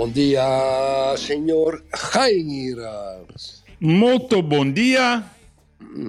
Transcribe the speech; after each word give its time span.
bom 0.00 0.08
dia, 0.08 0.48
senhor 1.20 1.84
Geiras. 1.92 3.60
Molto 3.84 4.40
bom 4.40 4.64
dia, 4.72 5.28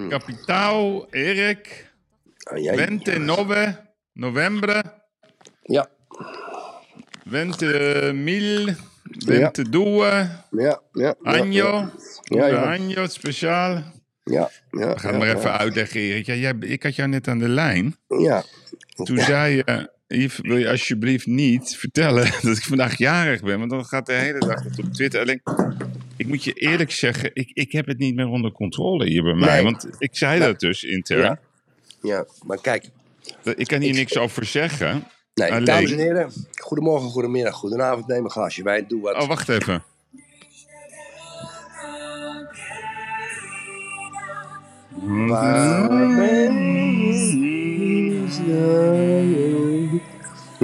kapitaal 0.08 1.04
Erik, 1.12 1.92
Ai, 2.48 2.72
ai. 2.72 2.76
29 2.96 3.76
novembre, 4.16 4.80
Ja, 5.68 5.84
20.000, 7.28 8.72
22 9.28 10.48
ja, 10.56 10.80
ja. 10.92 11.12
año, 11.24 11.92
Ja, 12.32 12.46
ja. 12.48 12.72
año 12.72 13.06
speciaal. 13.06 13.84
Ja, 14.24 14.48
ja. 14.70 14.88
We 14.94 14.98
gaan 14.98 15.12
ja, 15.12 15.18
maar 15.18 15.28
ja. 15.28 15.36
even 15.36 15.58
uitleggen 15.58 16.00
Erik. 16.00 16.26
Ja, 16.26 16.34
jij, 16.34 16.54
ik 16.60 16.82
had 16.82 16.94
jou 16.96 17.08
net 17.08 17.28
aan 17.28 17.38
de 17.38 17.48
lijn. 17.48 17.96
Ja, 18.08 18.42
Toen 19.04 19.18
zei 19.18 19.56
je, 19.56 19.90
Yves, 20.12 20.38
wil 20.42 20.56
je 20.56 20.70
alsjeblieft 20.70 21.26
niet 21.26 21.76
vertellen 21.76 22.24
dat 22.42 22.56
ik 22.56 22.62
vandaag 22.62 22.98
jarig 22.98 23.42
ben? 23.42 23.58
Want 23.58 23.70
dan 23.70 23.84
gaat 23.84 24.06
de 24.06 24.12
hele 24.12 24.38
dag 24.38 24.64
op 24.64 24.92
Twitter. 24.92 25.20
Alleen, 25.20 25.42
ik 26.16 26.26
moet 26.26 26.44
je 26.44 26.52
eerlijk 26.52 26.90
zeggen, 26.90 27.30
ik, 27.34 27.50
ik 27.52 27.72
heb 27.72 27.86
het 27.86 27.98
niet 27.98 28.14
meer 28.14 28.26
onder 28.26 28.52
controle 28.52 29.06
hier 29.08 29.22
bij 29.22 29.34
mij. 29.34 29.54
Nee. 29.54 29.62
Want 29.62 29.86
ik 29.98 30.16
zei 30.16 30.40
dat 30.40 30.60
dus 30.60 30.84
intern. 30.84 31.20
Ja. 31.20 31.38
ja, 32.02 32.26
maar 32.46 32.60
kijk. 32.60 32.88
Ik 33.56 33.66
kan 33.66 33.80
hier 33.80 33.94
niks 33.94 34.18
over 34.18 34.44
zeggen. 34.44 35.04
Nee, 35.34 35.50
Alleen- 35.50 35.64
dames 35.64 35.92
en 35.92 35.98
heren. 35.98 36.32
Goedemorgen, 36.54 37.08
goedemiddag, 37.10 37.54
goedenavond. 37.54 38.06
Neem 38.06 38.24
een 38.24 38.30
glaasje 38.30 38.62
wijn, 38.62 38.84
doe 38.88 39.00
wat. 39.00 39.22
Oh, 39.22 39.28
wacht 39.28 39.48
even. 39.48 39.82
Waar? 45.26 45.90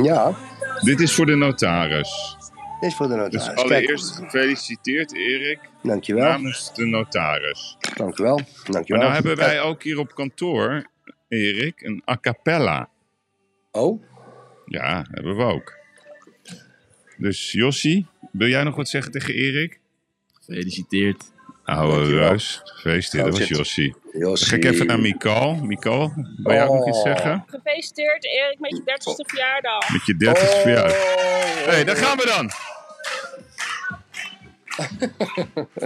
Ja, 0.03 0.37
Dit 0.81 1.01
is 1.01 1.15
voor 1.15 1.27
de 1.27 1.35
notaris. 1.35 2.37
dit 2.81 2.91
is 2.91 2.97
voor 2.97 3.09
de 3.09 3.15
Dus 3.15 3.23
notaris. 3.23 3.45
Kijk, 3.47 3.59
allereerst 3.59 4.17
gefeliciteerd, 4.17 5.15
Erik, 5.15 5.59
dankjewel, 5.83 6.29
namens 6.29 6.75
de 6.75 6.87
notaris. 6.87 7.77
dankjewel, 7.97 8.37
Maar 8.37 8.47
dankjewel. 8.71 9.03
nou 9.03 9.15
hebben 9.15 9.37
wij 9.37 9.61
ook 9.61 9.83
hier 9.83 9.99
op 9.99 10.15
kantoor, 10.15 10.87
Erik, 11.29 11.81
een 11.83 12.03
a 12.09 12.19
cappella. 12.21 12.89
Oh, 13.71 14.03
Ja, 14.67 15.05
hebben 15.11 15.37
we 15.37 15.43
ook. 15.43 15.77
Dus 17.17 17.53
Jossie, 17.53 18.07
wil 18.33 18.49
jij 18.49 18.63
nog 18.63 18.77
wat 18.77 18.89
zeggen 18.89 19.13
tegen 19.13 19.35
Erik? 19.35 19.81
Gefeliciteerd. 20.33 21.33
Oude 21.69 22.17
ruis. 22.19 22.61
Gefeliciteerd, 22.65 23.25
dat 23.25 23.39
was. 23.39 23.49
Jossie. 23.49 23.97
Dan 24.13 24.37
ga 24.37 24.57
ik 24.57 24.65
even 24.65 24.87
naar 24.87 25.01
Mikael. 25.01 25.55
Mikael, 25.55 26.13
wil 26.37 26.53
jij 26.55 26.67
ook 26.67 26.75
nog 26.75 26.89
iets 26.89 26.97
Oh. 26.99 27.03
zeggen? 27.05 27.45
Gefeliciteerd 27.47 28.25
Erik 28.25 28.59
met 28.59 28.71
je 28.71 28.83
30ste 28.85 29.25
verjaardag. 29.27 29.91
Met 29.93 30.07
je 30.07 30.17
30 30.17 30.43
Oh. 30.55 30.61
verjaardag. 30.61 30.93
Hé, 30.93 31.71
hey, 31.73 31.85
daar 31.85 31.97
gaan 31.97 32.17
we 32.17 32.27
dan. 32.27 32.51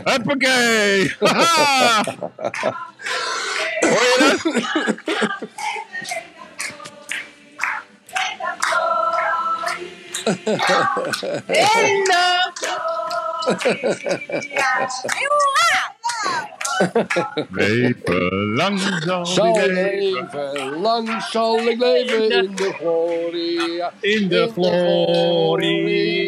Hoppakee! 0.05 1.15
Haha! 1.21 2.03
Hoor 3.81 4.03
je 4.03 4.35
dat? 4.35 4.53
Leven 17.51 18.55
lang 18.55 18.81
zal 18.81 19.27
Zal 19.27 19.53
die 19.53 19.73
leven. 19.73 20.23
leven, 20.53 20.81
lang 20.81 21.23
zal 21.23 21.59
ik 21.59 21.79
leven 21.79 22.31
in 22.31 22.55
de 22.55 22.73
gloria. 22.73 23.93
In 24.01 24.29
de 24.29 24.51
glorie. 24.53 26.21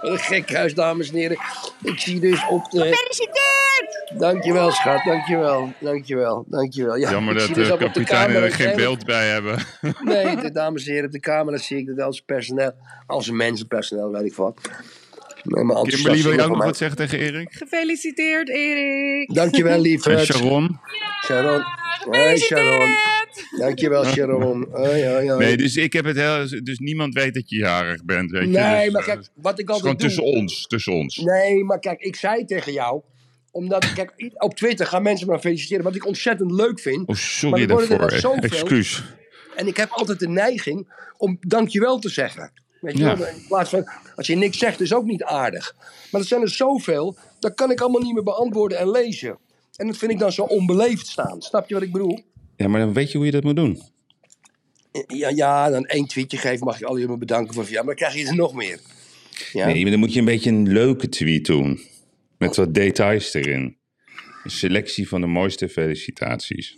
Wat 0.00 0.10
een 0.10 0.18
gek 0.18 0.52
huis, 0.52 0.74
dames 0.74 1.08
en 1.10 1.16
heren. 1.16 1.38
Ik 1.82 1.98
zie 1.98 2.20
dus 2.20 2.46
op 2.48 2.70
de... 2.70 2.80
Gefeliciteerd! 2.80 4.12
Dankjewel, 4.18 4.70
schat. 4.70 5.04
Dankjewel. 5.04 5.72
Dankjewel. 5.80 6.44
Dankjewel. 6.46 6.96
Ja, 6.96 7.10
Jammer 7.10 7.34
ik 7.34 7.40
dat 7.40 7.54
dus 7.54 7.66
de 7.66 7.72
op 7.72 7.78
de 7.78 7.84
kapitein 7.84 8.26
camera 8.26 8.44
er 8.44 8.52
geen 8.52 8.76
beeld 8.76 9.04
bij 9.04 9.28
hebben. 9.28 9.58
Nee, 10.00 10.36
de 10.36 10.50
dames 10.52 10.86
en 10.86 10.92
heren, 10.92 11.06
op 11.06 11.12
de 11.12 11.20
camera 11.20 11.56
zie 11.56 11.78
ik 11.78 11.86
dat 11.86 12.00
als 12.00 12.20
personeel, 12.20 12.72
als 13.06 13.30
mensenpersoneel, 13.30 14.10
weet 14.10 14.24
ik 14.24 14.34
wat. 14.34 14.60
Nee, 15.42 15.64
maar 15.64 15.82
Kimberly, 15.82 16.22
wil 16.22 16.34
jij 16.34 16.44
ook 16.44 16.50
nog 16.50 16.64
wat 16.64 16.76
zeggen 16.76 16.96
tegen 16.96 17.18
Erik? 17.18 17.52
Gefeliciteerd 17.52 18.48
Erik! 18.48 19.34
Dankjewel, 19.34 19.74
En 19.74 19.80
lieverd. 19.80 20.24
Sharon? 20.24 20.78
Sharon. 21.24 21.62
Hoi, 22.10 22.36
Sharon. 22.38 22.88
Dankjewel, 23.58 24.04
Sharon. 24.04 24.68
Hoi, 24.70 25.06
hoi, 25.06 25.30
hoi. 25.30 25.44
Nee, 25.44 25.56
dus 25.56 25.76
ik 25.76 25.92
heb 25.92 26.04
het 26.04 26.16
heel... 26.16 26.62
Dus 26.62 26.78
niemand 26.78 27.14
weet 27.14 27.34
dat 27.34 27.50
je 27.50 27.56
jarig 27.56 28.04
bent, 28.04 28.30
weet 28.30 28.42
je. 28.42 28.48
Nee, 28.48 28.84
Dus, 28.84 28.92
maar 28.92 29.00
eh, 29.02 29.06
kijk, 29.08 29.28
wat 29.34 29.58
ik 29.58 29.68
is 29.70 29.76
gewoon 29.76 29.90
altijd 29.90 29.98
doe... 29.98 30.08
tussen 30.08 30.24
ons, 30.24 30.66
tussen 30.66 30.92
ons. 30.92 31.16
Nee, 31.16 31.64
maar 31.64 31.78
kijk, 31.78 32.00
ik 32.00 32.16
zei 32.16 32.44
tegen 32.44 32.72
jou... 32.72 33.00
Omdat, 33.50 33.92
kijk, 33.92 34.12
op 34.34 34.54
Twitter 34.54 34.86
gaan 34.86 35.02
mensen 35.02 35.28
me 35.28 35.40
feliciteren. 35.40 35.84
Wat 35.84 35.94
ik 35.94 36.06
ontzettend 36.06 36.50
leuk 36.50 36.80
vind. 36.80 37.08
Oh, 37.08 37.14
sorry 37.16 37.66
worden 37.68 37.98
daarvoor. 37.98 38.32
Excuus. 38.38 39.02
En 39.56 39.66
ik 39.66 39.76
heb 39.76 39.90
altijd 39.90 40.18
de 40.18 40.28
neiging 40.28 40.92
om 41.16 41.36
dankjewel 41.40 41.98
te 41.98 42.08
zeggen. 42.08 42.52
Weet 42.80 42.98
je 42.98 43.04
Ja. 43.04 43.16
wel? 43.16 43.26
In 43.26 43.44
plaats 43.48 43.70
van, 43.70 43.88
als 44.18 44.26
je 44.26 44.36
niks 44.36 44.58
zegt, 44.58 44.80
is 44.80 44.94
ook 44.94 45.04
niet 45.04 45.22
aardig. 45.22 45.76
Maar 46.10 46.20
er 46.20 46.26
zijn 46.26 46.40
er 46.42 46.48
zoveel, 46.50 47.16
dat 47.40 47.54
kan 47.54 47.70
ik 47.70 47.80
allemaal 47.80 48.00
niet 48.00 48.14
meer 48.14 48.22
beantwoorden 48.22 48.78
en 48.78 48.90
lezen. 48.90 49.38
En 49.76 49.86
dat 49.86 49.96
vind 49.96 50.10
ik 50.10 50.18
dan 50.18 50.32
zo 50.32 50.42
onbeleefd 50.42 51.06
staan. 51.06 51.42
Snap 51.42 51.68
je 51.68 51.74
wat 51.74 51.82
ik 51.82 51.92
bedoel? 51.92 52.20
Ja, 52.56 52.68
maar 52.68 52.80
dan 52.80 52.92
weet 52.92 53.10
je 53.12 53.16
hoe 53.16 53.26
je 53.26 53.32
dat 53.32 53.44
moet 53.44 53.56
doen. 53.56 53.82
Ja, 55.06 55.28
ja 55.28 55.70
dan 55.70 55.84
één 55.86 56.06
tweetje 56.06 56.36
geven, 56.36 56.66
mag 56.66 56.78
je 56.78 56.86
al 56.86 56.98
jullie 56.98 57.16
bedanken 57.18 57.54
voor 57.54 57.64
ja, 57.64 57.76
maar 57.76 57.84
dan 57.84 57.94
krijg 57.94 58.14
je 58.14 58.26
er 58.26 58.36
nog 58.36 58.54
meer. 58.54 58.80
Ja. 59.52 59.66
Nee, 59.66 59.82
maar 59.82 59.90
dan 59.90 60.00
moet 60.00 60.12
je 60.12 60.18
een 60.18 60.24
beetje 60.24 60.50
een 60.50 60.72
leuke 60.72 61.08
tweet 61.08 61.46
doen. 61.46 61.80
Met 62.38 62.56
wat 62.56 62.74
details 62.74 63.34
erin. 63.34 63.76
Een 64.44 64.50
selectie 64.50 65.08
van 65.08 65.20
de 65.20 65.26
mooiste 65.26 65.68
felicitaties. 65.68 66.76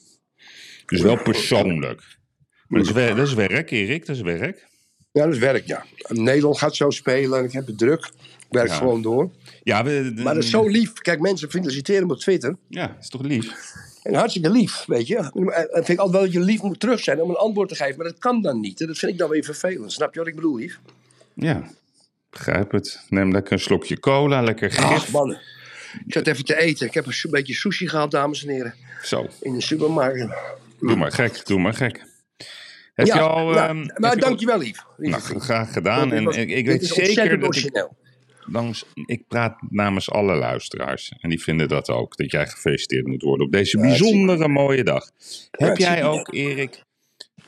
Dus 0.86 1.00
wel 1.00 1.22
persoonlijk. 1.22 2.18
Maar 2.66 2.78
dat 2.80 2.88
is, 2.88 2.94
wer- 2.94 3.16
dat 3.16 3.26
is 3.26 3.34
werk, 3.34 3.70
Erik. 3.70 4.06
Dat 4.06 4.16
is 4.16 4.22
werk. 4.22 4.68
Ja, 5.12 5.25
dat 5.25 5.32
is 5.34 5.38
werk, 5.38 5.66
ja. 5.66 5.84
Nederland 6.09 6.59
gaat 6.59 6.76
zo 6.76 6.91
spelen 6.91 7.38
en 7.38 7.44
ik 7.44 7.53
heb 7.53 7.66
het 7.66 7.78
druk. 7.78 8.04
Ik 8.06 8.56
werk 8.56 8.69
Ja. 8.69 8.75
gewoon 8.75 9.03
door. 9.03 9.31
Ja, 9.62 9.84
we, 9.84 10.12
Maar 10.16 10.34
dat 10.34 10.43
is 10.44 10.50
zo 10.50 10.66
lief. 10.69 10.93
Kijk, 10.93 11.21
mensen 11.21 11.50
feliciteren 11.50 12.06
me 12.06 12.12
op 12.12 12.19
Twitter. 12.19 12.56
Ja, 12.69 12.87
dat 12.87 12.97
is 13.00 13.09
toch 13.09 13.22
lief? 13.22 13.54
En 14.03 14.15
hartstikke 14.15 14.50
lief, 14.50 14.84
weet 14.87 15.06
je. 15.06 15.16
En 15.16 15.32
vind 15.72 15.88
ik 15.88 15.99
altijd 15.99 16.10
wel 16.12 16.20
dat 16.22 16.32
je 16.32 16.41
lief 16.41 16.62
moet 16.62 16.81
terug 16.81 17.00
zijn 17.00 17.20
om 17.22 17.31
een 17.31 17.37
antwoord 17.37 17.69
te 17.69 17.75
geven. 17.75 17.97
Maar 17.97 18.06
dat 18.06 18.19
kan 18.19 18.43
dan 18.43 18.60
niet. 18.60 18.81
En 18.81 18.87
dat 18.87 18.99
vind 18.99 19.12
ik 19.12 19.19
dan 19.19 19.28
weer 19.31 19.44
vervelend. 19.44 19.93
Snap 19.93 20.12
je 20.15 20.19
wat 20.19 20.28
ik 20.28 20.34
bedoel, 20.34 20.56
lief? 20.56 20.81
Ja, 21.34 21.70
begrijp 22.31 22.70
het. 22.72 23.00
Neem 23.09 23.32
lekker 23.32 23.53
een 23.53 23.59
slokje 23.59 23.99
cola, 24.00 24.43
lekker 24.43 24.70
gif. 24.70 24.84
Ach, 24.84 25.10
mannen. 25.10 25.41
Ik 26.06 26.12
zat 26.12 26.26
even 26.26 26.44
te 26.44 26.56
eten. 26.56 26.87
Ik 26.87 26.94
heb 26.94 27.06
een 27.06 27.31
beetje 27.31 27.55
sushi 27.55 27.88
gehad, 27.88 28.11
dames 28.11 28.44
en 28.44 28.52
heren. 28.52 28.75
Zo, 29.02 29.26
In 29.40 29.52
de 29.55 29.61
supermarkt. 29.61 30.26
doe 30.81 30.96
maar 30.96 31.12
gek, 31.12 31.46
doe 31.46 31.58
maar 31.61 31.75
gek. 31.75 32.05
Heb 33.00 33.08
ja, 33.08 33.14
je 33.14 33.20
al... 33.29 33.49
nou, 33.50 33.69
ehm, 33.69 33.76
maar 33.76 34.11
heb 34.11 34.19
je 34.19 34.25
al- 34.25 34.29
dankjewel, 34.29 34.58
Nou, 34.97 35.23
vriend. 35.23 35.43
graag 35.43 35.73
gedaan. 35.73 36.12
En 36.12 36.25
was- 36.25 36.37
ik, 36.37 36.67
weet 36.67 36.87
zeker 36.87 37.41
dat 37.41 37.56
ik, 37.56 37.88
langs, 38.47 38.85
ik 39.06 39.26
praat 39.29 39.56
namens 39.69 40.11
alle 40.11 40.35
luisteraars. 40.35 41.12
En 41.20 41.29
die 41.29 41.43
vinden 41.43 41.69
dat 41.69 41.88
ook. 41.88 42.17
Dat 42.17 42.31
jij 42.31 42.47
gefeliciteerd 42.47 43.06
moet 43.06 43.23
worden 43.23 43.47
op 43.47 43.52
deze 43.52 43.79
bijzondere 43.79 44.49
mooie 44.49 44.85
dag. 44.85 45.11
Heb 45.50 45.76
jij 45.76 46.05
ook, 46.05 46.32
Erik, 46.35 46.82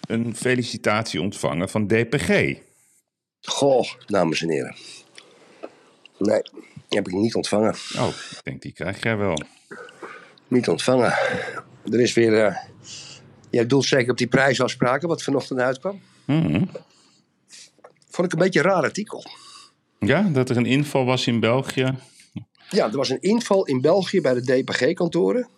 een 0.09 0.37
felicitatie 0.37 1.21
ontvangen 1.21 1.69
van 1.69 1.87
DPG? 1.87 2.57
Goh, 3.41 3.89
dames 4.07 4.43
en 4.43 4.51
heren. 4.51 4.75
Nee, 6.19 6.43
heb 6.89 7.09
ik 7.09 7.13
niet 7.15 7.35
ontvangen. 7.35 7.75
Oh, 7.99 8.09
ik 8.31 8.41
denk 8.43 8.63
die 8.63 8.73
krijg 8.73 9.03
jij 9.03 9.17
wel. 9.17 9.43
Niet 10.49 10.69
ontvangen. 10.69 11.13
Er 11.93 12.01
is 12.01 12.13
weer... 12.15 12.45
eh 12.45 12.57
jij 13.53 13.67
doelt 13.67 13.85
zeker 13.85 14.11
op 14.11 14.19
die 14.19 14.27
prijsafspraken 14.27 15.09
wat 15.09 15.23
vanochtend 15.23 15.61
uitkwam. 15.61 16.01
Mhm. 16.25 16.65
Vond 18.09 18.27
ik 18.27 18.33
een 18.33 18.45
beetje 18.45 18.59
een 18.61 18.67
raar 18.67 18.83
artikel. 18.83 19.25
Ja, 19.99 20.23
dat 20.23 20.51
er 20.51 20.57
een 20.57 20.67
inval 20.67 21.05
was 21.05 21.27
in 21.27 21.41
België. 21.41 21.95
Ja, 22.69 22.87
er 22.87 22.97
was 22.97 23.11
een 23.11 23.21
inval 23.21 23.67
in 23.67 23.81
België 23.81 24.21
bij 24.21 24.35
de 24.35 24.43
DPG-kantoren. 24.43 25.49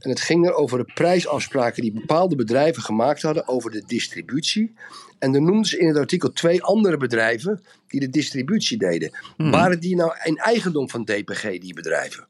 En 0.00 0.10
het 0.10 0.20
ging 0.20 0.46
er 0.46 0.54
over 0.54 0.78
de 0.78 0.92
prijsafspraken 0.94 1.82
die 1.82 1.92
bepaalde 1.92 2.36
bedrijven 2.36 2.82
gemaakt 2.82 3.22
hadden 3.22 3.48
over 3.48 3.70
de 3.70 3.82
distributie. 3.86 4.74
En 5.18 5.32
dan 5.32 5.44
noemden 5.44 5.64
ze 5.64 5.78
in 5.78 5.88
het 5.88 5.96
artikel 5.96 6.32
twee 6.32 6.62
andere 6.62 6.96
bedrijven 6.96 7.62
die 7.88 8.00
de 8.00 8.10
distributie 8.10 8.78
deden. 8.78 9.10
Waren 9.36 9.80
die 9.80 9.96
nou 9.96 10.12
in 10.24 10.36
eigendom 10.36 10.90
van 10.90 11.04
DPG, 11.04 11.42
die 11.42 11.74
bedrijven? 11.74 12.26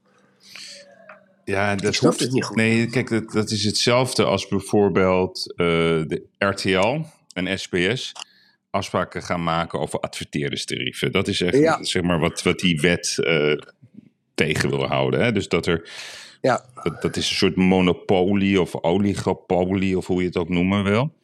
Ja, 1.46 1.74
dat 1.74 1.96
hoeft 1.96 2.20
het 2.20 2.32
niet 2.32 2.44
goed. 2.44 2.56
Nee, 2.56 2.86
kijk, 2.86 3.08
dat, 3.08 3.30
dat 3.32 3.50
is 3.50 3.64
hetzelfde 3.64 4.24
als 4.24 4.48
bijvoorbeeld 4.48 5.52
eh, 5.56 5.66
de 6.06 6.22
RTL 6.38 7.00
en 7.32 7.58
SBS 7.58 8.12
afspraken 8.70 9.22
gaan 9.22 9.42
maken 9.42 9.78
over 9.80 10.00
adverteerderstarieven. 10.00 11.12
Dat 11.12 11.28
is 11.28 11.40
echt 11.40 11.56
Ja. 11.58 11.82
zeg 11.84 12.02
maar 12.02 12.18
wat, 12.18 12.42
wat 12.42 12.58
die 12.58 12.80
wet 12.80 13.18
eh, 13.18 13.52
tegen 14.34 14.70
wil 14.70 14.86
houden. 14.86 15.20
Hè? 15.24 15.32
Dus 15.32 15.48
dat 15.48 15.66
er 15.66 15.90
Ja, 16.40 16.64
dat, 16.82 17.02
dat 17.02 17.16
is 17.16 17.30
een 17.30 17.36
soort 17.36 17.56
monopolie 17.56 18.60
of 18.60 18.82
oligopolie 18.82 19.96
of 19.96 20.06
hoe 20.06 20.20
je 20.20 20.26
het 20.26 20.36
ook 20.36 20.48
noemen 20.48 20.84
wil. 20.84 21.14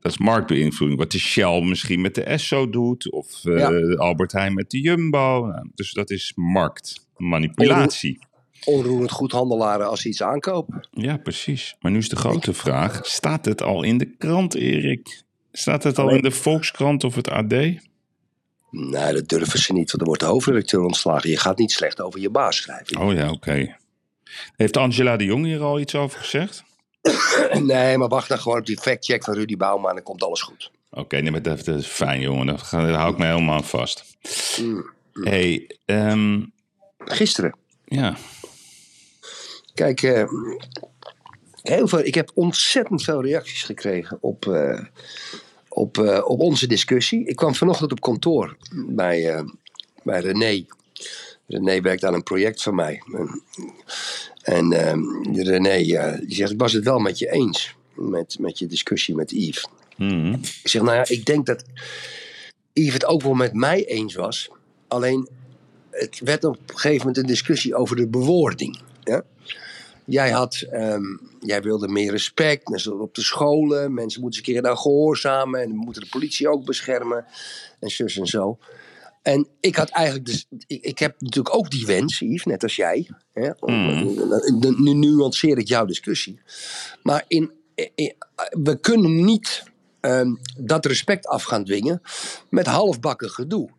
Dat 0.00 0.12
is 0.12 0.18
marktbeïnvloeding. 0.18 1.00
Wat 1.00 1.10
de 1.12 1.18
Shell 1.18 1.60
misschien 1.60 2.00
met 2.00 2.14
de 2.14 2.22
Esso 2.22 2.70
doet. 2.70 3.10
Of 3.10 3.44
eh, 3.44 3.58
Ja. 3.58 3.94
Albert 3.96 4.32
Heijn 4.32 4.54
met 4.54 4.70
de 4.70 4.80
Jumbo. 4.80 5.46
Nou, 5.46 5.68
dus 5.74 5.92
dat 5.92 6.10
is 6.10 6.32
marktmanipulatie. 6.34 8.18
Onroerend 8.64 9.10
goedhandelaren 9.10 9.88
als 9.88 10.00
ze 10.00 10.08
iets 10.08 10.22
aankopen. 10.22 10.88
Ja, 10.90 11.16
precies. 11.16 11.76
Maar 11.80 11.92
nu 11.92 11.98
is 11.98 12.08
de 12.08 12.16
grote 12.16 12.54
vraag. 12.54 13.06
Staat 13.06 13.44
het 13.44 13.62
al 13.62 13.82
in 13.82 13.98
de 13.98 14.10
krant, 14.18 14.54
Erik? 14.54 15.22
Staat 15.52 15.82
het 15.82 15.98
al 15.98 16.06
Nee. 16.06 16.16
in 16.16 16.22
de 16.22 16.30
Volkskrant 16.30 17.04
of 17.04 17.14
het 17.14 17.28
AD? 17.30 17.50
Nee, 17.50 19.12
dat 19.12 19.28
durven 19.28 19.58
ze 19.58 19.72
niet, 19.72 19.86
want 19.90 19.98
dan 19.98 20.06
wordt 20.06 20.20
de 20.20 20.26
hoofdredacteur 20.28 20.80
ontslagen. 20.80 21.30
Je 21.30 21.36
gaat 21.36 21.58
niet 21.58 21.72
slecht 21.72 22.00
over 22.00 22.20
je 22.20 22.30
baas 22.30 22.56
schrijven. 22.56 22.96
Oh 22.96 23.12
ja, 23.12 23.30
oké. 23.30 23.76
Heeft 24.56 24.76
Angela 24.76 25.16
de 25.16 25.24
Jong 25.24 25.44
hier 25.44 25.60
al 25.62 25.80
iets 25.80 25.94
over 25.94 26.18
gezegd? 26.18 26.64
Nee, 27.62 27.98
maar 27.98 28.08
wacht 28.08 28.28
dan 28.28 28.38
gewoon 28.38 28.58
op 28.58 28.66
die 28.66 28.78
factcheck 28.80 29.24
van 29.24 29.34
Rudy 29.34 29.56
Bouwman 29.56 29.88
en 29.88 29.94
dan 29.94 30.04
komt 30.04 30.22
alles 30.22 30.42
goed. 30.42 30.70
Oké, 30.90 31.16
nee, 31.20 31.30
maar 31.30 31.42
dat, 31.42 31.64
dat 31.64 31.78
is 31.78 31.86
fijn, 31.86 32.20
jongen. 32.20 32.46
Daar, 32.46 32.60
hou 32.70 33.12
ik 33.12 33.18
me 33.18 33.26
helemaal 33.26 33.54
aan 33.56 33.64
vast. 33.64 34.04
Mm. 34.60 34.90
hey, 35.12 35.70
ehm, 35.84 36.40
Gisteren, 36.98 37.56
ja. 37.84 38.16
Kijk, 39.74 40.02
eh, 40.02 40.28
heel 41.64 41.88
veel, 41.88 42.04
ik 42.04 42.14
heb 42.14 42.30
ontzettend 42.34 43.02
veel 43.02 43.22
reacties 43.22 43.62
gekregen 43.62 44.18
op, 44.20 44.46
eh, 44.46 44.84
op, 45.68 45.98
eh, 45.98 46.28
op 46.28 46.40
onze 46.40 46.66
discussie. 46.66 47.26
Ik 47.26 47.36
kwam 47.36 47.54
vanochtend 47.54 47.92
op 47.92 48.00
kantoor 48.00 48.56
bij, 48.88 49.44
bij 50.02 50.20
René. 50.20 50.64
René 51.46 51.80
werkt 51.80 52.04
aan 52.04 52.14
een 52.14 52.22
project 52.22 52.62
van 52.62 52.74
mij. 52.74 53.02
En, 53.12 53.42
en 54.42 54.72
eh, 54.72 55.44
René 55.44 55.76
die 56.26 56.34
zegt, 56.34 56.52
ik 56.52 56.58
was 56.58 56.72
het 56.72 56.84
wel 56.84 56.98
met 56.98 57.18
je 57.18 57.30
eens. 57.30 57.74
Met, 57.94 58.36
met 58.38 58.58
je 58.58 58.66
discussie 58.66 59.14
met 59.14 59.30
Yves. 59.30 59.68
Mhm. 59.96 60.32
Ik 60.32 60.68
zeg, 60.68 60.82
nou 60.82 60.96
ja, 60.96 61.04
ik 61.08 61.24
denk 61.24 61.46
dat 61.46 61.64
Yves 62.72 62.92
het 62.92 63.04
ook 63.04 63.22
wel 63.22 63.34
met 63.34 63.52
mij 63.52 63.84
eens 63.84 64.14
was. 64.14 64.50
Alleen, 64.88 65.28
het 65.90 66.20
werd 66.24 66.44
op 66.44 66.58
een 66.66 66.78
gegeven 66.78 66.98
moment 66.98 67.16
een 67.16 67.26
discussie 67.26 67.74
over 67.74 67.96
de 67.96 68.08
bewoording. 68.08 68.80
Ja? 69.04 69.24
Jij, 70.06 70.30
had, 70.30 70.64
ehm, 70.70 71.02
jij 71.40 71.62
wilde 71.62 71.88
meer 71.88 72.10
respect, 72.10 72.70
zoals 72.80 73.00
op 73.00 73.14
de 73.14 73.22
scholen. 73.22 73.94
Mensen 73.94 74.20
moeten 74.20 74.40
eens 74.40 74.48
een 74.48 74.54
keer 74.54 74.62
naar 74.62 74.76
gehoorzamen. 74.76 75.60
En 75.60 75.76
moeten 75.76 76.02
de 76.02 76.08
politie 76.08 76.48
ook 76.48 76.64
beschermen. 76.64 77.24
En 77.80 77.90
zus 77.90 78.16
en 78.18 78.26
zo. 78.26 78.58
En 79.22 79.48
ik 79.60 79.76
had 79.76 79.88
eigenlijk 79.88 80.26
dus, 80.26 80.46
ik, 80.66 80.82
ik 80.84 80.98
heb 80.98 81.20
natuurlijk 81.20 81.54
ook 81.56 81.70
die 81.70 81.86
wens, 81.86 82.18
Yves, 82.18 82.44
net 82.44 82.62
als 82.62 82.76
jij. 82.76 83.08
Hè? 83.32 83.50
Nu- 84.60 84.74
Nu 84.78 84.92
nuanceer 84.94 85.58
ik 85.58 85.68
jouw 85.68 85.84
discussie. 85.84 86.40
Maar 87.02 87.24
in, 87.28 87.50
in- 87.74 88.14
we 88.50 88.80
kunnen 88.80 89.24
niet 89.24 89.62
ehm, 90.00 90.34
dat 90.58 90.86
respect 90.86 91.26
af 91.26 91.42
gaan 91.42 91.64
dwingen 91.64 92.02
met 92.50 92.66
halfbakken 92.66 93.30
gedoe. 93.30 93.70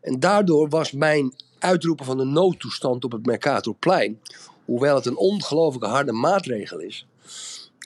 En 0.00 0.20
daardoor 0.20 0.68
was 0.68 0.92
mijn 0.92 1.34
uitroepen 1.58 2.04
van 2.04 2.16
de 2.18 2.24
noodtoestand 2.24 3.04
op 3.04 3.12
het 3.12 3.26
Mercatorplein, 3.26 4.20
hoewel 4.64 4.94
het 4.94 5.06
een 5.06 5.16
ongelooflijk 5.16 5.84
harde 5.84 6.12
maatregel 6.12 6.78
is, 6.78 7.06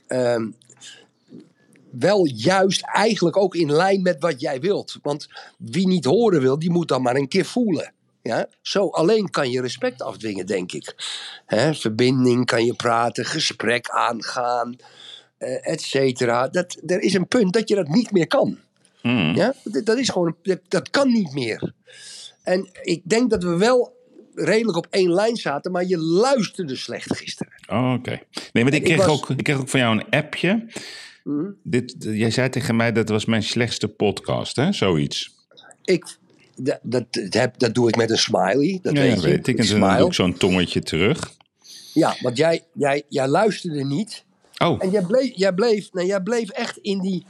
ehm, 0.06 0.46
wel 1.90 2.24
juist 2.26 2.82
eigenlijk 2.82 3.36
ook 3.36 3.54
in 3.54 3.72
lijn 3.72 4.02
met 4.02 4.20
wat 4.20 4.40
jij 4.40 4.60
wilt. 4.60 4.98
Want 5.02 5.28
wie 5.58 5.86
niet 5.86 6.04
horen 6.04 6.40
wil, 6.40 6.58
die 6.58 6.70
moet 6.70 6.88
dan 6.88 7.02
maar 7.02 7.16
een 7.16 7.28
keer 7.28 7.44
voelen. 7.44 7.92
Ja? 8.22 8.48
Zo 8.62 8.88
alleen 8.88 9.30
kan 9.30 9.50
je 9.50 9.60
respect 9.60 10.02
afdwingen, 10.02 10.46
denk 10.46 10.72
ik. 10.72 10.94
Hè, 11.46 11.74
verbinding, 11.74 12.46
kan 12.46 12.64
je 12.64 12.74
praten, 12.74 13.24
gesprek 13.24 13.88
aangaan, 13.88 14.76
eh, 15.38 15.68
et 15.68 15.80
cetera. 15.80 16.48
Dat, 16.48 16.76
er 16.86 17.00
is 17.00 17.14
een 17.14 17.28
punt 17.28 17.52
dat 17.52 17.68
je 17.68 17.74
dat 17.74 17.88
niet 17.88 18.12
meer 18.12 18.26
kan. 18.26 18.58
Mhm. 19.02 19.34
Ja? 19.34 19.54
Dat, 19.64 19.84
dat 19.84 19.98
is 19.98 20.08
gewoon, 20.08 20.36
dat, 20.42 20.60
dat 20.68 20.90
kan 20.90 21.12
niet 21.12 21.32
meer. 21.32 21.72
En 22.42 22.68
ik 22.82 23.02
denk 23.04 23.30
dat 23.30 23.42
we 23.42 23.56
wel 23.56 23.96
redelijk 24.44 24.76
op 24.76 24.86
één 24.90 25.12
lijn 25.12 25.36
zaten, 25.36 25.72
maar 25.72 25.84
je 25.84 25.98
luisterde 25.98 26.76
slecht 26.76 27.16
gisteren. 27.16 27.52
Oh, 27.70 27.92
oké. 27.98 28.20
Nee, 28.52 28.62
want 28.64 28.74
ik 28.74 28.80
ik 28.80 28.84
kreeg, 28.84 28.96
was- 28.96 29.06
ook, 29.06 29.30
ik 29.30 29.44
kreeg 29.44 29.58
ook 29.60 29.68
van 29.68 29.80
jou 29.80 29.96
een 29.98 30.10
appje. 30.10 30.66
Mhm. 31.24 31.50
Dit, 31.62 31.94
jij 31.98 32.30
zei 32.30 32.48
tegen 32.48 32.76
mij 32.76 32.92
dat 32.92 33.08
was 33.08 33.24
mijn 33.24 33.42
slechtste 33.42 33.88
podcast, 33.88 34.56
hè? 34.56 34.72
Zoiets. 34.72 35.34
Ik, 35.84 36.16
dat, 36.56 36.78
dat, 36.82 37.04
heb- 37.12 37.58
dat 37.58 37.74
doe 37.74 37.88
ik 37.88 37.96
met 37.96 38.10
een 38.10 38.18
smiley. 38.18 38.78
Dat 38.82 38.92
ja, 38.96 39.00
weet 39.00 39.20
weet 39.20 39.46
ik. 39.46 39.58
En 39.58 39.80
dan 39.80 39.96
doe 39.98 40.06
ik 40.06 40.12
zo'n 40.14 40.36
tongetje 40.36 40.80
terug. 40.82 41.36
Ja, 41.94 42.16
want 42.20 42.36
jij, 42.36 42.62
jij, 42.72 43.02
jij 43.08 43.28
luisterde 43.28 43.84
niet. 43.84 44.24
Oh, 44.58 44.82
En 44.84 44.90
jij 44.90 45.02
bleef, 45.02 45.32
jij 45.34 45.52
bleef, 45.52 45.92
nee, 45.92 46.06
jij 46.06 46.20
bleef 46.20 46.50
echt 46.50 46.76
in 46.76 47.00
die. 47.00 47.26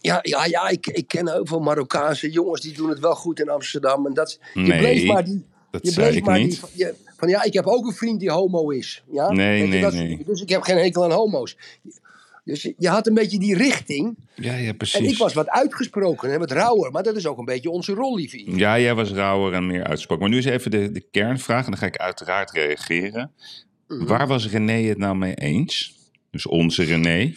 Ja, 0.00 0.18
ja, 0.22 0.44
ja 0.44 0.68
ik, 0.68 0.86
ik 0.86 1.08
ken 1.08 1.28
heel 1.32 1.46
veel 1.46 1.60
Marokkaanse 1.60 2.30
jongens 2.30 2.60
die 2.60 2.72
doen 2.74 2.88
het 2.88 2.98
wel 2.98 3.14
goed 3.14 3.40
in 3.40 3.48
Amsterdam. 3.48 4.06
En 4.06 4.14
dat, 4.14 4.38
je 4.54 4.60
Nee, 4.60 4.78
bleef 4.78 5.04
maar 5.06 5.24
die. 5.24 5.44
Dat 5.82 5.86
je 5.94 6.00
zei 6.00 6.16
ik 6.16 6.24
maar 6.24 6.38
niet. 6.38 6.58
Van, 6.58 6.68
je- 6.72 6.94
van 7.16 7.28
ja, 7.28 7.42
ik 7.42 7.52
heb 7.52 7.66
ook 7.66 7.86
een 7.86 7.92
vriend 7.92 8.20
die 8.20 8.30
homo 8.30 8.70
is. 8.70 9.02
Ja? 9.10 9.30
Nee, 9.32 9.60
Weet 9.60 9.68
nee, 9.70 9.80
dat- 9.80 9.92
nee. 9.92 10.24
Dus 10.26 10.42
ik 10.42 10.48
heb 10.48 10.62
geen 10.62 10.76
hekel 10.76 11.04
aan 11.04 11.10
homo's. 11.10 11.56
Dus 12.44 12.62
je, 12.62 12.74
je 12.78 12.88
had 12.88 13.06
een 13.06 13.14
beetje 13.14 13.38
die 13.38 13.56
richting. 13.56 14.16
ja, 14.34 14.54
ja, 14.54 14.72
precies. 14.72 14.98
En 15.00 15.04
ik 15.04 15.18
was 15.18 15.32
wat 15.34 15.48
uitgesproken 15.48 16.32
en 16.32 16.38
wat 16.38 16.50
rauwer. 16.50 16.90
Maar 16.90 17.02
dat 17.02 17.16
is 17.16 17.26
ook 17.26 17.38
een 17.38 17.44
beetje 17.44 17.70
onze 17.70 17.92
rol, 17.92 18.16
liefie. 18.16 18.56
Ja, 18.56 18.78
jij 18.78 18.94
was 18.94 19.10
rauwer 19.10 19.52
en 19.52 19.66
meer 19.66 19.84
uitgesproken. 19.84 20.22
Maar 20.24 20.32
nu 20.32 20.38
is 20.38 20.44
even 20.44 20.70
de, 20.70 20.92
de 20.92 21.00
kernvraag, 21.10 21.64
en 21.64 21.70
dan 21.70 21.80
ga 21.80 21.86
ik 21.86 21.96
uiteraard 21.96 22.50
reageren. 22.50 23.30
Mhm. 23.88 24.04
Waar 24.06 24.26
was 24.26 24.48
René 24.48 24.82
het 24.82 24.98
nou 24.98 25.16
mee 25.16 25.34
eens? 25.34 25.94
Dus 26.30 26.46
onze 26.46 26.82
René. 26.82 27.32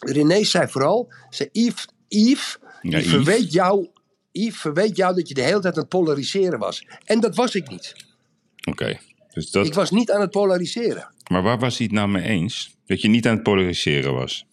René 0.00 0.44
zei 0.44 0.68
vooral, 0.68 1.12
zei 1.30 1.48
Yves, 1.52 1.86
Yves, 2.08 2.58
Ja, 2.82 2.98
Yves. 2.98 3.10
verweet 3.10 3.52
jou, 3.52 3.86
Yves 4.32 4.60
verweet 4.60 4.96
jou 4.96 5.14
dat 5.14 5.28
je 5.28 5.34
de 5.34 5.42
hele 5.42 5.60
tijd 5.60 5.74
aan 5.74 5.80
het 5.80 5.88
polariseren 5.88 6.58
was. 6.58 6.86
En 7.04 7.20
dat 7.20 7.34
was 7.34 7.54
ik 7.54 7.68
niet. 7.68 7.94
Oké. 8.68 8.98
Dus 9.32 9.50
dat, 9.50 9.66
Ik 9.66 9.74
was 9.74 9.90
niet 9.90 10.10
aan 10.10 10.20
het 10.20 10.30
polariseren. 10.30 11.14
Maar 11.30 11.42
waar 11.42 11.58
was 11.58 11.78
hij 11.78 11.86
het 11.86 11.94
nou 11.94 12.08
mee 12.08 12.22
eens? 12.22 12.76
Dat 12.86 13.00
je 13.00 13.08
niet 13.08 13.26
aan 13.26 13.34
het 13.34 13.42
polariseren 13.42 14.14
was. 14.14 14.46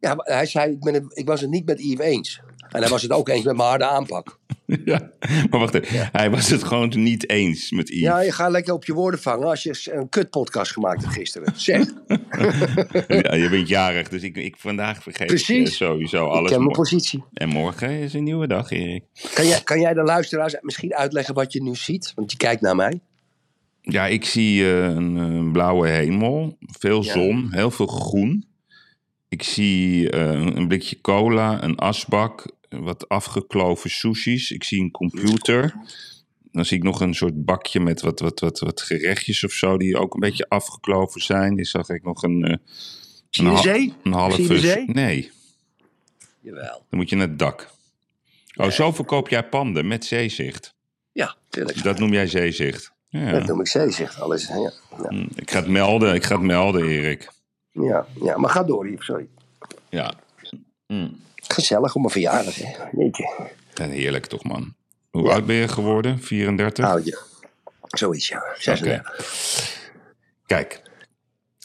Ja, 0.00 0.14
hij 0.16 0.46
zei, 0.46 0.72
ik, 0.72 0.80
ben 0.80 0.94
het, 0.94 1.04
ik 1.08 1.26
was 1.26 1.40
het 1.40 1.50
niet 1.50 1.66
met 1.66 1.80
Yves 1.80 2.06
eens. 2.06 2.40
En 2.68 2.80
hij 2.80 2.90
was 2.90 3.02
het 3.02 3.10
ook 3.10 3.28
eens 3.28 3.44
met 3.44 3.56
mijn 3.56 3.68
harde 3.68 3.86
aanpak. 3.86 4.38
ja. 4.84 5.10
Maar 5.50 5.60
wacht 5.60 5.74
even. 5.74 6.08
Hij 6.12 6.30
was 6.30 6.50
het 6.50 6.62
gewoon 6.62 6.92
niet 6.96 7.30
eens 7.30 7.70
met 7.70 7.88
Yves. 7.88 8.00
Ja, 8.00 8.20
je 8.20 8.32
gaat 8.32 8.50
lekker 8.50 8.72
op 8.74 8.84
je 8.84 8.92
woorden 8.92 9.20
vangen 9.20 9.46
als 9.48 9.62
je 9.62 9.80
een 9.92 10.08
kutpodcast 10.08 10.72
gemaakt 10.72 11.02
hebt 11.02 11.14
gisteren. 11.14 11.52
Zeg, 11.56 11.78
Ja, 13.08 13.34
je 13.34 13.48
bent 13.50 13.68
jarig, 13.68 14.08
dus 14.08 14.22
ik, 14.22 14.36
ik 14.36 14.54
vandaag 14.58 15.02
vergeet 15.02 15.26
Precies. 15.26 15.68
ik, 15.68 15.74
sowieso 15.74 16.24
ik 16.26 16.32
alles. 16.32 16.50
ken 16.50 16.60
mijn 16.60 16.72
positie. 16.72 17.24
en 17.32 17.48
morgen 17.48 17.90
is 17.90 18.14
een 18.14 18.24
nieuwe 18.24 18.46
dag, 18.46 18.70
Erik. 18.70 19.02
Kan 19.34 19.46
jij, 19.46 19.60
kan 19.62 19.80
jij 19.80 19.94
de 19.94 20.02
luisteraars 20.02 20.56
misschien 20.60 20.94
uitleggen 20.94 21.34
wat 21.34 21.52
je 21.52 21.62
nu 21.62 21.74
ziet? 21.74 22.12
Want 22.14 22.30
je 22.30 22.36
kijkt 22.36 22.60
naar 22.60 22.76
mij. 22.76 23.00
Ja, 23.80 24.06
ik 24.06 24.24
zie 24.24 24.64
eh, 24.64 24.84
een, 24.84 25.16
eh, 25.46 25.52
blauwe 25.52 25.88
hemel, 25.88 26.56
veel 26.60 27.04
Ja. 27.04 27.12
zon, 27.12 27.48
heel 27.50 27.70
veel 27.70 27.86
groen. 27.86 28.46
Ik 29.28 29.42
zie 29.42 30.10
eh, 30.10 30.30
een 30.54 30.68
blikje 30.68 31.00
cola, 31.00 31.62
een 31.62 31.76
asbak, 31.76 32.56
wat 32.68 33.08
afgekloven 33.08 33.90
sushis. 33.90 34.50
Ik 34.50 34.64
zie 34.64 34.80
een 34.80 34.90
computer. 34.90 35.74
Dan 36.52 36.64
zie 36.64 36.76
ik 36.76 36.82
nog 36.82 37.00
een 37.00 37.14
soort 37.14 37.44
bakje 37.44 37.80
met 37.80 38.00
wat, 38.00 38.20
wat, 38.20 38.40
wat, 38.40 38.58
wat 38.58 38.80
gerechtjes 38.82 39.44
of 39.44 39.52
zo, 39.52 39.76
die 39.76 39.96
ook 39.98 40.14
een 40.14 40.20
beetje 40.20 40.48
afgekloven 40.48 41.20
zijn. 41.20 41.54
Die 41.56 41.64
zag 41.64 41.88
ik 41.88 42.02
nog 42.04 42.22
een, 42.22 42.44
eh, 42.44 42.56
Zie 43.30 43.44
je 43.44 43.50
een, 43.50 43.56
zee? 43.58 43.94
een 44.02 44.12
halve... 44.12 44.34
Zie 44.36 44.44
je 44.44 44.60
de 44.60 44.66
zee? 44.66 44.84
Nee, 44.86 45.30
Jawel. 46.40 46.84
dan 46.90 46.98
moet 46.98 47.08
je 47.10 47.16
naar 47.16 47.28
het 47.28 47.38
dak. 47.38 47.70
Oh, 48.56 48.70
zo 48.70 48.92
verkoop 48.92 49.28
jij 49.28 49.48
panden 49.48 49.86
met 49.88 50.04
zeezicht. 50.04 50.74
Ja, 51.12 51.36
tuurlijk. 51.48 51.82
Dat 51.82 51.98
noem 51.98 52.12
jij 52.12 52.26
zeezicht. 52.26 52.92
Ja. 53.08 53.30
Dat 53.32 53.46
noem 53.46 53.60
ik 53.60 53.66
zee, 53.66 53.90
zegt 53.90 54.20
alles. 54.20 54.46
Ja, 54.48 54.72
ja. 55.02 55.08
Hm, 55.08 55.26
Ik 55.34 55.50
ga 55.50 55.58
het 55.58 55.68
melden, 55.68 56.14
ik 56.14 56.24
ga 56.24 56.34
het 56.34 56.44
melden, 56.44 56.84
Erik. 56.84 57.30
ja, 57.72 58.06
ja, 58.22 58.38
maar 58.38 58.50
ga 58.50 58.62
door, 58.64 58.88
Yves, 58.90 59.04
sorry. 59.06 59.28
Ja. 59.88 60.14
Hm. 60.86 61.08
Gezellig 61.48 61.94
om 61.94 62.04
een 62.04 62.10
verjaardag, 62.10 62.54
hè. 62.54 62.72
Weet 62.92 63.16
je. 63.16 63.46
En 63.74 63.90
heerlijk 63.90 64.26
toch, 64.26 64.44
man. 64.44 64.74
Hoe 65.10 65.24
Ja. 65.26 65.32
oud 65.32 65.46
ben 65.46 65.56
je 65.56 65.68
geworden? 65.68 66.22
34? 66.22 66.84
Oudje. 66.84 67.18
Zoiets, 67.82 68.28
ja. 68.28 68.42
36. 68.58 69.76
Kijk, 70.46 70.82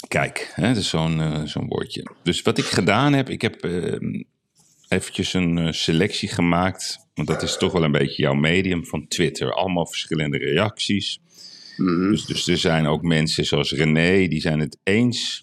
Kijk, 0.08 0.52
hè, 0.54 0.68
dat 0.68 0.78
is 0.78 0.90
zo'n 0.90 1.22
eh, 1.22 1.42
zo'n 1.44 1.68
woordje. 1.68 2.08
Dus 2.24 2.42
wat 2.42 2.58
ik 2.58 2.66
gedaan 2.66 3.14
heb, 3.14 3.30
ik 3.30 3.42
heb 3.42 3.64
eh, 3.64 4.00
eventjes 4.88 5.34
een 5.34 5.58
eh, 5.58 5.72
selectie 5.72 6.30
gemaakt. 6.30 6.98
Want 7.14 7.28
dat 7.28 7.42
is 7.42 7.58
toch 7.58 7.72
wel 7.72 7.84
een 7.84 7.92
beetje 7.92 8.22
jouw 8.22 8.34
medium 8.34 8.86
van 8.86 9.08
Twitter. 9.08 9.54
Allemaal 9.54 9.88
verschillende 9.88 10.38
reacties. 10.38 11.20
Mhm. 11.78 12.10
Dus, 12.10 12.26
dus 12.26 12.48
er 12.48 12.58
zijn 12.58 12.88
ook 12.88 13.02
mensen 13.02 13.46
zoals 13.46 13.72
René, 13.72 14.28
die 14.28 14.42
zijn 14.42 14.60
het 14.60 14.78
eens 14.84 15.43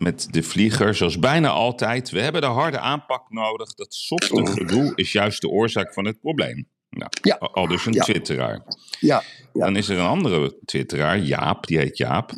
met 0.00 0.28
de 0.30 0.42
vlieger. 0.42 0.94
Zoals 0.94 1.18
bijna 1.18 1.48
altijd. 1.48 2.10
We 2.10 2.20
hebben 2.20 2.40
de 2.40 2.46
harde 2.46 2.78
aanpak 2.78 3.30
nodig. 3.30 3.74
Dat 3.74 3.94
softe 3.94 4.46
gedoe 4.46 4.92
is 4.94 5.12
juist 5.12 5.40
de 5.40 5.48
oorzaak 5.48 5.92
van 5.94 6.04
het 6.04 6.20
probleem. 6.20 6.68
Nou, 6.90 7.10
Ja. 7.22 7.34
al 7.36 7.66
dus 7.66 7.86
een 7.86 7.92
Ja. 7.92 8.02
twitteraar. 8.02 8.62
Ja, 9.00 9.22
ja. 9.52 9.64
Dan 9.64 9.76
is 9.76 9.88
er 9.88 9.98
een 9.98 10.06
andere 10.06 10.58
twitteraar, 10.64 11.18
Jaap, 11.18 11.66
die 11.66 11.78
heet 11.78 11.96
Jaap. 11.96 12.32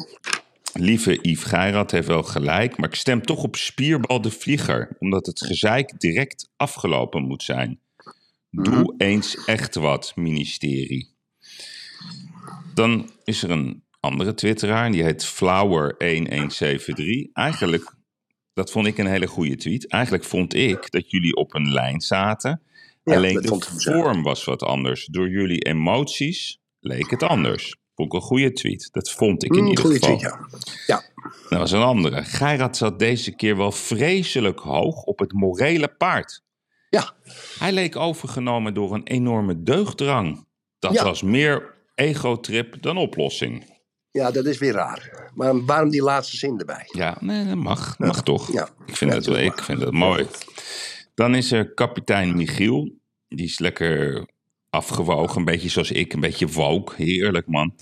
Lieve 0.73 1.19
Yves 1.23 1.45
Geirat 1.45 1.91
heeft 1.91 2.07
wel 2.07 2.23
gelijk, 2.23 2.77
maar 2.77 2.89
ik 2.89 2.95
stem 2.95 3.23
toch 3.23 3.43
op 3.43 3.57
Spierbal 3.57 4.21
de 4.21 4.31
Vlieger. 4.31 4.97
Omdat 4.99 5.27
het 5.27 5.41
gezeik 5.45 6.01
direct 6.01 6.51
afgelopen 6.57 7.23
moet 7.23 7.43
zijn. 7.43 7.81
Doe 8.51 8.95
eens 8.99 9.45
echt 9.45 9.75
wat, 9.75 10.13
ministerie. 10.17 11.11
Dan 12.75 13.11
is 13.25 13.43
er 13.43 13.51
een 13.51 13.82
andere 14.03 14.35
twitteraar, 14.35 14.91
die 14.93 15.03
heet 15.03 15.27
Flower1173. 15.27 17.31
Eigenlijk, 17.33 17.95
dat 18.55 18.71
vond 18.71 18.87
ik 18.87 18.99
een 18.99 19.07
hele 19.07 19.27
goede 19.27 19.57
tweet. 19.57 19.89
Eigenlijk 19.91 20.25
vond 20.25 20.55
ik 20.55 20.91
dat 20.91 21.11
jullie 21.11 21.37
op 21.37 21.55
een 21.55 21.73
lijn 21.73 22.01
zaten. 22.01 22.63
Ja, 23.05 23.15
Alleen 23.15 23.41
de 23.41 23.61
vorm 23.77 24.23
was 24.23 24.45
wat 24.45 24.63
anders. 24.63 25.07
Door 25.07 25.29
jullie 25.29 25.61
emoties 25.61 26.61
leek 26.81 27.11
het 27.11 27.23
anders. 27.23 27.77
Vond 27.95 28.13
ik 28.13 28.21
een 28.21 28.27
goede 28.27 28.53
tweet. 28.53 28.89
Dat 28.93 29.11
vond 29.11 29.45
ik 29.45 29.55
in 29.55 29.63
Mm, 29.63 29.69
ieder 29.69 29.85
goeie 29.85 29.99
geval. 29.99 30.17
tweet, 30.19 30.33
ja. 30.87 30.87
Ja, 30.87 31.03
Dat 31.49 31.59
was 31.59 31.71
een 31.71 31.83
andere. 31.83 32.25
Geirat 32.25 32.77
zat 32.77 32.99
deze 32.99 33.35
keer 33.35 33.57
wel 33.57 33.73
vreselijk 33.73 34.59
hoog 34.59 35.03
op 35.03 35.19
het 35.19 35.33
morele 35.33 35.89
paard. 35.89 36.43
ja. 36.91 37.15
Hij 37.59 37.73
leek 37.73 37.97
overgenomen 37.97 38.75
door 38.75 38.95
een 38.95 39.07
enorme 39.07 39.63
deugdrang. 39.63 40.47
Dat 40.79 40.93
Ja. 40.93 41.05
was 41.05 41.23
meer 41.23 41.75
egotrip 41.95 42.83
dan 42.83 42.97
oplossing. 42.97 43.72
Ja, 44.13 44.31
dat 44.31 44.47
is 44.47 44.59
weer 44.59 44.73
raar. 44.73 45.31
Maar 45.35 45.65
waarom 45.65 45.91
die 45.91 46.03
laatste 46.03 46.37
zin 46.37 46.59
erbij? 46.59 46.85
Ja, 46.87 47.17
nee, 47.21 47.47
dat 47.47 47.57
mag. 47.57 47.99
Mag 47.99 48.23
toch. 48.23 48.53
Ja. 48.53 48.69
Ik, 48.87 48.97
vind 48.97 49.11
Ja, 49.11 49.17
dat 49.17 49.27
wel, 49.27 49.39
ik 49.39 49.63
vind 49.63 49.81
dat 49.81 49.93
mooi. 49.93 50.27
Dan 51.15 51.35
is 51.35 51.53
er 51.53 51.75
kapitein 51.75 52.37
Michiel. 52.37 52.91
Die 53.29 53.45
is 53.47 53.59
lekker 53.59 54.27
afgewogen. 54.71 55.39
Een 55.39 55.45
beetje 55.45 55.69
zoals 55.69 55.91
ik. 55.91 56.13
Een 56.13 56.21
beetje 56.21 56.47
woke. 56.49 56.95
Heerlijk, 56.97 57.47
man. 57.47 57.75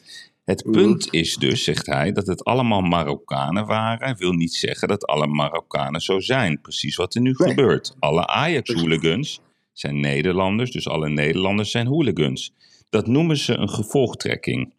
Het 0.45 0.65
Mhm. 0.65 0.73
punt 0.73 1.09
is 1.11 1.37
dus, 1.37 1.65
zegt 1.65 1.87
hij, 1.87 2.13
dat 2.13 2.27
het 2.27 2.45
allemaal 2.45 2.81
Marokkanen 2.81 3.67
waren. 3.67 4.07
Hij 4.07 4.17
wil 4.17 4.33
niet 4.33 4.55
zeggen 4.55 4.89
dat 4.89 5.07
alle 5.07 5.27
Marokkanen 5.27 6.01
zo 6.01 6.21
zijn. 6.21 6.61
Precies 6.61 6.97
wat 6.97 7.15
er 7.15 7.21
nu 7.21 7.35
Nee. 7.37 7.49
gebeurt. 7.49 7.97
Alle 7.99 8.27
Ajax-hooligans 8.27 9.41
zijn 9.73 10.01
Nederlanders. 10.01 10.71
Dus 10.71 10.89
alle 10.89 11.09
Nederlanders 11.09 11.71
zijn 11.71 11.87
hooligans. 11.87 12.53
Dat 12.91 13.07
noemen 13.07 13.37
ze 13.37 13.55
een 13.55 13.69
gevolgtrekking. 13.71 14.73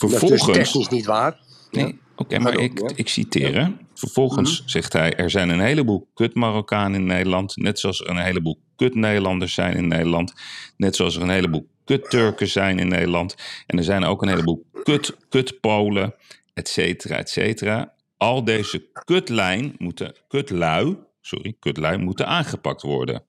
Dat 0.00 0.10
is 0.10 0.18
dus 0.20 0.28
Vervolgens... 0.28 0.72
technisch 0.72 0.88
niet 0.88 1.06
waar. 1.06 1.40
Nee, 1.70 1.98
oké, 2.16 2.38
maar 2.38 2.58
ik, 2.58 2.78
ja. 2.80 2.90
ik 2.94 3.08
citeer. 3.08 3.62
hè. 3.62 3.68
Vervolgens 3.94 4.62
zegt 4.66 4.92
hij, 4.92 5.16
er 5.16 5.30
zijn 5.30 5.48
een 5.48 5.60
heleboel 5.60 6.08
kut-Marokkanen 6.14 7.00
in 7.00 7.06
Nederland. 7.06 7.56
Net 7.56 7.78
zoals 7.78 8.00
er 8.00 8.08
een 8.10 8.16
heleboel 8.16 8.60
kut-Nederlanders 8.76 9.54
zijn 9.54 9.76
in 9.76 9.88
Nederland. 9.88 10.32
Net 10.76 10.96
zoals 10.96 11.16
er 11.16 11.22
een 11.22 11.30
heleboel 11.30 11.68
kut-Turken 11.84 12.48
zijn 12.48 12.78
in 12.78 12.88
Nederland. 12.88 13.34
En 13.66 13.78
er 13.78 13.84
zijn 13.84 14.04
ook 14.04 14.22
een 14.22 14.28
heleboel 14.28 14.64
kut-Kut-Polen, 14.82 16.14
et 16.54 16.68
cetera, 16.68 17.16
et 17.16 17.30
cetera. 17.30 17.92
Al 18.16 18.44
deze 18.44 18.88
kutlijn 19.04 19.74
moeten, 19.78 20.14
kutlui, 20.28 20.96
sorry, 21.20 21.56
kutlui 21.58 21.96
moeten 21.98 22.26
aangepakt 22.26 22.82
worden. 22.82 23.22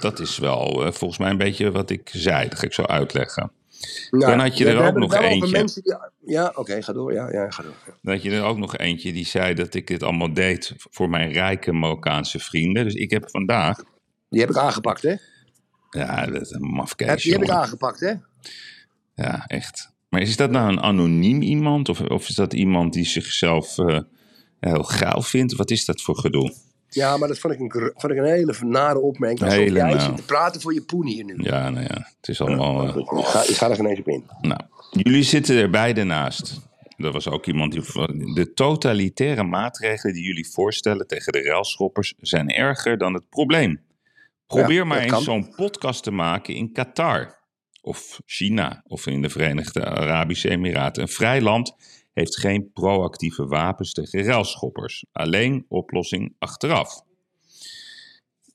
Dat 0.00 0.20
is 0.20 0.38
wel 0.38 0.84
eh, 0.86 0.92
volgens 0.92 1.18
mij 1.18 1.30
een 1.30 1.38
beetje 1.38 1.70
wat 1.70 1.90
ik 1.90 2.10
zei. 2.12 2.48
Dat 2.48 2.58
ga 2.58 2.66
ik 2.66 2.72
zo 2.72 2.82
uitleggen. 2.82 3.52
Nou, 4.10 4.30
Dan 4.30 4.38
had 4.40 4.58
je 4.58 4.64
ja, 4.64 4.70
er 4.70 4.86
ook 4.86 4.96
nog 4.98 5.14
eentje. 5.14 5.64
die- 5.82 5.94
Ja, 6.34 6.52
oké, 6.54 6.82
ga 6.82 6.92
door. 6.92 7.12
Ja, 7.12 7.32
ja, 7.32 7.50
ga 7.50 7.62
door. 7.62 7.74
Ja. 7.86 7.92
Dan 8.02 8.14
had 8.14 8.22
je 8.22 8.30
er 8.30 8.42
ook 8.42 8.58
nog 8.58 8.76
eentje 8.76 9.12
die 9.12 9.26
zei 9.26 9.54
dat 9.54 9.74
ik 9.74 9.86
dit 9.86 10.02
allemaal 10.02 10.32
deed 10.34 10.72
voor 10.76 11.08
mijn 11.10 11.32
rijke 11.32 11.72
Marokkaanse 11.72 12.38
vrienden. 12.38 12.84
Dus 12.84 12.94
ik 12.94 13.10
heb 13.10 13.30
vandaag. 13.30 13.76
Die 14.28 14.40
heb 14.40 14.50
ik 14.50 14.56
aangepakt, 14.56 15.02
hè? 15.02 15.14
Ja, 15.90 16.26
dat 16.26 16.40
is 16.42 16.50
een 16.50 16.62
mafkees. 16.68 17.22
Die 17.22 17.32
heb 17.32 17.42
ik 17.42 17.50
aangepakt, 17.50 18.00
hè? 18.00 18.12
Ja, 19.14 19.44
echt. 19.46 19.90
Maar 20.08 20.20
is 20.20 20.36
dat 20.36 20.50
nou 20.50 20.68
een 20.68 20.80
anoniem 20.80 21.42
iemand? 21.42 21.88
Of, 21.88 22.00
of 22.00 22.28
is 22.28 22.34
dat 22.34 22.52
iemand 22.52 22.92
die 22.92 23.04
zichzelf 23.06 23.78
eh, 23.78 24.00
heel 24.60 24.82
gaal 24.82 25.22
vindt? 25.22 25.54
Wat 25.54 25.70
is 25.70 25.84
dat 25.84 26.02
voor 26.02 26.18
gedoe? 26.18 26.54
Ja, 26.88 27.16
maar 27.16 27.28
dat 27.28 27.38
vond 27.38 27.54
ik 27.54 27.60
een, 27.60 27.92
vond 27.96 28.12
ik 28.12 28.18
een 28.18 28.24
hele 28.24 28.54
nare 28.60 28.98
opmerking. 29.00 29.40
Alsof 29.42 29.58
Hele 29.58 29.76
jij 29.78 29.88
nou. 29.88 30.00
zit 30.00 30.16
te 30.16 30.24
praten 30.24 30.60
voor 30.60 30.74
je 30.74 30.82
poen 30.82 31.06
hier 31.06 31.24
nu. 31.24 31.34
Ja, 31.36 31.70
nou 31.70 31.82
ja, 31.84 32.08
het 32.20 32.28
is 32.28 32.40
allemaal. 32.40 32.82
eh, 32.88 32.96
ik, 32.96 33.26
ga, 33.26 33.40
ik 33.42 33.56
ga 33.56 33.70
er 33.70 33.76
geen 33.76 33.86
eens 33.86 33.98
op 33.98 34.08
in. 34.08 34.24
Nou, 34.40 34.60
jullie 34.90 35.22
zitten 35.22 35.56
er 35.56 35.70
beide 35.70 36.04
naast. 36.04 36.60
Dat 36.96 37.12
was 37.12 37.28
ook 37.28 37.46
iemand 37.46 37.72
die. 37.72 37.82
De 38.34 38.52
totalitaire 38.54 39.42
maatregelen 39.42 40.14
die 40.14 40.24
jullie 40.24 40.48
voorstellen 40.50 41.06
tegen 41.06 41.32
de 41.32 41.42
railschoppers 41.42 42.14
zijn 42.20 42.48
erger 42.48 42.98
dan 42.98 43.14
het 43.14 43.28
probleem. 43.28 43.80
Probeer 44.46 44.72
Ja, 44.76 44.84
maar 44.84 44.98
eens 44.98 45.24
zo'n 45.24 45.54
podcast 45.56 46.02
te 46.02 46.10
maken 46.10 46.54
in 46.54 46.72
Qatar. 46.72 47.34
Of 47.82 48.20
China. 48.24 48.82
Of 48.86 49.06
in 49.06 49.22
de 49.22 49.28
Verenigde 49.30 49.84
Arabische 49.84 50.48
Emiraten. 50.50 51.02
Een 51.02 51.08
vrij 51.08 51.40
land 51.40 51.74
heeft 52.16 52.38
geen 52.38 52.70
proactieve 52.72 53.46
wapens 53.46 53.92
tegen 53.92 54.24
railschoppers. 54.24 55.04
Alleen 55.12 55.64
oplossing 55.68 56.34
achteraf. 56.38 57.02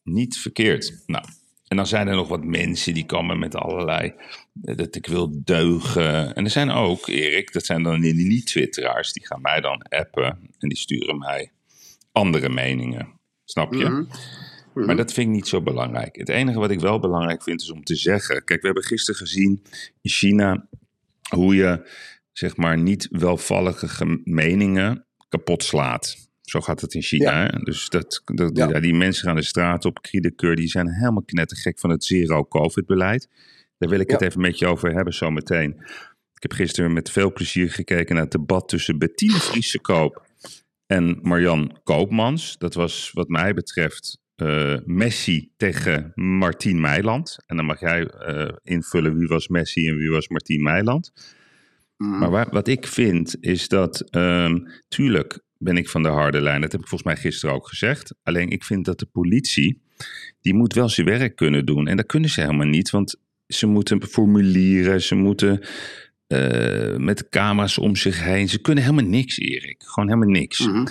Niet 0.04 0.38
verkeerd. 0.38 1.04
Nou, 1.06 1.26
en 1.68 1.78
dan 1.78 1.88
zijn 1.88 2.08
er 2.08 2.16
nog 2.16 2.28
wat 2.28 2.44
mensen 2.44 2.94
die 2.94 3.06
komen 3.06 3.40
met 3.40 3.56
allerlei. 3.56 4.14
eh, 4.64 4.76
dat 4.78 4.96
ik 4.96 5.08
wil 5.08 5.44
deugen. 5.44 6.36
En 6.36 6.44
er 6.44 6.50
zijn 6.52 6.72
ook, 6.72 7.08
Erik, 7.08 7.54
dat 7.54 7.66
zijn 7.66 7.84
dan 7.84 8.02
die 8.02 8.14
niet-twitteraars. 8.14 9.14
Die 9.14 9.26
gaan 9.26 9.42
mij 9.42 9.62
dan 9.62 9.82
appen. 9.82 10.26
En 10.60 10.70
die 10.70 10.78
sturen 10.78 11.18
mij 11.18 11.52
andere 12.12 12.50
meningen. 12.50 13.20
Snap 13.46 13.74
je? 13.74 13.90
Mhm. 13.90 14.86
Maar 14.86 14.96
dat 14.96 15.14
vind 15.14 15.28
ik 15.28 15.34
niet 15.34 15.48
zo 15.48 15.62
belangrijk. 15.62 16.16
Het 16.16 16.30
enige 16.30 16.60
wat 16.60 16.72
ik 16.72 16.80
wel 16.80 17.00
belangrijk 17.00 17.44
vind 17.44 17.62
is 17.62 17.72
om 17.72 17.84
te 17.84 17.96
zeggen. 17.96 18.44
Kijk, 18.44 18.60
we 18.62 18.66
hebben 18.66 18.84
gisteren 18.84 19.20
gezien 19.20 19.64
in 20.02 20.10
China 20.10 20.68
hoe 21.36 21.56
je 21.56 21.90
zeg 22.32 22.58
maar 22.58 22.78
niet 22.78 23.08
welvallige 23.12 23.88
ge- 23.88 24.22
meningen 24.24 25.06
kapot 25.30 25.64
slaat. 25.64 26.30
Zo 26.42 26.62
gaat 26.62 26.82
het 26.82 26.94
in 26.94 27.02
China. 27.02 27.42
Ja. 27.44 27.48
Dus 27.48 27.90
dat, 27.90 28.22
dat, 28.26 28.58
Ja. 28.58 28.68
ja, 28.70 28.80
die 28.80 28.94
mensen 28.94 29.28
gaan 29.28 29.36
de 29.36 29.42
straat 29.44 29.86
op, 29.86 30.02
kriedekeur, 30.02 30.56
die 30.56 30.68
zijn 30.68 30.94
helemaal 30.94 31.24
knettergek 31.24 31.80
van 31.80 31.90
het 31.90 32.04
zero-covid-beleid. 32.04 33.30
Daar 33.78 33.90
wil 33.90 34.00
ik 34.00 34.08
Ja. 34.08 34.14
het 34.14 34.24
even 34.24 34.42
met 34.42 34.60
je 34.60 34.68
over 34.68 34.94
hebben 34.94 35.14
zometeen. 35.14 35.72
Ik 36.34 36.50
heb 36.50 36.52
gisteren 36.54 36.94
met 36.94 37.12
veel 37.12 37.34
plezier 37.34 37.72
gekeken 37.72 38.14
naar 38.16 38.24
het 38.24 38.32
debat 38.32 38.70
tussen 38.70 38.98
Bettine 38.98 39.34
Friese 39.40 39.80
Koop 39.80 40.26
en 40.88 41.20
Marjan 41.22 41.80
Koopmans. 41.84 42.58
Dat 42.58 42.74
was 42.74 43.12
wat 43.14 43.28
mij 43.28 43.54
betreft 43.54 44.20
eh, 44.36 44.78
Messi 44.86 45.52
tegen 45.58 46.12
Martien 46.16 46.80
Meiland. 46.82 47.38
En 47.46 47.56
dan 47.56 47.66
mag 47.66 47.80
jij 47.80 48.06
eh, 48.08 48.50
invullen 48.64 49.18
wie 49.18 49.28
was 49.28 49.48
Messi 49.48 49.88
en 49.90 49.96
wie 49.98 50.10
was 50.10 50.28
Martien 50.28 50.64
Meiland. 50.64 51.12
Mhm. 52.02 52.18
Maar 52.20 52.30
waar- 52.30 52.48
wat 52.52 52.68
ik 52.68 52.88
vind 52.88 53.36
is 53.40 53.68
dat, 53.68 54.00
ehm, 54.10 54.58
tuurlijk 54.88 55.40
ben 55.58 55.78
ik 55.78 55.90
van 55.90 56.04
de 56.04 56.10
harde 56.10 56.42
lijn. 56.42 56.62
Dat 56.62 56.72
heb 56.72 56.82
ik 56.82 56.88
volgens 56.88 57.14
mij 57.14 57.22
gisteren 57.22 57.56
ook 57.56 57.68
gezegd. 57.68 58.16
Alleen 58.24 58.50
ik 58.50 58.64
vind 58.64 58.86
dat 58.86 59.00
de 59.00 59.06
politie, 59.06 59.82
die 60.42 60.54
moet 60.54 60.74
wel 60.74 60.90
zijn 60.90 61.08
werk 61.08 61.36
kunnen 61.36 61.66
doen. 61.66 61.88
En 61.88 61.98
dat 61.98 62.06
kunnen 62.06 62.30
ze 62.30 62.42
helemaal 62.42 62.68
niet, 62.68 62.90
want 62.90 63.16
ze 63.48 63.66
moeten 63.68 64.04
formulieren, 64.08 65.02
ze 65.02 65.16
moeten 65.16 65.62
eh, 66.28 66.96
met 66.96 67.30
camera's 67.30 67.78
om 67.78 67.96
zich 67.96 68.24
heen. 68.24 68.50
Ze 68.50 68.60
kunnen 68.62 68.84
helemaal 68.84 69.10
niks, 69.10 69.38
Erik. 69.40 69.84
Gewoon 69.86 70.10
helemaal 70.10 70.30
niks. 70.40 70.68
Mhm. 70.68 70.86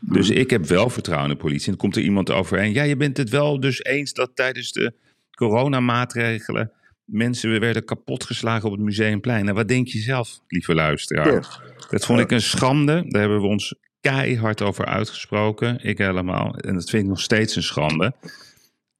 Dus 0.00 0.30
ik 0.30 0.50
heb 0.50 0.66
wel 0.66 0.90
vertrouwen 0.90 1.30
in 1.30 1.36
de 1.36 1.42
politie. 1.42 1.64
En 1.64 1.70
dan 1.72 1.80
komt 1.80 1.96
er 1.96 2.02
iemand 2.02 2.30
overheen. 2.30 2.72
Ja, 2.72 2.82
je 2.82 2.96
bent 2.96 3.16
het 3.16 3.30
wel 3.30 3.60
dus 3.60 3.84
eens 3.84 4.12
dat 4.12 4.30
tijdens 4.34 4.72
de 4.72 4.92
coronamaatregelen 5.30 6.72
mensen 7.04 7.60
werden 7.60 7.84
kapotgeslagen 7.84 8.68
op 8.68 8.72
het 8.74 8.84
Museumplein. 8.84 9.44
Nou, 9.44 9.56
wat 9.56 9.68
denk 9.68 9.88
je 9.88 9.98
zelf, 9.98 10.40
lieve 10.48 10.74
luisteraar? 10.74 11.32
Ja. 11.32 11.42
Dat 11.90 12.06
vond 12.06 12.20
ik 12.20 12.30
een 12.30 12.42
schande. 12.42 13.04
Daar 13.08 13.20
hebben 13.20 13.40
we 13.40 13.46
ons 13.46 13.74
keihard 14.00 14.62
over 14.62 14.84
uitgesproken. 14.84 15.84
Ik 15.84 15.98
helemaal. 15.98 16.56
En 16.56 16.74
dat 16.74 16.90
vind 16.90 17.02
ik 17.02 17.08
nog 17.08 17.20
steeds 17.20 17.56
een 17.56 17.62
schande. 17.62 18.14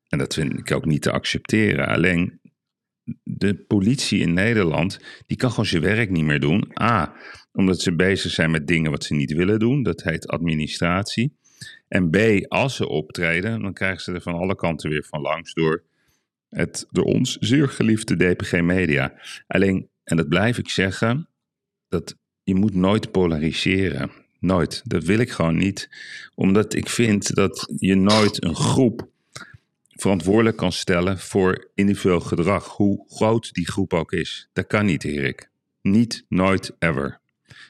En 0.09 0.19
dat 0.19 0.35
vind 0.35 0.59
ik 0.59 0.73
ook 0.73 0.85
niet 0.85 1.03
te 1.03 1.11
accepteren. 1.11 1.87
Alleen 1.89 2.41
de 3.23 3.55
politie 3.55 4.21
in 4.21 4.33
Nederland, 4.33 5.01
die 5.27 5.37
kan 5.37 5.51
gewoon 5.51 5.67
zijn 5.67 5.83
werk 5.83 6.11
niet 6.11 6.25
meer 6.25 6.41
doen. 6.41 6.73
A, 6.83 7.15
omdat 7.53 7.81
ze 7.81 7.95
bezig 7.95 8.31
zijn 8.31 8.51
met 8.51 8.67
dingen 8.67 8.91
wat 8.91 9.05
ze 9.05 9.15
niet 9.15 9.33
willen 9.33 9.59
doen. 9.59 9.83
Dat 9.83 10.03
heet 10.03 10.29
administratie. 10.29 11.37
En 11.89 12.11
B, 12.11 12.17
als 12.49 12.77
ze 12.77 12.89
optreden, 12.89 13.63
dan 13.63 13.73
krijgen 13.73 14.01
ze 14.01 14.13
er 14.13 14.21
van 14.21 14.35
alle 14.35 14.55
kanten 14.55 14.91
weer 14.91 15.05
van 15.05 15.21
langs 15.21 15.55
door 15.55 15.83
het 16.55 16.87
door 16.91 17.05
ons 17.05 17.37
zeer 17.41 17.69
geliefde 17.69 18.17
DPG 18.17 18.61
Media. 18.61 19.13
Alleen, 19.47 19.89
en 20.05 20.17
dat 20.17 20.29
blijf 20.29 20.59
ik 20.59 20.69
zeggen, 20.69 21.29
dat 21.89 22.17
je 22.43 22.55
moet 22.55 22.75
nooit 22.75 23.11
polariseren. 23.11 24.11
Nooit. 24.39 24.83
Dat 24.85 25.05
wil 25.05 25.19
ik 25.19 25.31
gewoon 25.31 25.57
niet. 25.57 25.89
Omdat 26.35 26.75
ik 26.75 26.89
vind 26.89 27.35
dat 27.35 27.73
je 27.77 27.95
nooit 27.95 28.45
een 28.45 28.57
groep 28.57 29.09
verantwoordelijk 29.89 30.57
kan 30.57 30.73
stellen 30.73 31.19
voor 31.19 31.71
individueel 31.75 32.21
gedrag. 32.21 32.69
Hoe 32.69 33.05
groot 33.09 33.53
die 33.53 33.67
groep 33.71 33.93
ook 33.93 34.13
is. 34.13 34.49
Dat 34.53 34.67
kan 34.67 34.87
niet, 34.87 35.05
Erik. 35.05 35.51
Niet, 35.83 36.25
nooit, 36.29 36.77
ever. 36.79 37.21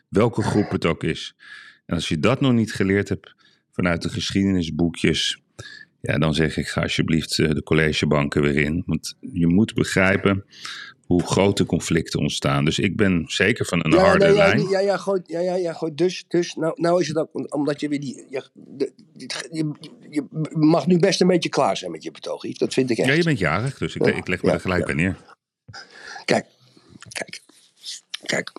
Welke 0.08 0.42
groep 0.42 0.70
het 0.70 0.86
ook 0.86 1.02
is. 1.04 1.34
En 1.86 1.94
als 1.94 2.08
je 2.08 2.18
dat 2.18 2.40
nog 2.40 2.52
niet 2.52 2.72
geleerd 2.72 3.08
hebt 3.08 3.34
vanuit 3.70 4.02
de 4.02 4.08
geschiedenisboekjes, 4.08 5.42
ja, 6.06 6.18
dan 6.18 6.34
zeg 6.34 6.56
ik 6.56 6.68
ga 6.68 6.82
alsjeblieft 6.82 7.38
eh, 7.38 7.50
de 7.50 7.62
collegebanken 7.62 8.42
weer 8.42 8.56
in. 8.56 8.82
Want 8.86 9.16
je 9.20 9.46
moet 9.46 9.74
begrijpen 9.74 10.44
hoe 11.06 11.22
grote 11.22 11.64
conflicten 11.66 12.20
ontstaan. 12.20 12.64
Dus 12.64 12.78
ik 12.78 12.96
ben 12.96 13.24
zeker 13.26 13.66
van 13.66 13.84
een 13.84 13.90
Ja, 13.90 13.98
harde 13.98 14.24
nee, 14.24 14.34
ja, 14.34 14.46
lijn. 14.46 14.68
ja, 14.68 14.80
ja, 14.80 14.96
goed, 14.96 15.20
ja, 15.26 15.40
ja, 15.40 15.54
ja, 15.54 15.72
goed. 15.72 15.98
Dus, 15.98 16.24
dus 16.28 16.54
nou, 16.54 16.72
nou 16.80 17.00
is 17.00 17.08
het 17.08 17.16
ook, 17.16 17.54
omdat 17.54 17.80
je 17.80 17.88
weer 17.88 18.00
die, 18.00 18.26
je, 18.30 18.42
je, 19.50 19.72
je 20.10 20.24
mag 20.50 20.86
nu 20.86 20.98
best 20.98 21.20
een 21.20 21.26
beetje 21.26 21.48
klaar 21.48 21.76
zijn 21.76 21.90
met 21.90 22.02
je 22.02 22.10
betoog, 22.10 22.42
Yves. 22.42 22.58
Dat 22.58 22.72
vind 22.74 22.90
ik 22.90 22.98
echt. 22.98 23.08
Ja, 23.08 23.14
je 23.14 23.22
bent 23.22 23.38
jarig, 23.38 23.78
dus 23.78 23.94
ik, 23.94 24.06
ik 24.06 24.28
leg 24.28 24.42
me 24.42 24.50
er 24.50 24.60
gelijk 24.60 24.84
bij 24.84 24.94
neer. 24.94 25.16
Kijk, 26.24 26.46
kijk, 27.08 27.42
kijk. 28.26 28.52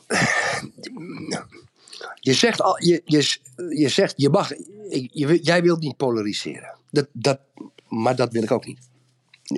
Je 2.20 2.34
zegt, 2.34 2.62
al, 2.62 2.84
je, 2.84 3.02
je, 3.06 3.38
je 3.70 3.90
zegt, 3.90 4.14
je 4.18 4.30
mag, 4.30 4.50
je, 4.90 5.40
jij 5.42 5.62
wilt 5.62 5.80
niet 5.80 5.98
polariseren. 5.98 6.75
Dat, 6.96 7.08
dat, 7.14 7.40
maar 7.88 8.16
dat 8.16 8.32
wil 8.32 8.44
ik 8.44 8.52
ook 8.52 8.66
niet. 8.66 8.80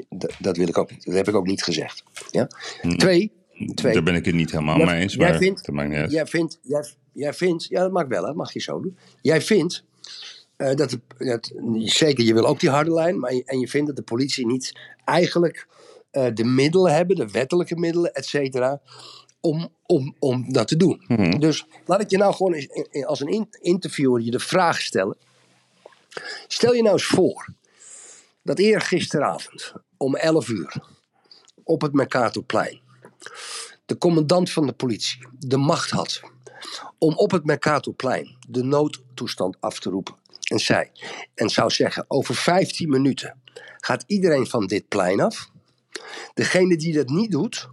Dat, 0.09 0.33
dat 0.39 0.57
wil 0.57 0.67
ik 0.67 0.77
ook 0.77 0.91
niet. 0.91 1.05
Dat 1.05 1.13
heb 1.15 1.27
ik 1.27 1.35
ook 1.35 1.45
niet 1.47 1.63
gezegd. 1.63 2.03
Ja? 2.31 2.47
Twee, 2.97 3.31
twee. 3.73 3.93
Daar 3.93 4.03
ben 4.03 4.15
ik 4.15 4.25
het 4.25 4.35
niet 4.35 4.51
helemaal 4.51 4.77
Jij- 4.77 4.85
mee 4.85 5.01
eens, 5.01 5.13
jij 5.13 5.29
maar 5.29 5.37
vindt- 5.37 5.65
dat 5.65 5.75
maakt 5.75 5.89
niet 5.89 5.97
uit. 5.97 6.11
Jij 6.11 6.25
vindt, 6.27 6.59
jij, 6.61 6.85
jij 7.13 7.33
vindt, 7.33 7.65
ja 7.69 7.81
dat 7.81 7.91
mag 7.91 8.07
wel, 8.07 8.25
hè, 8.25 8.33
mag 8.33 8.53
je 8.53 8.59
zo 8.59 8.81
doen. 8.81 8.97
Jij 9.21 9.41
vindt 9.41 9.83
eh, 10.55 10.75
dat, 10.75 10.97
dat, 11.17 11.51
zeker 11.75 12.23
je 12.23 12.33
wil 12.33 12.45
ook 12.45 12.59
die 12.59 12.69
harde 12.69 12.93
lijn, 12.93 13.19
maar 13.19 13.33
je- 13.33 13.43
en 13.45 13.59
je 13.59 13.67
vindt 13.67 13.87
dat 13.87 13.95
de 13.95 14.01
politie 14.01 14.45
niet 14.45 14.79
eigenlijk 15.05 15.67
eh, 16.11 16.27
de 16.33 16.43
middelen 16.43 16.93
hebben, 16.93 17.15
de 17.15 17.27
wettelijke 17.31 17.75
middelen, 17.75 18.13
et 18.13 18.25
cetera, 18.25 18.81
om, 19.39 19.69
om, 19.85 20.15
om 20.19 20.53
dat 20.53 20.67
te 20.67 20.77
doen. 20.77 21.03
Mhm. 21.07 21.39
Dus 21.39 21.65
laat 21.85 22.01
ik 22.01 22.09
je 22.09 22.17
nou 22.17 22.33
gewoon 22.33 22.53
eens, 22.53 22.67
als 23.05 23.19
een 23.19 23.27
in- 23.27 23.47
interviewer 23.61 24.21
je 24.21 24.31
de 24.31 24.39
vraag 24.39 24.81
stellen. 24.81 25.17
Stel 26.47 26.73
je 26.73 26.81
nou 26.81 26.93
eens 26.93 27.05
voor 27.05 27.53
dat 28.43 28.59
eergisteravond 28.59 29.73
om 29.97 30.15
11 30.15 30.47
uur 30.49 30.83
op 31.63 31.81
het 31.81 31.93
Mercatorplein 31.93 32.79
de 33.87 33.97
commandant 33.97 34.51
van 34.51 34.65
de 34.65 34.73
politie 34.73 35.27
de 35.39 35.57
macht 35.57 35.89
had 35.89 36.21
om 36.97 37.13
op 37.15 37.31
het 37.31 37.45
Mercatorplein 37.45 38.37
de 38.47 38.63
noodtoestand 38.63 39.57
af 39.59 39.79
te 39.79 39.89
roepen. 39.89 40.15
En 40.43 40.59
zei, 40.59 40.89
en 41.35 41.49
zou 41.49 41.69
zeggen, 41.69 42.05
over 42.07 42.35
15 42.35 42.89
minuten 42.89 43.41
gaat 43.79 44.03
iedereen 44.07 44.47
van 44.47 44.67
dit 44.67 44.87
plein 44.87 45.19
af. 45.19 45.49
Degene 46.33 46.77
die 46.77 46.93
dat 46.93 47.09
niet 47.09 47.31
doet, 47.31 47.69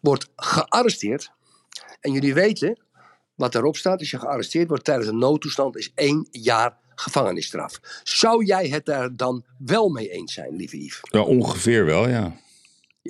wordt 0.00 0.30
gearresteerd. 0.36 1.32
En 2.00 2.12
jullie 2.12 2.34
weten 2.34 2.82
wat 3.34 3.52
daarop 3.52 3.76
staat. 3.76 3.98
Als 3.98 4.10
je 4.10 4.18
gearresteerd 4.18 4.68
wordt 4.68 4.84
tijdens 4.84 5.08
een 5.08 5.18
noodtoestand, 5.18 5.76
is 5.76 5.92
één 5.94 6.28
jaar 6.30 6.78
gevangenisstraf. 7.00 7.80
Zou 8.02 8.44
jij 8.44 8.68
het 8.68 8.84
daar 8.86 9.16
dan 9.16 9.44
wel 9.58 9.88
mee 9.88 10.10
eens 10.10 10.32
zijn, 10.34 10.56
lieve 10.56 10.76
Yves? 10.84 11.00
Ja, 11.02 11.20
ongeveer 11.20 11.84
wel, 11.84 12.08
ja. 12.08 12.32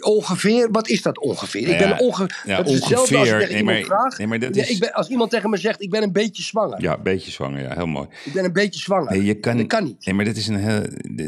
Ongeveer, 0.01 0.69
wat 0.71 0.89
is 0.89 1.03
dat 1.03 1.19
ongeveer? 1.19 1.69
Ik 1.69 1.79
ben 1.79 1.99
onge 1.99 2.29
ja, 2.45 2.57
als 2.57 2.77
ik 2.77 2.99
ongeveer. 2.99 3.37
Nee, 3.37 3.49
iemand 3.57 3.65
maar- 3.65 3.85
vraag. 3.85 4.19
nee, 4.19 4.27
maar 4.27 4.39
dat 4.39 4.57
is- 4.57 4.71
ik 4.71 4.79
ben, 4.79 4.93
als 4.93 5.09
iemand 5.09 5.31
tegen 5.31 5.51
me 5.51 5.57
zegt, 5.57 5.83
ik 5.83 5.91
ben 5.91 6.03
een 6.03 6.13
beetje 6.13 6.43
zwanger. 6.43 6.83
Ja, 6.83 6.97
een 6.97 7.03
beetje 7.03 7.31
zwanger, 7.31 7.63
ja, 7.63 7.75
heel 7.75 7.87
mooi. 7.87 8.09
Ik 8.25 8.33
ben 8.33 8.45
een 8.45 8.53
beetje 8.53 8.81
zwanger. 8.81 9.11
Nee, 9.13 9.25
je 9.25 9.35
kan, 9.35 9.57
dat 9.57 9.67
kan 9.67 9.85
niet. 9.85 10.07
Nee, 10.07 10.15
maar 10.15 10.25
dit 10.25 10.37
is 10.37 10.47
een 10.49 10.57
heel. 10.57 10.83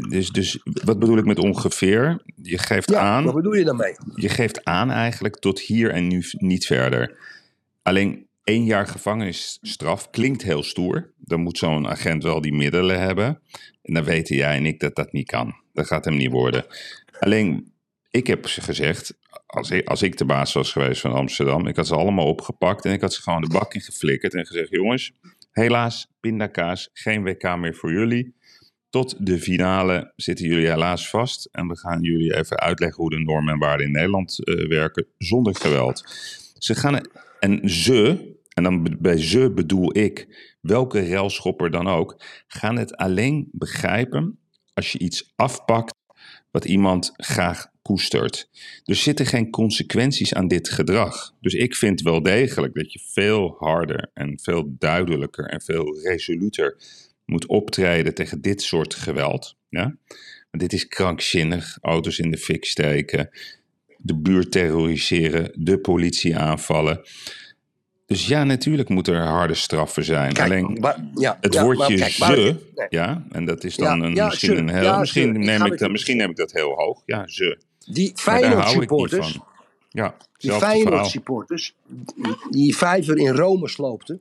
Dus, 0.09 0.29
dus 0.29 0.59
wat 0.63 0.99
bedoel 0.99 1.17
ik 1.17 1.25
met 1.25 1.39
ongeveer? 1.39 2.21
Je 2.41 2.57
geeft 2.57 2.89
Ja, 2.89 2.99
aan. 2.99 3.23
wat 3.23 3.33
bedoel 3.35 3.53
je 3.53 3.63
daarmee? 3.63 3.95
je 4.15 4.29
geeft 4.29 4.63
aan 4.65 4.91
eigenlijk 4.91 5.39
tot 5.39 5.59
hier 5.59 5.89
en 5.91 6.07
nu 6.07 6.23
niet 6.31 6.65
verder. 6.65 7.17
Alleen 7.81 8.22
één 8.43 8.65
jaar 8.65 8.87
gevangenisstraf 8.87 10.09
klinkt 10.09 10.43
heel 10.43 10.63
stoer. 10.63 11.13
Dan 11.17 11.41
moet 11.41 11.57
zo'n 11.57 11.87
agent 11.87 12.23
wel 12.23 12.41
die 12.41 12.53
middelen 12.53 12.99
hebben. 12.99 13.41
En 13.81 13.93
dan 13.93 14.03
weten 14.03 14.35
jij 14.35 14.55
en 14.55 14.65
ik 14.65 14.79
dat 14.79 14.95
dat 14.95 15.11
niet 15.11 15.27
kan. 15.27 15.55
Dat 15.73 15.87
gaat 15.87 16.05
hem 16.05 16.17
niet 16.17 16.31
worden. 16.31 16.65
Alleen, 17.19 17.73
ik 18.09 18.27
heb 18.27 18.47
ze 18.47 18.61
gezegd, 18.61 19.17
als 19.45 19.71
ik, 19.71 19.87
als 19.87 20.01
ik 20.01 20.17
de 20.17 20.25
baas 20.25 20.53
was 20.53 20.71
geweest 20.71 21.01
van 21.01 21.13
Amsterdam, 21.13 21.67
ik 21.67 21.75
had 21.75 21.87
ze 21.87 21.95
allemaal 21.95 22.27
opgepakt 22.27 22.85
en 22.85 22.91
ik 22.93 23.01
had 23.01 23.13
ze 23.13 23.21
gewoon 23.21 23.41
de 23.41 23.47
bak 23.47 23.73
in 23.73 23.81
geflikkerd 23.81 24.33
en 24.33 24.45
gezegd, 24.45 24.69
jongens, 24.69 25.13
helaas, 25.51 26.07
pindakaas, 26.19 26.89
geen 26.93 27.23
WK 27.23 27.57
meer 27.57 27.75
voor 27.75 27.91
jullie. 27.91 28.35
Tot 28.89 29.25
de 29.25 29.39
finale 29.39 30.13
zitten 30.15 30.45
jullie 30.45 30.67
helaas 30.67 31.09
vast. 31.09 31.49
En 31.51 31.67
we 31.67 31.77
gaan 31.77 32.01
jullie 32.01 32.35
even 32.35 32.59
uitleggen 32.59 33.01
hoe 33.01 33.09
de 33.09 33.19
normen 33.19 33.53
en 33.53 33.59
waarden 33.59 33.85
in 33.85 33.91
Nederland 33.91 34.43
eh, 34.43 34.67
werken 34.67 35.07
zonder 35.17 35.55
geweld. 35.55 36.03
Ze 36.57 36.75
gaan, 36.75 37.07
en 37.39 37.69
ze, 37.69 38.32
en 38.53 38.63
dan 38.63 38.97
bij 38.99 39.17
ze 39.17 39.51
bedoel 39.51 39.97
ik 39.97 40.27
welke 40.61 41.07
railschopper 41.07 41.71
dan 41.71 41.87
ook, 41.87 42.23
gaan 42.47 42.77
het 42.77 42.95
alleen 42.95 43.49
begrijpen 43.51 44.39
als 44.73 44.91
je 44.91 44.99
iets 44.99 45.33
afpakt 45.35 45.93
wat 46.51 46.65
iemand 46.65 47.11
graag 47.15 47.71
koestert. 47.81 48.49
Er 48.83 48.95
zitten 48.95 49.25
geen 49.25 49.49
consequenties 49.49 50.33
aan 50.33 50.47
dit 50.47 50.69
gedrag. 50.69 51.35
Dus 51.41 51.53
ik 51.53 51.75
vind 51.75 52.01
wel 52.01 52.23
degelijk 52.23 52.73
dat 52.73 52.93
je 52.93 52.99
veel 53.11 53.55
harder 53.59 54.11
en 54.13 54.39
veel 54.41 54.75
duidelijker 54.77 55.45
en 55.45 55.61
veel 55.61 55.99
resoluter 56.01 56.77
moet 57.25 57.45
optreden 57.45 58.13
tegen 58.13 58.41
dit 58.41 58.61
soort 58.61 58.93
geweld. 58.93 59.57
Ja? 59.69 59.95
Want 60.51 60.63
dit 60.63 60.73
is 60.73 60.87
krankzinnig. 60.87 61.77
Auto's 61.81 62.19
in 62.19 62.31
de 62.31 62.37
fik 62.37 62.65
steken, 62.65 63.29
de 63.97 64.17
buurt 64.17 64.51
terroriseren, 64.51 65.51
de 65.53 65.79
politie 65.79 66.37
aanvallen. 66.37 67.01
Dus 68.13 68.27
ja, 68.27 68.43
natuurlijk 68.43 68.89
moeten 68.89 69.13
er 69.13 69.25
harde 69.25 69.53
straffen 69.53 70.03
zijn. 70.03 70.33
Kijk, 70.33 70.51
Alleen 70.51 70.77
maar- 70.79 71.05
ja, 71.15 71.37
het 71.41 71.53
ja, 71.53 71.63
woordje 71.63 71.97
maar 71.97 72.07
kijk, 72.07 72.17
maar- 72.17 72.35
ze, 72.35 72.55
nee. 72.75 72.87
ja, 72.89 73.23
en 73.31 73.45
dat 73.45 73.63
is 73.63 73.75
dan 73.75 74.01
een, 74.01 74.13
misschien 74.13 74.55
ze, 74.55 74.55
een 74.55 74.69
heel, 74.69 74.99
misschien, 74.99 75.33
ze. 75.33 75.39
Ik 75.39 75.45
neem 75.45 75.65
ik 75.65 75.79
dat, 75.79 75.91
misschien 75.91 76.17
neem 76.17 76.29
ik 76.29 76.35
dat 76.35 76.51
heel 76.51 76.71
hoog. 76.71 77.01
Ja, 77.05 77.27
ze. 77.27 77.57
Die 77.85 78.05
Maar 78.05 78.23
daar 78.25 78.39
Feyenoord 78.39 78.63
hou 78.63 78.73
ik 78.73 78.79
niet 78.79 78.89
supporters, 78.89 79.31
van. 79.31 79.45
Ja, 79.89 80.15
die 80.17 80.49
zelfde 80.49 80.65
Feyenoord 80.65 80.89
verhaal. 80.89 81.09
supporters, 81.09 81.75
die 82.49 82.77
vijver 82.77 83.17
in 83.17 83.35
Rome 83.35 83.69
sloopten. 83.69 84.17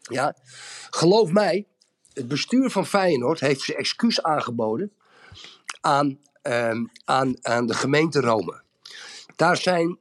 Ja, 0.00 0.36
geloof 0.90 1.30
mij, 1.30 1.64
het 2.12 2.28
bestuur 2.28 2.70
van 2.70 2.86
Feyenoord 2.86 3.40
heeft 3.40 3.60
zijn 3.60 3.78
excuus 3.78 4.22
aangeboden 4.22 4.92
aan, 5.80 6.18
ehm, 6.42 6.84
aan, 7.04 7.34
aan 7.42 7.66
de 7.66 7.74
gemeente 7.74 8.20
Rome. 8.20 8.60
Daar, 9.36 9.56
zijn, 9.56 9.98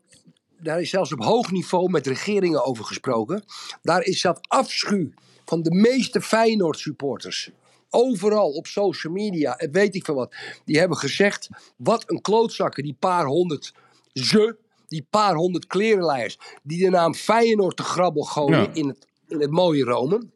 daar 0.59 0.81
is 0.81 0.89
zelfs 0.89 1.11
op 1.13 1.23
hoog 1.23 1.51
niveau 1.51 1.89
met 1.89 2.07
regeringen 2.07 2.65
over 2.65 2.85
gesproken. 2.85 3.43
Daar 3.81 4.03
is 4.03 4.19
zelf 4.19 4.37
afschuw 4.41 5.09
van 5.45 5.61
de 5.61 5.71
meeste 5.71 6.21
Feyenoord 6.21 6.79
supporters. 6.79 7.51
Overal 7.89 8.49
op 8.51 8.67
social 8.67 9.13
media, 9.13 9.57
en 9.57 9.71
weet 9.71 9.95
ik 9.95 10.05
veel 10.05 10.15
wat. 10.15 10.35
Die 10.65 10.79
hebben 10.79 10.97
gezegd, 10.97 11.49
wat 11.77 12.03
een 12.07 12.21
klootzakken, 12.21 12.83
die 12.83 12.95
paar 12.99 13.25
honderd 13.25 13.73
ze, 14.13 14.57
die 14.87 15.07
paar 15.09 15.35
honderd 15.35 15.67
klerenleiers, 15.67 16.39
die 16.63 16.83
de 16.83 16.89
naam 16.89 17.13
Feyenoord 17.13 17.77
te 17.77 17.83
grabbel 17.83 18.23
gooien 18.23 18.59
Ja. 18.61 18.73
in, 18.73 18.87
het, 18.87 19.07
in 19.27 19.41
het 19.41 19.51
mooie 19.51 19.83
Rome. 19.83 20.27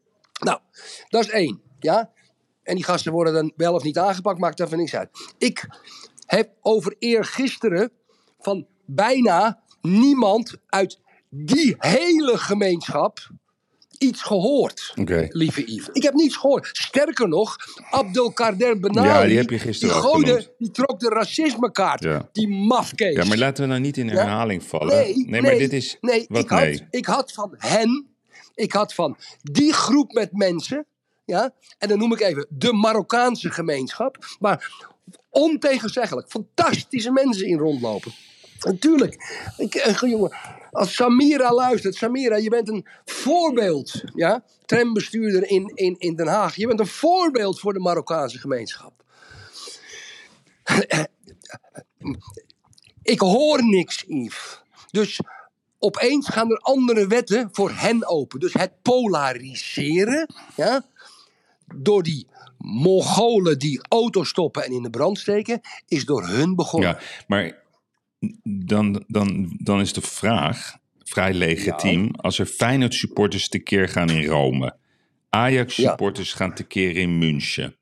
Nou, 0.44 0.60
dat 1.10 1.24
is 1.24 1.30
één, 1.30 1.62
ja. 1.80 2.12
En 2.64 2.76
die 2.76 2.84
gasten 2.84 3.12
worden 3.12 3.34
dan 3.34 3.54
wel 3.56 3.74
of 3.74 3.84
niet 3.84 3.98
aangepakt, 3.98 4.40
maakt 4.40 4.58
daarvan 4.58 4.78
niks 4.78 4.96
uit. 4.96 5.10
Ik 5.38 5.68
heb 6.26 6.52
over 6.62 6.96
eergisteren 7.00 7.92
van 8.40 8.68
bijna 8.86 9.62
niemand 9.82 10.56
uit 10.70 11.00
die 11.30 11.76
hele 11.78 12.38
gemeenschap 12.38 13.30
iets 13.98 14.22
gehoord. 14.22 14.92
Lieve 15.30 15.62
Yves. 15.74 15.90
Ik 15.92 16.04
heb 16.04 16.14
niets 16.14 16.36
gehoord. 16.36 16.70
Sterker 16.72 17.28
nog, 17.28 17.58
Abdelkader 17.90 18.80
Benawi. 18.80 19.08
Ja, 19.08 19.26
die 19.26 19.38
heb 19.38 19.50
je 19.50 19.60
gisteren 19.60 19.96
die 19.96 20.04
gooide, 20.04 20.54
die 20.58 20.72
trok 20.72 21.00
de 21.00 21.10
racismekaart. 21.10 22.04
Ja. 22.04 22.30
Die 22.32 22.48
mafkees. 22.48 23.16
Ja, 23.16 23.26
maar 23.26 23.38
laten 23.38 23.64
we 23.64 23.70
nou 23.70 23.82
niet 23.82 23.98
in 23.98 24.08
Ja? 24.08 24.14
herhaling 24.14 24.64
vallen. 24.64 24.96
Nee, 24.96 25.26
nee, 25.28 25.42
maar 25.42 25.58
dit 25.58 25.74
is. 25.74 25.98
nee, 26.02 26.26
wat 26.28 26.44
ik, 26.44 26.50
had, 26.50 26.60
nee? 26.60 26.88
ik 26.90 27.06
had 27.06 27.32
van 27.32 27.56
hen, 27.58 28.08
ik 28.56 28.72
had 28.72 28.94
van 28.94 29.18
die 29.42 29.74
groep 29.74 30.14
met 30.14 30.32
mensen, 30.32 30.86
ja, 31.26 31.54
en 31.78 31.88
dan 31.88 31.98
noem 31.98 32.14
ik 32.14 32.20
even 32.20 32.48
de 32.50 32.74
Marokkaanse 32.74 33.52
gemeenschap, 33.52 34.18
maar 34.40 34.72
ontegenzeggelijk 35.30 36.30
fantastische 36.30 37.12
mensen 37.12 37.48
in 37.48 37.58
rondlopen. 37.58 38.12
Natuurlijk, 38.66 39.44
ik, 39.58 39.76
eh, 39.76 40.00
jongen, 40.00 40.36
als 40.72 40.96
Samira 40.96 41.54
luistert, 41.54 41.96
Samira, 41.96 42.36
je 42.36 42.50
bent 42.50 42.70
een 42.70 42.88
voorbeeld, 43.06 44.02
ja, 44.14 44.44
trambestuurder 44.66 45.50
in, 45.50 45.72
in, 45.76 45.96
in 45.98 46.16
Den 46.16 46.28
Haag. 46.28 46.56
Je 46.56 46.68
bent 46.68 46.80
een 46.80 46.88
voorbeeld 46.88 47.60
voor 47.60 47.74
de 47.74 47.80
Marokkaanse 47.80 48.38
gemeenschap. 48.38 49.04
ik 53.02 53.20
hoor 53.20 53.64
niks, 53.64 54.04
Yves. 54.08 54.62
Dus 54.92 55.20
opeens 55.80 56.28
gaan 56.28 56.52
er 56.52 56.58
andere 56.58 57.08
wetten 57.08 57.50
voor 57.52 57.72
hen 57.72 58.08
open. 58.08 58.40
Dus 58.40 58.54
het 58.54 58.82
polariseren, 58.82 60.34
ja, 60.56 60.86
door 61.76 62.04
die 62.04 62.28
Mongolen 62.58 63.60
die 63.60 63.82
auto's 63.90 64.30
stoppen 64.30 64.64
en 64.64 64.72
in 64.72 64.84
de 64.84 64.90
brand 64.90 65.20
steken, 65.20 65.62
is 65.88 66.06
door 66.06 66.28
hun 66.28 66.56
begonnen. 66.56 66.90
Ja, 66.90 67.00
maar 67.28 67.61
dan, 68.44 69.04
dan, 69.08 69.56
dan 69.60 69.80
is 69.80 69.94
de 69.94 70.02
vraag 70.02 70.78
vrij 71.04 71.34
legitiem. 71.34 72.10
Als 72.16 72.40
er 72.40 72.46
Feyenoord 72.46 72.94
supporters 72.94 73.50
tekeer 73.50 73.88
gaan 73.90 74.10
in 74.10 74.26
Rome. 74.26 74.76
Ajax 75.30 75.76
supporters 75.76 76.34
gaan 76.34 76.54
tekeer 76.54 76.96
in 76.96 77.18
München. 77.18 77.76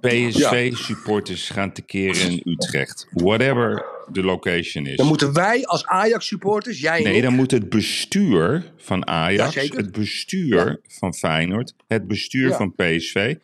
PSV 0.00 0.74
supporters 0.74 1.50
gaan 1.50 1.72
tekeer 1.72 2.20
in 2.20 2.40
Utrecht. 2.44 3.06
Whatever 3.10 3.84
de 4.12 4.22
location 4.22 4.86
is. 4.86 4.96
Dan 4.96 5.06
moeten 5.06 5.32
wij 5.32 5.64
als 5.66 5.86
Ajax 5.86 6.26
supporters, 6.26 6.80
jij 6.80 6.98
en 6.98 7.02
Nee, 7.04 7.22
dan 7.22 7.34
moet 7.34 7.50
het 7.50 7.68
bestuur 7.68 8.72
van 8.76 9.06
Ajax, 9.06 9.54
Ja, 9.54 9.62
het 9.76 9.92
bestuur 9.92 10.80
van 10.86 11.14
Feyenoord, 11.14 11.74
het 11.86 12.06
bestuur 12.06 12.48
Ja. 12.48 12.56
van 12.56 12.74
PSV, 12.74 13.34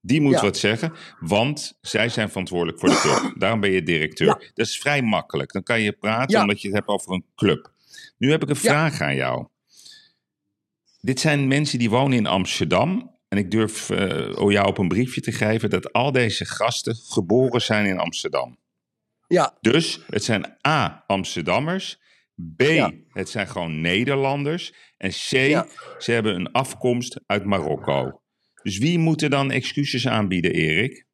die 0.00 0.20
moet 0.20 0.32
Ja. 0.34 0.40
wat 0.40 0.56
zeggen, 0.56 0.92
want 1.20 1.78
zij 1.80 2.08
zijn 2.08 2.28
verantwoordelijk 2.28 2.78
voor 2.78 2.88
de 2.88 3.00
club. 3.00 3.32
Daarom 3.40 3.60
ben 3.60 3.70
je 3.70 3.82
directeur. 3.82 4.26
Ja. 4.26 4.34
Dat 4.54 4.66
is 4.66 4.78
vrij 4.78 5.02
makkelijk. 5.02 5.52
Dan 5.52 5.62
kan 5.62 5.80
je 5.80 5.92
praten 5.92 6.34
Ja. 6.36 6.40
omdat 6.42 6.60
je 6.60 6.68
het 6.68 6.76
hebt 6.76 6.88
over 6.88 7.12
een 7.12 7.24
club. 7.34 7.72
Nu 8.18 8.30
heb 8.30 8.42
ik 8.42 8.48
een 8.48 8.56
vraag 8.56 9.00
aan 9.00 9.14
jou. 9.14 9.46
Dit 11.00 11.20
zijn 11.20 11.48
mensen 11.48 11.78
die 11.78 11.90
wonen 11.90 12.18
in 12.18 12.26
Amsterdam. 12.26 13.18
En 13.28 13.38
ik 13.38 13.50
durf 13.50 13.90
eh, 13.90 14.34
jou 14.50 14.66
op 14.66 14.78
een 14.78 14.88
briefje 14.88 15.20
te 15.20 15.32
geven 15.32 15.70
dat 15.70 15.92
al 15.92 16.12
deze 16.12 16.44
gasten 16.44 16.94
geboren 16.96 17.62
zijn 17.62 17.86
in 17.86 17.98
Amsterdam. 17.98 18.58
ja, 19.26 19.56
Dus 19.60 20.00
het 20.06 20.24
zijn 20.24 20.56
A, 20.68 21.04
Amsterdammers. 21.06 21.98
B, 22.56 22.62
het 23.08 23.28
zijn 23.28 23.48
gewoon 23.48 23.80
Nederlanders. 23.80 24.72
En 24.96 25.10
C, 25.10 25.14
ze 25.98 26.12
hebben 26.12 26.34
een 26.34 26.52
afkomst 26.52 27.20
uit 27.26 27.44
Marokko. 27.44 28.20
Dus 28.62 28.78
wie 28.78 28.98
moet 28.98 29.22
er 29.22 29.30
dan 29.30 29.50
excuses 29.50 30.08
aanbieden, 30.08 30.52
Erik? 30.52 31.04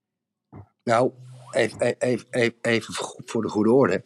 nou, 0.84 1.10
even, 1.50 1.94
even, 1.98 2.26
even, 2.30 2.54
even 2.62 2.94
voor 3.24 3.42
de 3.42 3.48
goede 3.48 3.72
orde. 3.72 4.02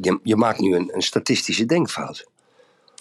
Je, 0.00 0.20
je 0.22 0.36
maakt 0.36 0.58
nu 0.60 0.74
een, 0.74 0.90
een 0.94 1.02
statistische 1.02 1.64
denkfout. 1.64 2.32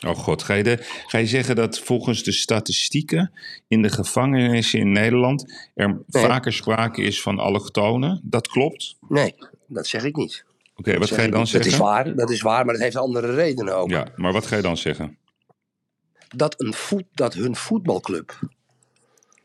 Oh 0.06 0.16
god, 0.16 0.44
ga 0.44 0.54
je, 0.54 0.64
de, 0.64 0.78
ga 1.08 1.18
je 1.18 1.28
zeggen 1.28 1.56
dat 1.56 1.80
volgens 1.80 2.24
de 2.24 2.32
statistieken 2.32 3.32
in 3.68 3.82
de 3.82 3.90
gevangenissen 3.90 4.80
in 4.80 4.92
Nederland 4.92 5.70
er 5.76 5.88
Nee. 5.88 6.24
vaker 6.26 6.54
sprake 6.54 7.02
is 7.02 7.22
van 7.22 7.40
allochtonen? 7.40 8.22
Dat 8.24 8.48
klopt? 8.48 8.96
Oké, 9.02 9.14
Nee, 9.14 9.36
dat 9.68 9.88
zeg 9.88 10.04
ik 10.04 10.16
niet. 10.16 10.46
wat 10.76 10.86
Dat 10.86 11.12
ga 11.12 11.22
je 11.22 11.32
dan 11.32 11.48
zeggen? 11.48 11.72
Dat 11.72 11.80
is 11.80 11.86
waar, 11.86 12.16
dat 12.16 12.30
is 12.30 12.42
waar, 12.42 12.66
maar 12.66 12.74
dat 12.74 12.84
heeft 12.84 12.96
andere 12.96 13.34
redenen 13.36 13.76
ook. 13.76 13.90
Ja, 13.90 14.08
maar 14.16 14.32
wat 14.34 14.46
ga 14.46 14.56
je 14.56 14.62
dan 14.62 14.78
zeggen? 14.78 15.18
Dat, 16.36 16.62
een 16.62 16.74
voet, 16.74 17.06
dat 17.14 17.34
hun 17.34 17.56
voetbalclub, 17.56 18.40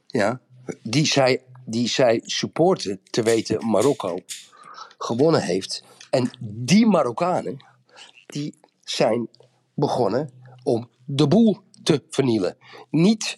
ja, 0.07 0.41
die, 0.83 1.07
zij, 1.07 1.43
die 1.65 1.89
zij 1.89 2.23
supporten, 2.25 3.01
te 3.11 3.23
weten 3.23 3.67
Marokko, 3.67 4.19
gewonnen 4.99 5.43
heeft. 5.43 5.85
En 6.11 6.31
die 6.41 6.87
Marokkanen, 6.87 7.65
die 8.27 8.55
zijn 8.85 9.29
begonnen 9.75 10.31
om 10.63 10.91
de 11.05 11.29
boel 11.29 11.59
te 11.83 12.03
vernielen. 12.11 12.57
Niet 12.91 13.37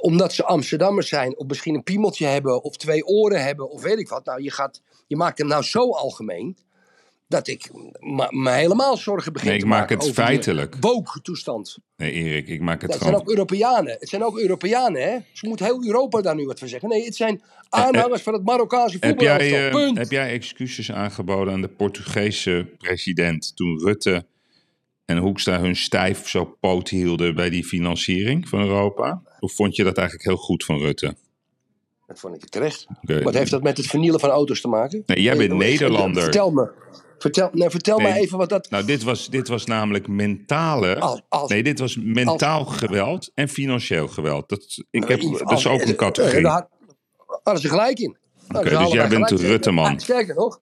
omdat 0.00 0.32
ze 0.32 0.44
Amsterdammers 0.44 1.08
zijn, 1.08 1.38
of 1.38 1.46
misschien 1.46 1.74
een 1.74 1.82
piemeltje 1.82 2.26
hebben, 2.26 2.62
of 2.62 2.76
twee 2.76 3.06
oren 3.06 3.44
hebben, 3.44 3.70
of 3.70 3.82
weet 3.82 3.98
ik 3.98 4.08
wat. 4.08 4.24
Nou, 4.24 4.42
je, 4.42 4.50
gaat, 4.50 4.82
je 5.06 5.16
maakt 5.16 5.38
hem 5.38 5.46
nou 5.46 5.62
zo 5.62 5.90
algemeen. 5.90 6.56
Dat 7.28 7.48
ik 7.48 7.70
me 8.30 8.50
helemaal 8.50 8.96
zorgen 8.96 9.32
begin 9.32 9.48
Nee, 9.48 9.56
ik 9.56 9.62
te 9.62 9.68
maak 9.68 9.78
maken 9.80 9.96
het 9.96 10.04
over 10.08 10.24
feitelijk. 10.24 10.72
de 10.72 10.78
woke-toestand. 10.80 11.78
Nee, 11.96 12.12
Erik, 12.12 12.48
ik 12.48 12.60
maak 12.60 12.82
het 12.82 12.92
het 12.92 13.02
zijn 13.02 13.14
ook 13.14 13.28
Europeanen. 13.28 13.96
Het 13.98 14.08
zijn 14.08 14.24
ook 14.24 14.38
Europeanen, 14.38 15.02
hè? 15.02 15.18
Ze 15.32 15.48
moet 15.48 15.60
heel 15.60 15.84
Europa 15.84 16.20
daar 16.20 16.34
nu 16.34 16.46
wat 16.46 16.58
van 16.58 16.68
zeggen. 16.68 16.88
Nee, 16.88 17.04
het 17.04 17.16
zijn 17.16 17.42
aanhangers 17.68 18.22
van 18.22 18.32
het 18.32 18.44
Marokkaanse 18.44 18.96
Heb 19.00 19.20
jij, 19.20 19.70
eh, 19.70 19.94
heb 19.94 20.10
jij 20.10 20.30
excuses 20.30 20.92
aangeboden 20.92 21.52
aan 21.54 21.60
de 21.60 21.68
Portugese 21.68 22.68
president 22.78 23.56
toen 23.56 23.78
Rutte 23.78 24.26
en 25.04 25.16
Hoekstra 25.16 25.60
hun 25.60 25.76
stijf 25.76 26.28
zo 26.28 26.56
poot 26.60 26.88
hielden 26.88 27.34
bij 27.34 27.50
die 27.50 27.64
financiering 27.64 28.48
van 28.48 28.60
Europa? 28.60 29.22
Of 29.40 29.52
vond 29.52 29.76
je 29.76 29.84
dat 29.84 29.96
eigenlijk 29.96 30.28
heel 30.28 30.36
goed 30.36 30.64
van 30.64 30.78
Rutte? 30.78 31.16
Dat 32.06 32.20
vond 32.20 32.34
ik 32.34 32.48
terecht. 32.48 32.86
Wat 33.22 33.34
heeft 33.34 33.50
dat 33.50 33.62
met 33.62 33.76
het 33.76 33.86
vernielen 33.86 34.20
van 34.20 34.30
auto's 34.30 34.60
te 34.60 34.68
maken? 34.68 35.02
Nee, 35.06 35.22
jij 35.22 35.36
bent 35.36 35.50
Eh, 35.50 35.56
Nederlander. 35.58 36.22
Vertel 36.22 36.50
me. 36.50 36.70
Vertel, 37.18 37.50
nee, 37.52 37.70
vertel 37.70 37.98
Nee. 37.98 38.12
me 38.12 38.18
even 38.18 38.38
wat 38.38 38.48
dat... 38.48 38.70
Nou, 38.70 38.84
dit 38.84 39.02
was, 39.02 39.30
dit 39.30 39.48
was 39.48 39.64
namelijk 39.64 40.08
mentale. 40.08 40.98
Als, 41.00 41.22
als, 41.28 41.50
Nee, 41.50 41.62
dit 41.62 41.78
was 41.78 41.96
mentaal 42.02 42.64
geweld 42.64 43.30
en 43.34 43.48
financieel 43.48 44.08
geweld. 44.08 44.48
Dat, 44.48 44.84
ik 44.90 45.08
heb, 45.08 45.20
Yves, 45.20 45.38
dat 45.38 45.58
is 45.58 45.66
ook 45.66 45.80
een 45.80 45.88
eh, 45.88 45.94
categorie. 45.94 46.42
Daar 46.42 46.68
hadden 47.42 47.62
ze 47.62 47.68
gelijk 47.68 47.98
in. 47.98 48.16
Oké, 48.54 48.68
ze 48.68 48.76
dus 48.76 48.92
jij 48.92 49.08
bent. 49.08 49.30
Rutte-man. 49.30 49.92
Ah, 49.92 49.98
Sterker 49.98 50.34
nog. 50.34 50.60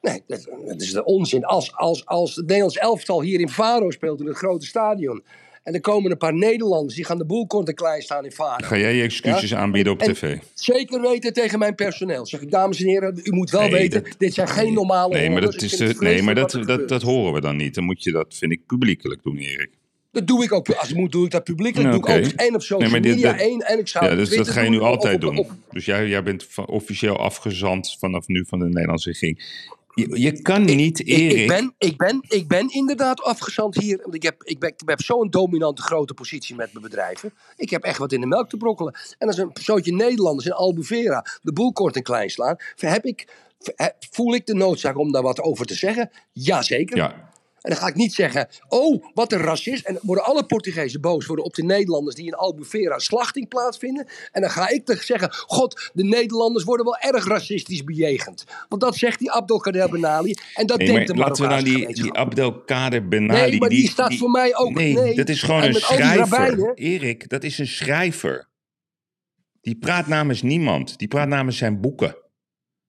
Nee, 0.00 0.22
dat, 0.26 0.48
dat 0.66 0.80
is 0.80 0.92
de 0.92 1.04
onzin. 1.04 1.44
Als, 1.44 1.76
als, 1.76 2.06
als 2.06 2.34
het 2.34 2.46
Nederlands 2.46 2.76
elftal 2.76 3.22
hier 3.22 3.40
in 3.40 3.48
Faro 3.48 3.90
speelt 3.90 4.20
in 4.20 4.26
het 4.26 4.36
grote 4.36 4.66
stadion. 4.66 5.24
En 5.64 5.74
er 5.74 5.80
komen 5.80 6.10
een 6.10 6.16
paar 6.16 6.34
Nederlanders 6.34 6.94
die 6.94 7.04
gaan 7.04 7.18
de 7.18 7.24
boel 7.24 7.46
kort 7.46 7.68
en 7.68 7.74
klein 7.74 8.02
staan 8.02 8.24
in 8.24 8.30
Faro. 8.32 8.66
Ga 8.66 8.76
jij 8.76 8.94
je 8.96 9.02
excuses 9.02 9.50
Ja? 9.50 9.56
aanbieden 9.58 9.92
op 9.92 10.00
En- 10.00 10.12
tv? 10.12 10.36
Zeker 10.54 11.00
weten 11.00 11.32
tegen 11.32 11.58
mijn 11.58 11.74
personeel. 11.74 12.26
Zeg 12.26 12.40
ik, 12.40 12.50
dames 12.50 12.80
en 12.80 12.86
heren, 12.88 13.20
u 13.22 13.30
moet 13.32 13.50
wel 13.50 13.60
Nee, 13.60 13.70
weten, 13.70 14.02
dat- 14.02 14.14
dit 14.18 14.34
zijn 14.34 14.48
geen 14.48 14.72
normale 14.72 15.14
Nee, 15.14 15.30
maar 15.30 15.40
dat, 15.40 15.62
is, 15.62 15.80
eh, 15.80 15.98
nee, 15.98 16.22
maar 16.22 16.34
dat, 16.34 16.58
dat, 16.66 16.88
dat 16.88 17.02
horen 17.02 17.32
we 17.32 17.40
dan 17.40 17.56
niet. 17.56 17.74
Dan 17.74 17.84
moet 17.84 18.02
je 18.02 18.10
dat, 18.12 18.34
vind 18.34 18.52
ik, 18.52 18.60
publiekelijk 18.66 19.22
doen, 19.22 19.36
Erik. 19.36 19.70
Dat 20.12 20.26
doe 20.26 20.44
ik 20.44 20.52
ook. 20.52 20.68
Als 20.70 20.88
het 20.88 20.96
moet, 20.96 21.12
doe 21.12 21.24
ik 21.24 21.30
dat 21.30 21.44
publiekelijk. 21.44 21.92
Ja, 21.92 21.98
doe 22.00 22.08
ik 22.08 22.26
ook 22.26 22.32
één 22.40 22.54
op 22.54 22.60
social 22.60 22.78
Nee, 22.80 22.90
maar 22.90 23.00
dit- 23.00 23.14
media, 23.14 23.30
dat- 23.32 23.40
één. 23.40 23.60
En 23.60 23.78
ik 23.78 23.88
zou 23.88 24.04
Ja, 24.04 24.14
dus 24.14 24.28
dat 24.36 24.48
ga 24.48 24.60
je 24.60 24.70
nu 24.70 24.78
of 24.78 24.82
altijd 24.86 25.24
op- 25.24 25.34
doen. 25.36 25.46
Dus 25.70 25.84
jij, 25.84 26.08
jij 26.08 26.22
bent 26.22 26.46
officieel 26.66 27.18
afgezand 27.18 27.96
vanaf 27.98 28.26
nu 28.26 28.44
van 28.48 28.58
de 28.58 28.64
Nederlandse 28.68 29.08
regering. 29.08 29.42
Je, 29.94 30.20
je 30.20 30.42
kan 30.42 30.64
niet, 30.64 31.00
Ik, 31.00 31.06
Erik... 31.06 31.36
ik, 31.36 31.48
ben, 31.48 31.74
ik, 31.78 31.96
ben, 31.96 32.24
ik 32.28 32.48
ben 32.48 32.68
inderdaad 32.68 33.22
afgezand 33.22 33.74
hier. 33.74 33.98
Want 34.02 34.14
ik 34.14 34.22
heb, 34.22 34.42
ik 34.42 34.58
ben, 34.58 34.68
ik 34.68 34.80
heb 34.84 35.00
zo'n 35.00 35.30
dominante 35.30 35.82
grote 35.82 36.14
positie 36.14 36.54
met 36.54 36.72
mijn 36.72 36.84
bedrijven. 36.84 37.32
Ik 37.56 37.70
heb 37.70 37.82
echt 37.82 37.98
wat 37.98 38.12
in 38.12 38.20
de 38.20 38.26
melk 38.26 38.48
te 38.48 38.56
brokkelen. 38.56 38.94
En 39.18 39.26
als 39.26 39.38
een 39.38 39.50
zootje 39.52 39.92
Nederlanders 39.92 40.46
in 40.46 40.52
Albufera 40.52 41.26
de 41.42 41.52
boel 41.52 41.72
kort 41.72 41.96
en 41.96 42.02
klein 42.02 42.30
slaan, 42.30 42.56
heb 42.76 43.04
ik, 43.04 43.28
voel 44.10 44.34
ik 44.34 44.46
de 44.46 44.54
noodzaak 44.54 44.98
om 44.98 45.12
daar 45.12 45.22
wat 45.22 45.40
over 45.40 45.66
te 45.66 45.74
zeggen? 45.74 46.10
Jazeker. 46.32 46.96
Ja, 46.96 47.32
En 47.64 47.70
dan 47.70 47.78
ga 47.78 47.86
ik 47.86 47.94
niet 47.94 48.14
zeggen, 48.14 48.48
oh, 48.68 49.04
wat 49.14 49.32
een 49.32 49.38
racist. 49.40 49.84
En 49.86 49.98
worden 50.02 50.24
alle 50.24 50.46
Portugezen 50.46 51.00
boos 51.00 51.26
worden 51.26 51.44
op 51.44 51.54
de 51.54 51.62
Nederlanders 51.62 52.16
die 52.16 52.26
in 52.26 52.34
Albufeira 52.34 52.98
slachting 52.98 53.48
plaatsvinden. 53.48 54.06
En 54.32 54.40
dan 54.40 54.50
ga 54.50 54.68
ik 54.68 54.98
zeggen, 55.00 55.32
god, 55.32 55.90
de 55.94 56.04
Nederlanders 56.04 56.64
worden 56.64 56.84
wel 56.86 56.96
erg 56.96 57.26
racistisch 57.26 57.84
bejegend. 57.84 58.44
Want 58.68 58.82
dat 58.82 58.96
zegt 58.96 59.18
die 59.18 59.30
Abdelkader 59.30 59.90
Benali. 59.90 60.34
En 60.54 60.66
dat 60.66 60.78
nee, 60.78 60.86
denkt 60.86 61.06
maar 61.08 61.16
de 61.16 61.22
laten 61.22 61.64
we 61.64 61.72
nou 61.72 61.92
die. 61.94 62.12
Abdelkader 62.12 63.08
Benali... 63.08 63.50
Nee, 63.50 63.58
maar 63.60 63.68
die 63.68 63.88
staat 63.88 64.14
voor 64.14 64.30
mij 64.30 64.56
ook- 64.56 64.74
Nee, 64.74 64.94
nee. 64.94 65.14
dat 65.14 65.28
is 65.28 65.42
gewoon 65.42 65.62
En 65.62 65.68
een 65.68 65.74
schrijver. 65.74 66.16
rabbijnen- 66.16 66.74
Erik, 66.74 67.28
dat 67.28 67.44
is 67.44 67.58
een 67.58 67.66
schrijver. 67.66 68.48
Die 69.60 69.76
praat 69.78 70.06
namens 70.06 70.42
niemand. 70.42 70.98
Die 70.98 71.08
praat 71.08 71.28
namens 71.28 71.56
zijn 71.56 71.80
boeken. 71.80 72.16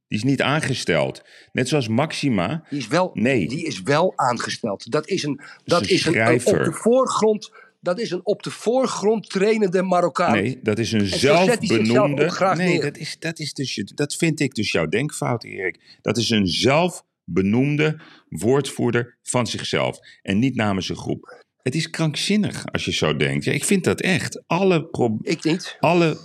Die 0.08 0.18
is 0.18 0.24
niet 0.24 0.42
aangesteld. 0.42 1.24
Net 1.52 1.68
zoals 1.68 1.88
Maxima. 1.88 2.64
Die 2.70 2.80
is 2.80 2.88
wel, 2.88 3.10
Nee. 3.14 3.48
die 3.48 3.66
is 3.66 3.82
wel 3.82 4.14
aangesteld. 4.16 4.92
Dat 4.92 5.08
is 5.08 5.24
een, 5.24 5.42
dat 5.64 5.88
is 5.88 6.06
een, 6.06 6.46
op 6.46 6.64
de 6.64 6.72
voorgrond... 6.72 7.52
Dat 7.82 8.00
is 8.00 8.12
een 8.12 8.26
op 8.26 8.44
de 8.44 8.52
voorgrond 8.52 9.30
trainende 9.30 9.82
Marokkaan. 9.84 10.32
Nee, 10.32 10.60
dat 10.64 10.80
is 10.80 10.92
een 10.92 11.06
zelfbenoemde. 11.06 12.54
nee, 12.56 12.68
neer. 12.68 12.82
dat, 12.82 12.98
is, 12.98 13.20
dat, 13.20 13.40
is 13.40 13.54
dus, 13.54 13.76
dat 13.96 14.16
vind 14.16 14.40
ik 14.40 14.54
dus 14.54 14.72
jouw 14.72 14.86
denkfout, 14.86 15.44
Erik. 15.44 15.98
Dat 16.02 16.18
is 16.18 16.30
een 16.30 16.48
zelfbenoemde 16.48 18.00
woordvoerder 18.30 19.18
van 19.24 19.48
zichzelf. 19.48 20.00
En 20.22 20.40
niet 20.40 20.56
namens 20.56 20.90
een 20.90 20.96
groep. 20.96 21.44
Het 21.62 21.76
is 21.76 21.90
krankzinnig 21.90 22.66
als 22.72 22.86
je 22.86 22.92
zo 22.94 23.16
denkt. 23.16 23.46
Ja, 23.46 23.52
ik 23.52 23.66
vind 23.66 23.84
dat 23.84 24.02
echt. 24.02 24.44
Alle, 24.48 24.90
Ik 25.22 25.44
niet. 25.44 25.78
alle, 25.80 26.18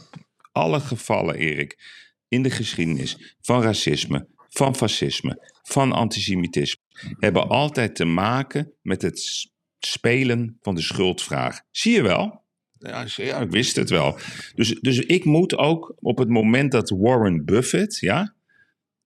alle 0.52 0.80
gevallen, 0.80 1.34
Erik, 1.34 1.78
in 2.30 2.42
de 2.42 2.50
geschiedenis 2.50 3.36
van 3.40 3.62
racisme, 3.62 4.26
van 4.48 4.76
fascisme, 4.76 5.50
van 5.62 5.92
antisemitisme, 5.92 6.82
hebben 7.18 7.48
altijd 7.48 7.94
te 7.94 8.04
maken 8.04 8.72
met 8.82 9.02
het 9.02 9.48
spelen 9.78 10.58
van 10.60 10.74
de 10.74 10.82
schuldvraag. 10.82 11.60
Zie 11.70 11.92
je 11.92 12.02
wel? 12.02 12.42
Ja, 13.16 13.40
ik 13.40 13.50
wist 13.50 13.76
het 13.76 13.90
wel. 13.90 14.18
Dus, 14.54 14.78
dus 14.80 14.98
ik 14.98 15.24
moet 15.24 15.56
ook 15.56 15.94
op 15.98 16.18
het 16.18 16.28
moment 16.28 16.72
dat 16.72 16.90
Warren 16.90 17.44
Buffett, 17.44 17.98
ja, 17.98 18.34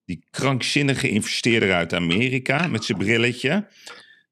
die 0.04 0.24
krankzinnige 0.30 1.08
investeerder 1.08 1.72
uit 1.72 1.92
Amerika 1.92 2.66
met 2.66 2.84
zijn 2.84 2.98
brilletje, 2.98 3.68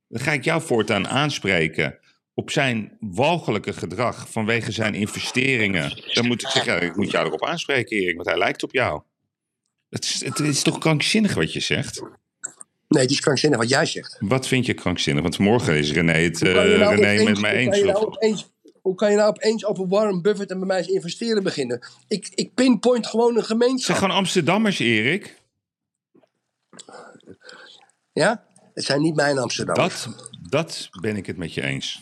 dan 0.09 0.21
ga 0.21 0.33
ik 0.33 0.45
jou 0.45 0.63
voortaan 0.63 1.09
aanspreken 1.09 1.99
op 2.35 2.51
zijn 2.51 2.97
walgelijke 3.01 3.73
gedrag 3.73 4.31
vanwege 4.31 4.73
zijn 4.73 4.95
investeringen. 4.95 6.03
Dan 6.13 6.27
moet 6.27 6.43
ik 6.43 6.49
zeggen, 6.49 6.83
ik 6.83 6.97
moet 6.97 7.11
jou 7.11 7.27
erop 7.27 7.45
aanspreken, 7.45 7.97
Erik, 7.97 8.15
want 8.15 8.29
hij 8.29 8.39
lijkt 8.39 8.63
op 8.63 8.73
jou. 8.73 9.03
Het 9.89 10.05
is, 10.05 10.25
het 10.25 10.39
is 10.41 10.63
toch 10.63 10.79
krankzinnig 10.79 11.35
wat 11.35 11.53
je 11.53 11.61
zegt? 11.61 12.03
Nee, 12.89 13.03
het 13.03 13.11
is 13.11 13.21
krankzinnig 13.21 13.59
wat 13.59 13.69
jij 13.69 13.87
zegt. 13.87 14.17
Wat 14.21 14.47
vind 14.47 14.67
je 14.67 14.75
krankzinnig? 14.75 15.23
Want 15.23 15.39
morgen 15.39 15.77
is 15.77 15.93
René 15.93 16.13
het 16.13 16.43
eh, 16.43 16.53
nou 16.55 16.69
René 16.69 16.87
opeens- 16.87 17.25
met 17.25 17.41
mij 17.41 17.55
eens. 17.57 17.81
nou 17.83 17.97
opeens- 18.07 18.51
Hoe 18.81 18.95
kan 18.95 19.11
je 19.11 19.17
nou 19.17 19.29
opeens 19.29 19.65
over 19.65 19.89
Warren 19.89 20.23
Buffett 20.23 20.51
en 20.51 20.59
bij 20.59 20.67
mij 20.67 20.79
eens 20.79 20.87
investeren 20.87 21.43
beginnen? 21.43 21.87
Ik, 22.09 22.29
ik 22.35 22.55
pinpoint 22.55 23.07
gewoon 23.07 23.31
een 23.31 23.37
Het 23.37 23.47
gemeenschap. 23.47 23.85
zijn 23.87 23.99
gewoon 23.99 24.17
Amsterdammers, 24.17 24.79
Erik. 24.79 25.41
Ja? 28.13 28.45
Het 28.75 28.85
zijn 28.85 29.01
niet 29.01 29.15
mijn 29.15 29.39
Amsterdammers. 29.39 30.05
Dat, 30.05 30.31
dat 30.51 30.89
ben 31.01 31.17
ik 31.17 31.27
het 31.27 31.37
met 31.37 31.55
je 31.55 31.63
eens. 31.63 32.01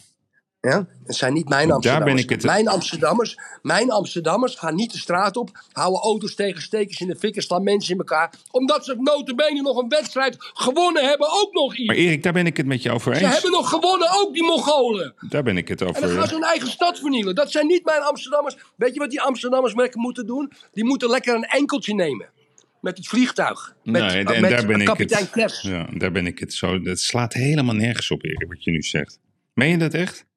Ja? 0.60 0.86
Het 1.04 1.16
zijn 1.16 1.32
niet 1.32 1.48
mijn 1.48 1.66
Daar 1.66 1.74
Amsterdammers. 1.76 2.14
ben 2.14 2.22
ik 2.24 2.30
het- 2.30 2.42
Mijn 2.44 2.68
Amsterdammers, 2.68 3.36
mijn 3.62 3.90
Amsterdammers 3.90 4.54
gaan 4.54 4.74
niet 4.74 4.92
de 4.92 4.98
straat 4.98 5.36
op, 5.36 5.50
houden 5.72 6.00
auto's 6.00 6.34
tegen 6.34 6.62
stekers 6.62 7.00
in 7.00 7.06
de 7.06 7.16
fik 7.16 7.36
en 7.36 7.42
slaan 7.42 7.62
mensen 7.62 7.92
in 7.92 7.98
elkaar. 7.98 8.32
Omdat 8.50 8.84
ze 8.84 8.94
notabene 8.98 9.60
nog 9.62 9.76
een 9.76 9.88
wedstrijd 9.88 10.36
gewonnen 10.38 11.04
hebben, 11.08 11.26
ook 11.30 11.52
nog 11.52 11.76
iets. 11.76 11.86
Maar 11.86 11.96
Erik, 11.96 12.22
daar 12.22 12.32
ben 12.32 12.46
ik 12.46 12.56
het 12.56 12.66
met 12.66 12.82
je 12.82 12.90
over 12.90 13.14
Ze 13.16 13.24
eens. 13.24 13.32
hebben 13.32 13.50
nog 13.50 13.68
gewonnen, 13.68 14.08
ook 14.20 14.32
die 14.34 14.42
Mongolen. 14.42 15.14
Daar 15.28 15.42
ben 15.42 15.56
ik 15.56 15.68
het 15.68 15.80
En 15.80 15.86
dan 15.86 15.96
over. 16.04 16.08
gaan 16.18 16.28
ze 16.28 16.34
hun 16.34 16.42
eigen 16.44 16.68
stad 16.68 16.98
vernielen. 16.98 17.34
Dat 17.34 17.50
zijn 17.50 17.66
niet 17.66 17.84
mijn 17.84 18.02
Amsterdammers. 18.02 18.56
Weet 18.76 18.92
je 18.94 19.00
wat 19.00 19.10
die 19.10 19.20
Amsterdammers 19.20 19.74
lekker 19.74 20.00
moeten 20.00 20.26
doen? 20.26 20.52
Die 20.72 20.84
moeten 20.84 21.08
lekker 21.10 21.34
een 21.34 21.44
enkeltje 21.44 21.94
nemen. 21.94 22.28
Met 22.80 22.96
het 22.96 23.08
vliegtuig. 23.08 23.74
Met, 23.84 24.02
Nee, 24.02 24.24
met 24.40 24.50
daar 24.50 24.66
ben 24.66 24.80
ik 24.80 24.86
kapitein 24.86 25.22
het. 25.22 25.30
Klefs. 25.30 25.62
Ja, 25.62 25.86
daar 25.92 26.12
ben 26.12 26.26
ik 26.26 26.38
het 26.38 26.54
zo. 26.54 26.80
Dat 26.82 26.98
slaat 27.00 27.32
helemaal 27.32 27.74
nergens 27.74 28.10
op, 28.10 28.24
Erik, 28.24 28.48
wat 28.48 28.64
je 28.64 28.70
nu 28.70 28.82
zegt. 28.82 29.18
Meen 29.54 29.70
je 29.70 29.76
dat 29.76 29.94
echt? 29.94 30.28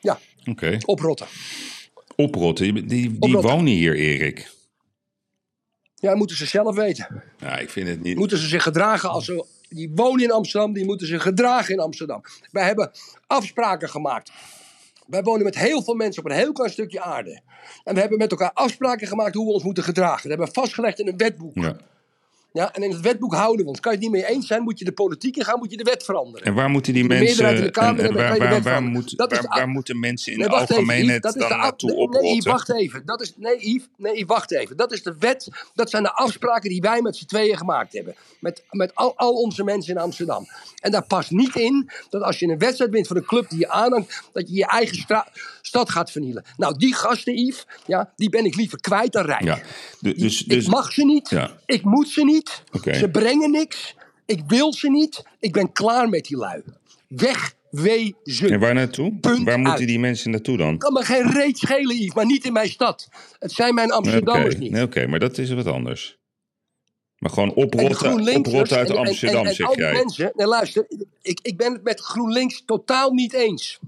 Ja, 0.00 0.18
Oké. 0.46 0.78
oprotten. 0.84 1.26
Oprotten. 2.16 2.74
Die, 2.74 2.84
die, 2.86 3.16
Oprotten. 3.20 3.50
wonen 3.50 3.72
hier, 3.72 3.94
Erik. 3.96 4.50
Ja, 5.94 6.14
moeten 6.14 6.36
ze 6.36 6.46
zelf 6.46 6.76
weten. 6.76 7.22
Ja, 7.38 7.58
ik 7.58 7.70
vind 7.70 7.88
het 7.88 8.02
niet. 8.02 8.16
Moeten 8.16 8.38
ze 8.38 8.46
zich 8.48 8.62
gedragen 8.62 9.10
als 9.10 9.24
ze... 9.24 9.44
Die 9.68 9.90
wonen 9.94 10.24
in 10.24 10.30
Amsterdam, 10.32 10.72
die 10.72 10.84
moeten 10.84 11.06
zich 11.06 11.22
gedragen 11.22 11.74
in 11.74 11.80
Amsterdam. 11.80 12.20
Wij 12.50 12.64
hebben 12.64 12.90
afspraken 13.26 13.88
gemaakt. 13.88 14.32
Wij 15.06 15.22
wonen 15.22 15.44
met 15.44 15.58
heel 15.58 15.82
veel 15.82 15.94
mensen 15.94 16.24
op 16.24 16.30
een 16.30 16.36
heel 16.36 16.52
klein 16.52 16.70
stukje 16.70 17.00
aarde. 17.00 17.40
En 17.84 17.94
we 17.94 18.00
hebben 18.00 18.18
met 18.18 18.30
elkaar 18.30 18.52
afspraken 18.52 19.06
gemaakt 19.06 19.34
hoe 19.34 19.46
we 19.46 19.52
ons 19.52 19.62
moeten 19.62 19.84
gedragen. 19.84 20.28
Dat 20.28 20.38
hebben 20.38 20.46
we 20.46 20.60
vastgelegd 20.60 20.98
in 20.98 21.08
een 21.08 21.16
wetboek. 21.16 21.54
Ja. 21.54 21.76
Ja, 22.52 22.72
en 22.74 22.82
in 22.82 22.90
het 22.90 23.00
wetboek 23.00 23.34
houden 23.34 23.64
we 23.64 23.70
ons. 23.70 23.80
Kan 23.80 23.92
je 23.92 23.98
het 23.98 24.06
niet 24.08 24.16
mee 24.22 24.30
eens 24.30 24.46
zijn, 24.46 24.62
moet 24.62 24.78
je 24.78 24.84
de 24.84 24.92
politiek 24.92 25.36
in 25.36 25.44
gaan, 25.44 25.58
moet 25.58 25.70
je 25.70 25.76
de 25.76 25.82
wet 25.82 26.04
veranderen. 26.04 26.46
En 26.46 26.54
waar 26.54 26.70
moeten 26.70 26.92
die 26.92 27.02
De 27.02 27.08
mensen. 27.08 27.56
in 27.56 27.62
de 27.62 27.70
Kamer 27.70 28.04
en- 28.04 28.62
waar, 28.62 28.82
moet- 28.82 29.16
moeten 29.66 29.98
mensen 30.00 30.32
in 30.32 30.38
Nee, 30.38 30.48
de 30.48 30.54
algemeenheid 30.54 31.22
dan 31.22 31.34
naartoe 31.38 31.88
nee, 31.88 31.98
nee, 31.98 32.06
oprotten? 32.06 32.32
Yves, 32.34 32.44
wacht 32.44 32.72
even. 32.74 33.02
Dat 33.04 33.20
is, 33.20 33.32
nee, 33.36 33.56
Yves, 33.58 33.88
nee, 33.96 34.26
wacht 34.26 34.50
even. 34.52 34.76
Dat 34.76 34.92
is 34.92 35.02
de 35.02 35.14
wet, 35.18 35.48
dat 35.74 35.90
zijn 35.90 36.02
de 36.02 36.12
afspraken 36.12 36.70
die 36.70 36.80
wij 36.80 37.02
met 37.02 37.16
z'n 37.16 37.26
tweeën 37.26 37.56
gemaakt 37.56 37.92
hebben. 37.92 38.14
Met, 38.40 38.62
met 38.70 38.94
al, 38.94 39.16
al 39.16 39.32
onze 39.32 39.64
mensen 39.64 39.94
in 39.94 40.00
Amsterdam. 40.00 40.46
En 40.80 40.90
daar 40.90 41.04
past 41.06 41.30
niet 41.30 41.56
in 41.56 41.90
dat 42.10 42.22
als 42.22 42.38
je 42.38 42.46
een 42.46 42.58
wedstrijd 42.58 42.90
wint 42.90 43.06
van 43.06 43.16
een 43.16 43.24
club 43.24 43.48
die 43.48 43.58
je 43.58 43.68
aanhangt, 43.68 44.22
dat 44.32 44.48
je 44.48 44.54
je 44.54 44.66
eigen 44.66 44.96
stra- 44.96 45.28
stad 45.70 45.90
gaat 45.90 46.10
vernielen. 46.10 46.44
Nou, 46.56 46.76
die 46.78 46.94
gasten, 46.94 47.36
Yves, 47.46 47.66
ja, 47.86 48.12
die 48.16 48.28
ben 48.28 48.44
ik 48.44 48.54
liever 48.56 48.80
kwijt 48.80 49.12
dan 49.12 49.24
rijk. 49.24 49.42
Ja, 49.42 49.60
du- 50.00 50.14
dus, 50.14 50.38
dus 50.38 50.64
ik 50.64 50.70
mag 50.70 50.92
ze 50.92 51.04
niet. 51.04 51.30
Ja. 51.30 51.58
Ik 51.66 51.84
moet 51.84 52.08
ze 52.08 52.24
niet. 52.24 52.62
Ze 52.94 53.08
brengen 53.12 53.50
niks. 53.50 53.94
Ik 54.26 54.42
wil 54.46 54.72
ze 54.72 54.90
niet. 54.90 55.22
Ik 55.40 55.52
ben 55.52 55.72
klaar 55.72 56.08
met 56.08 56.24
die 56.24 56.36
lui. 56.36 56.62
Wegwezen. 57.08 58.50
en 58.50 58.60
waar 58.60 58.74
naartoe? 58.74 59.18
Punt 59.20 59.44
waar 59.44 59.58
moeten 59.58 59.78
uit. 59.78 59.88
die 59.88 59.98
mensen 59.98 60.30
naartoe 60.30 60.56
dan? 60.56 60.78
kan 60.78 60.92
me 60.92 61.04
geen 61.04 61.30
reet 61.32 61.58
schelen, 61.58 61.96
Yves, 61.96 62.14
maar 62.14 62.26
niet 62.26 62.44
in 62.44 62.52
mijn 62.52 62.68
stad. 62.68 63.08
Het 63.38 63.52
zijn 63.52 63.74
mijn 63.74 63.90
Amsterdammers 63.92 64.56
niet. 64.56 64.80
oké, 64.82 65.06
maar 65.06 65.18
dat 65.18 65.38
is 65.38 65.50
wat 65.50 65.66
anders. 65.66 66.18
Maar 67.18 67.30
gewoon 67.30 67.54
oprotten, 67.54 68.36
oprotten 68.36 68.76
uit 68.76 68.90
en- 68.90 68.96
Amsterdam, 68.96 69.40
en, 69.42 69.48
en, 69.48 69.54
zeg 69.54 69.74
jij. 69.74 69.92
mensen, 69.92 70.32
nee, 70.34 70.46
luister, 70.46 70.86
ik, 71.22 71.38
ik 71.42 71.56
ben 71.56 71.72
het 71.72 71.82
met 71.82 72.00
GroenLinks 72.00 72.62
totaal 72.66 73.12
niet 73.12 73.32
eens. 73.32 73.78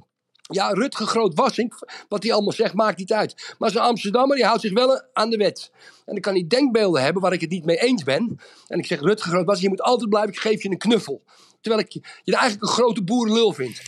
Ja, 0.43 0.69
Rutger 0.69 1.07
Groot-Wassink, 1.07 1.75
wat 2.09 2.23
hij 2.23 2.33
allemaal 2.33 2.53
zegt, 2.53 2.75
maakt 2.75 2.99
niet 2.99 3.13
uit. 3.13 3.55
Maar 3.59 3.71
zo'n 3.71 3.83
Amsterdammer, 3.83 4.37
die 4.37 4.45
houdt 4.45 4.61
zich 4.61 4.73
wel 4.73 5.03
aan 5.13 5.31
de 5.31 5.37
wet. 5.37 5.71
En 6.07 6.17
ik 6.17 6.23
kan 6.23 6.35
niet 6.35 6.51
denkbeelden 6.51 7.03
hebben 7.03 7.23
waar 7.23 7.33
ik 7.33 7.41
het 7.41 7.51
niet 7.51 7.65
mee 7.65 7.77
eens 7.77 8.03
ben. 8.03 8.41
En 8.67 8.79
ik 8.79 8.87
zeg, 8.87 9.01
Rutger 9.01 9.31
Groot-Wassink, 9.31 9.65
je 9.65 9.77
moet 9.77 9.87
altijd 9.87 10.09
blijven, 10.09 10.33
ik 10.33 10.39
geef 10.39 10.63
je 10.63 10.71
een 10.71 10.79
knuffel. 10.79 11.23
Terwijl 11.61 11.85
ik 11.85 11.93
je, 11.93 12.37
eigenlijk 12.37 12.63
een 12.63 12.69
grote 12.69 13.03
boerenlul 13.03 13.53
vind. 13.53 13.83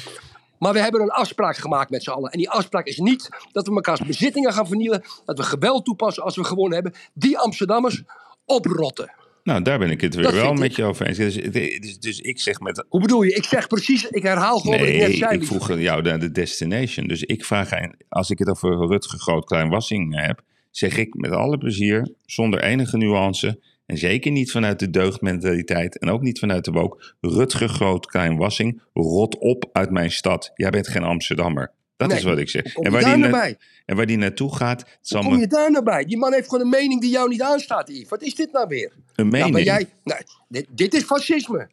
Maar 0.59 0.73
we 0.73 0.79
hebben 0.79 1.01
een 1.01 1.11
afspraak 1.11 1.57
gemaakt 1.57 1.91
met 1.91 2.03
z'n 2.03 2.11
allen. 2.11 2.31
En 2.31 2.39
die 2.39 2.51
afspraak 2.51 2.87
is 2.87 2.99
niet 2.99 3.29
dat 3.53 3.67
we 3.67 3.73
mekaars 3.73 4.01
bezittingen 4.01 4.53
gaan 4.53 4.67
vernielen. 4.67 5.05
Dat 5.25 5.39
we 5.39 5.45
geweld 5.45 5.85
toepassen 5.85 6.23
als 6.23 6.37
we 6.37 6.45
gewonnen 6.45 6.75
hebben. 6.75 6.95
Die 7.15 7.39
Amsterdammers 7.39 8.03
oprotten. 8.45 9.13
Nou, 9.45 9.63
daar 9.63 9.79
ben 9.79 9.91
ik 9.91 10.01
het 10.01 10.15
weer 10.15 10.25
Dat 10.25 10.33
wel 10.33 10.55
met 10.55 10.71
ik. 10.71 10.77
je 10.77 10.85
over 10.85 11.07
eens. 11.07 11.17
Dus, 11.17 11.35
dus, 11.35 11.99
dus 11.99 12.21
ik 12.21 12.41
zeg 12.41 12.61
met... 12.61 12.85
Hoe 12.89 13.01
bedoel 13.01 13.23
je? 13.23 13.35
Ik 13.35 13.45
zeg 13.45 13.67
precies, 13.67 14.09
ik 14.09 14.23
herhaal 14.23 14.59
gewoon 14.59 14.79
wat 14.79 14.89
ik 14.89 14.97
net 14.97 15.09
Nee, 15.09 15.17
zei. 15.17 15.35
ik 15.35 15.45
vroeg 15.45 15.79
jou 15.79 16.03
naar 16.03 16.19
de 16.21 16.31
destination. 16.31 17.07
Dus 17.07 17.23
ik 17.23 17.45
vraag 17.45 17.73
aan, 17.73 17.97
als 18.09 18.31
ik 18.31 18.39
het 18.39 18.49
over 18.49 18.87
Rutger 18.87 19.19
Groot-Klein 19.19 19.69
Wassing 19.69 20.21
heb, 20.27 20.43
zeg 20.71 20.97
ik 20.97 21.15
met 21.15 21.31
alle 21.31 21.59
plezier, 21.59 22.15
zonder 22.27 22.63
enige 22.63 22.97
nuance, 22.97 23.61
en 23.87 23.99
zeker 23.99 24.31
niet 24.31 24.51
vanuit 24.51 24.79
de 24.79 24.91
deugdmentaliteit 24.91 25.99
en 25.99 26.11
ook 26.11 26.23
niet 26.23 26.39
vanuit 26.39 26.65
de 26.65 26.71
woke, 26.71 27.15
Rutger 27.21 27.69
Groot-Klein 27.69 28.37
Wassing, 28.37 28.83
rot 28.93 29.39
op 29.39 29.69
uit 29.73 29.91
mijn 29.91 30.11
stad. 30.11 30.51
Jij 30.55 30.71
bent 30.71 30.89
geen 30.89 31.03
Amsterdammer. 31.03 31.73
Dat 32.09 32.13
Nee, 32.13 32.25
is 32.25 32.31
wat 32.35 32.39
ik 32.39 32.49
zeg. 32.51 32.73
Kom 32.73 32.85
En 32.85 32.93
waar, 32.93 33.01
daar 33.03 33.11
die 33.15 33.21
naar 33.23 33.31
na- 33.31 33.39
bij? 33.39 33.57
en 33.87 33.97
waar 33.97 34.07
die 34.07 34.17
naartoe 34.17 34.57
gaat, 34.57 34.85
zal 35.01 35.23
Kom 35.23 35.39
je 35.39 35.47
daar 35.47 35.71
naar 35.71 35.83
bij? 35.83 36.05
Die 36.05 36.17
man 36.19 36.33
heeft 36.33 36.49
gewoon 36.49 36.65
een 36.65 36.71
mening 36.71 37.01
die 37.01 37.11
jou 37.11 37.29
niet 37.29 37.43
aanstaat, 37.43 37.89
Yves. 37.89 38.09
Wat 38.09 38.23
is 38.23 38.35
dit 38.35 38.53
nou 38.53 38.69
weer? 38.69 38.93
een 39.15 39.25
Ja, 39.25 39.31
mening. 39.31 39.53
maar 39.53 39.63
jij, 39.63 39.87
nee, 40.05 40.19
dit, 40.49 40.67
dit 40.71 40.95
is 40.95 41.03
fascisme. 41.03 41.69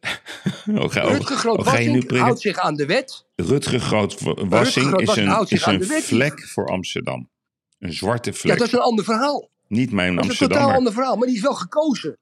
Oh, 0.70 0.90
ga, 0.90 1.04
oh, 1.04 1.10
Rutger 1.10 1.50
oh, 1.50 1.66
ga 1.66 1.78
je 1.78 1.88
nu 1.88 2.00
Groot-Wassink 2.00 2.10
houdt 2.24 2.40
zich 2.40 2.58
aan 2.58 2.74
de 2.76 2.86
wet. 2.86 3.24
Rutger 3.36 3.80
Groot-Wassing 3.80 4.86
is 4.86 4.92
Groot-Wassink 4.92 5.28
een, 5.28 5.48
is 5.48 5.66
een 5.66 5.78
wet. 5.88 6.04
vlek 6.04 6.42
voor 6.48 6.68
Amsterdam. 6.68 7.28
Een 7.78 7.92
zwarte 7.92 8.30
Ja, 8.30 8.36
vlek. 8.36 8.58
dat 8.58 8.66
is 8.66 8.72
een 8.72 8.78
ander 8.80 9.04
verhaal. 9.04 9.48
Niet 9.68 9.92
mijn 9.92 10.16
Dat 10.16 10.24
is 10.24 10.40
een 10.40 10.48
totaal 10.48 10.72
ander 10.72 10.92
verhaal. 10.92 11.16
Maar 11.16 11.26
die 11.26 11.36
is 11.36 11.42
wel 11.42 11.54
gekozen. 11.54 12.16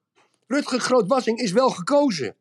Rutger 0.47 0.79
Groot-Wassink 0.79 1.39
is 1.39 1.51
wel 1.51 1.69
gekozen. 1.69 2.35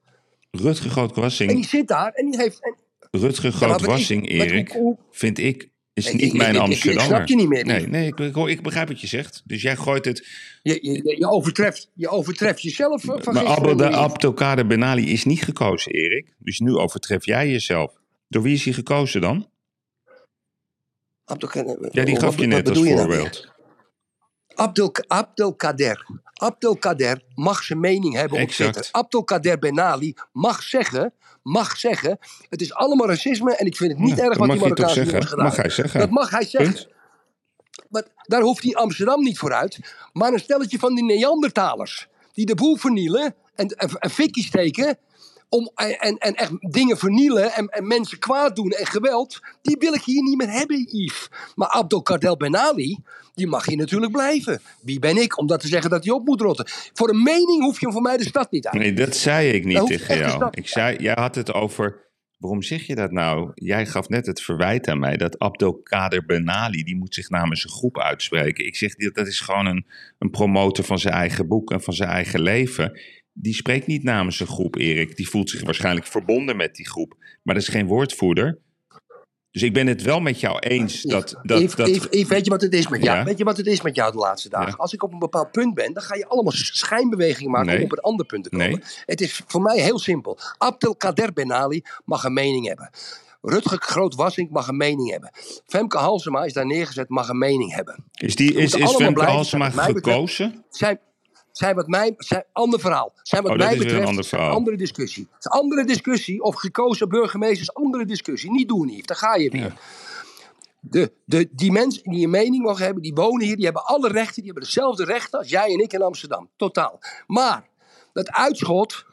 Rutger 0.50 1.20
En 1.38 1.46
die 1.54 1.66
zit 1.66 1.88
daar 1.88 2.12
en 2.12 2.30
die 2.30 2.40
heeft... 2.40 2.64
En, 2.64 2.74
Rutger 3.10 3.52
Groot-Wassing, 3.52 4.28
Erik, 4.28 4.72
hoe- 4.72 4.98
vind 5.10 5.38
ik, 5.38 5.68
is 5.92 6.12
niet 6.12 6.22
ik- 6.22 6.32
mijn 6.32 6.48
ik- 6.48 6.54
ik- 6.54 6.60
ik 6.60 6.66
Amsterdammer. 6.70 7.16
snap 7.16 7.28
je 7.28 7.36
niet 7.36 7.48
meer, 7.48 7.64
Nee, 7.64 7.86
nee 7.86 8.06
ik, 8.06 8.18
ik, 8.18 8.36
ik 8.36 8.62
begrijp 8.62 8.88
wat 8.88 9.00
je 9.00 9.06
zegt. 9.06 9.42
Dus 9.44 9.62
jij 9.62 9.76
gooit 9.76 10.04
het. 10.04 10.26
je, 10.62 10.78
je, 10.82 11.16
je, 11.18 11.28
overtreft, 11.28 11.90
je 11.94 12.08
overtreft 12.08 12.62
jezelf 12.62 13.08
eh, 13.08 13.14
van 13.22 13.34
Maar 13.34 13.44
Yves. 13.44 13.94
Abdelkader 13.94 14.66
Benali 14.66 15.12
is 15.12 15.24
niet 15.24 15.42
gekozen, 15.42 15.92
Erik. 15.92 16.34
Dus 16.38 16.58
nu 16.58 16.74
overtref 16.76 17.24
jij 17.26 17.48
jezelf. 17.50 17.92
Door 18.28 18.42
wie 18.42 18.54
is 18.54 18.64
hij 18.64 18.72
gekozen 18.72 19.20
dan? 19.20 19.48
Abdelkader- 21.24 21.88
Ja, 21.92 22.04
die 22.04 22.14
wat- 22.14 22.22
gaf 22.22 22.38
je 22.38 22.46
net 22.46 22.68
als 22.68 22.78
voorbeeld. 22.78 23.48
Abdel, 24.60 24.92
Abdelkader. 25.06 26.06
Abdelkader 26.34 27.22
mag 27.34 27.62
zijn 27.62 27.80
mening 27.80 28.14
hebben 28.14 28.38
op 28.38 28.44
Exact. 28.44 28.72
Twitter. 28.72 28.92
Abdelkader 28.92 29.58
Benali 29.58 30.14
mag 30.32 30.62
zeggen, 30.62 31.12
mag 31.42 31.76
zeggen, 31.76 32.18
het 32.48 32.60
is 32.60 32.74
allemaal 32.74 33.06
racisme 33.06 33.56
en 33.56 33.66
ik 33.66 33.76
vind 33.76 33.90
het 33.90 34.00
niet 34.00 34.16
Ja, 34.16 34.24
erg 34.24 34.38
wat 34.38 34.48
die 34.48 34.58
Marokkaanse 34.58 35.04
jongens 35.04 35.26
gedaan 35.26 35.44
Mag 35.44 35.56
hij 35.56 35.70
zeggen. 35.70 36.00
Dat 36.00 36.10
mag 36.10 36.30
hij 36.30 36.44
zeggen. 36.44 36.72
Punt. 36.72 36.88
Maar 37.88 38.02
daar 38.22 38.40
hoeft 38.40 38.62
hij 38.62 38.74
Amsterdam 38.74 39.22
niet 39.22 39.38
vooruit. 39.38 39.78
Maar 40.12 40.32
een 40.32 40.38
stelletje 40.38 40.78
van 40.78 40.94
die 40.94 41.04
Neandertalers. 41.04 42.08
Die 42.32 42.46
de 42.46 42.54
boel 42.54 42.76
vernielen 42.76 43.34
en, 43.54 43.66
en, 43.68 43.90
en 43.98 44.10
fikkie 44.10 44.44
steken. 44.44 44.98
Om, 45.50 45.70
en, 45.74 46.18
en 46.18 46.34
echt 46.34 46.72
dingen 46.72 46.98
vernielen 46.98 47.52
en, 47.52 47.68
en 47.68 47.86
mensen 47.86 48.18
kwaad 48.18 48.56
doen 48.56 48.70
en 48.70 48.86
geweld. 48.86 49.40
Die 49.62 49.76
wil 49.78 49.94
ik 49.94 50.02
hier 50.02 50.22
niet 50.22 50.36
meer 50.36 50.50
hebben, 50.50 50.86
Yves. 50.90 51.28
Maar 51.54 51.68
Abdelkader 51.68 52.36
Benali, 52.36 52.98
die 53.34 53.46
mag 53.46 53.66
hier 53.66 53.76
natuurlijk 53.76 54.12
blijven. 54.12 54.60
Wie 54.82 54.98
ben 54.98 55.16
ik 55.16 55.38
om 55.38 55.46
dat 55.46 55.60
te 55.60 55.68
zeggen 55.68 55.90
dat 55.90 56.04
hij 56.04 56.12
op 56.12 56.26
moet 56.26 56.40
rotten? 56.40 56.66
Voor 56.68 57.08
een 57.08 57.22
mening 57.22 57.62
hoef 57.62 57.80
je 57.80 57.86
hem 57.86 57.94
voor 57.94 58.02
mij 58.02 58.16
de 58.16 58.24
stad 58.24 58.50
niet 58.50 58.66
uit. 58.66 58.82
Nee, 58.82 58.92
dat 58.92 59.16
zei 59.16 59.50
ik 59.50 59.64
niet 59.64 59.86
tegen 59.86 60.18
jou. 60.18 60.48
Ik 60.50 60.68
zei, 60.68 60.96
jij 60.96 61.14
had 61.18 61.34
het 61.34 61.52
over. 61.52 62.08
Waarom 62.38 62.62
zeg 62.62 62.86
je 62.86 62.94
dat 62.94 63.10
nou? 63.10 63.50
Jij 63.54 63.86
gaf 63.86 64.08
net 64.08 64.26
het 64.26 64.40
verwijt 64.42 64.88
aan 64.88 64.98
mij 64.98 65.16
dat 65.16 65.38
Abdelkader 65.38 66.24
Benali, 66.24 66.82
die 66.82 66.96
moet 66.96 67.14
zich 67.14 67.28
namens 67.28 67.64
een 67.64 67.70
groep 67.70 67.98
uitspreken. 67.98 68.66
Ik 68.66 68.76
zeg, 68.76 68.94
dat 68.94 69.26
is 69.26 69.40
gewoon 69.40 69.66
een, 69.66 69.86
een 70.18 70.30
promotor 70.30 70.84
van 70.84 70.98
zijn 70.98 71.14
eigen 71.14 71.48
boek 71.48 71.70
en 71.70 71.82
van 71.82 71.94
zijn 71.94 72.10
eigen 72.10 72.40
leven. 72.40 73.00
Die 73.42 73.54
spreekt 73.54 73.86
niet 73.86 74.02
namens 74.02 74.40
een 74.40 74.46
groep, 74.46 74.76
Erik. 74.76 75.16
Die 75.16 75.28
voelt 75.28 75.50
zich 75.50 75.64
waarschijnlijk 75.64 76.06
verbonden 76.06 76.56
met 76.56 76.74
die 76.74 76.88
groep. 76.88 77.14
Maar 77.42 77.54
dat 77.54 77.62
is 77.62 77.68
geen 77.68 77.86
woordvoerder. 77.86 78.58
Dus 79.50 79.62
ik 79.62 79.72
ben 79.72 79.86
het 79.86 80.02
wel 80.02 80.20
met 80.20 80.40
jou 80.40 80.58
eens 80.58 81.02
dat... 81.02 81.38
dat, 81.42 81.60
Yves, 81.60 81.74
dat 81.74 81.88
Yves, 81.88 82.06
Yves, 82.10 82.28
weet 82.28 82.44
je 82.44 82.50
wat 82.50 82.60
het 82.60 82.72
is 82.72 82.88
met 82.88 83.02
jou? 83.02 83.18
Ja. 83.18 83.24
Weet 83.24 83.38
je 83.38 83.44
wat 83.44 83.56
het 83.56 83.66
is 83.66 83.80
met 83.82 83.94
jou 83.94 84.12
de 84.12 84.18
laatste 84.18 84.48
dagen? 84.48 84.68
Ja. 84.68 84.74
Als 84.76 84.92
ik 84.92 85.02
op 85.02 85.12
een 85.12 85.18
bepaald 85.18 85.50
punt 85.50 85.74
ben, 85.74 85.92
dan 85.92 86.02
ga 86.02 86.14
je 86.14 86.26
allemaal 86.26 86.52
schijnbewegingen 86.52 87.50
maken 87.50 87.66
Nee. 87.66 87.76
om 87.78 87.84
op 87.84 87.92
een 87.92 87.98
ander 87.98 88.26
punt 88.26 88.44
te 88.44 88.50
komen. 88.50 88.68
Nee. 88.68 88.80
Het 89.06 89.20
is 89.20 89.42
voor 89.46 89.62
mij 89.62 89.80
heel 89.80 89.98
simpel. 89.98 90.38
Abdelkader 90.58 91.32
Benali 91.32 91.82
mag 92.04 92.24
een 92.24 92.32
mening 92.32 92.66
hebben. 92.66 92.90
Rutger 93.42 93.78
Groot-Wassink 93.78 94.50
mag 94.50 94.68
een 94.68 94.76
mening 94.76 95.10
hebben. 95.10 95.30
Femke 95.66 95.98
Halsema 95.98 96.44
is 96.44 96.52
daar 96.52 96.66
neergezet, 96.66 97.08
mag 97.08 97.28
een 97.28 97.38
mening 97.38 97.74
hebben. 97.74 98.04
is, 98.12 98.36
die, 98.36 98.54
is, 98.54 98.74
is 98.74 98.94
Femke 98.94 99.22
Halsema 99.24 99.70
gekozen? 99.70 100.64
Zij, 100.70 101.00
zijn 101.52 101.74
wat 101.74 101.86
mij, 101.86 102.14
zijn, 102.16 102.44
ander 102.52 102.80
verhaal. 102.80 103.12
Zijn 103.22 103.42
wat 103.42 103.52
Oh, 103.52 103.58
mij 103.58 103.72
een 103.72 103.78
betreft 103.78 104.06
ander 104.06 104.24
verhaal. 104.24 104.54
andere 104.54 104.76
discussie. 104.76 105.28
Het 105.30 105.38
is 105.38 105.44
een 105.44 105.60
andere 105.60 105.84
discussie 105.84 106.42
of 106.42 106.54
gekozen 106.54 107.08
burgemeesters, 107.08 107.74
andere 107.74 108.04
discussie. 108.04 108.50
Niet 108.50 108.68
doen, 108.68 108.88
Yves, 108.88 109.06
daar 109.06 109.16
ga 109.16 109.34
je 109.34 109.50
weer. 109.50 109.60
Ja. 109.60 109.72
De, 110.80 111.12
de, 111.24 111.48
die 111.52 111.72
mensen 111.72 112.02
die 112.02 112.24
een 112.24 112.30
mening 112.30 112.62
mogen 112.62 112.84
hebben, 112.84 113.02
die 113.02 113.14
wonen 113.14 113.46
hier, 113.46 113.56
die 113.56 113.64
hebben 113.64 113.84
alle 113.84 114.08
rechten, 114.08 114.34
die 114.42 114.44
hebben 114.44 114.62
dezelfde 114.62 115.04
rechten 115.04 115.38
als 115.38 115.48
jij 115.48 115.72
en 115.72 115.78
ik 115.78 115.92
in 115.92 116.02
Amsterdam. 116.02 116.48
Totaal. 116.56 116.98
Maar 117.26 117.68
dat 118.12 118.30
uitschot, 118.30 119.04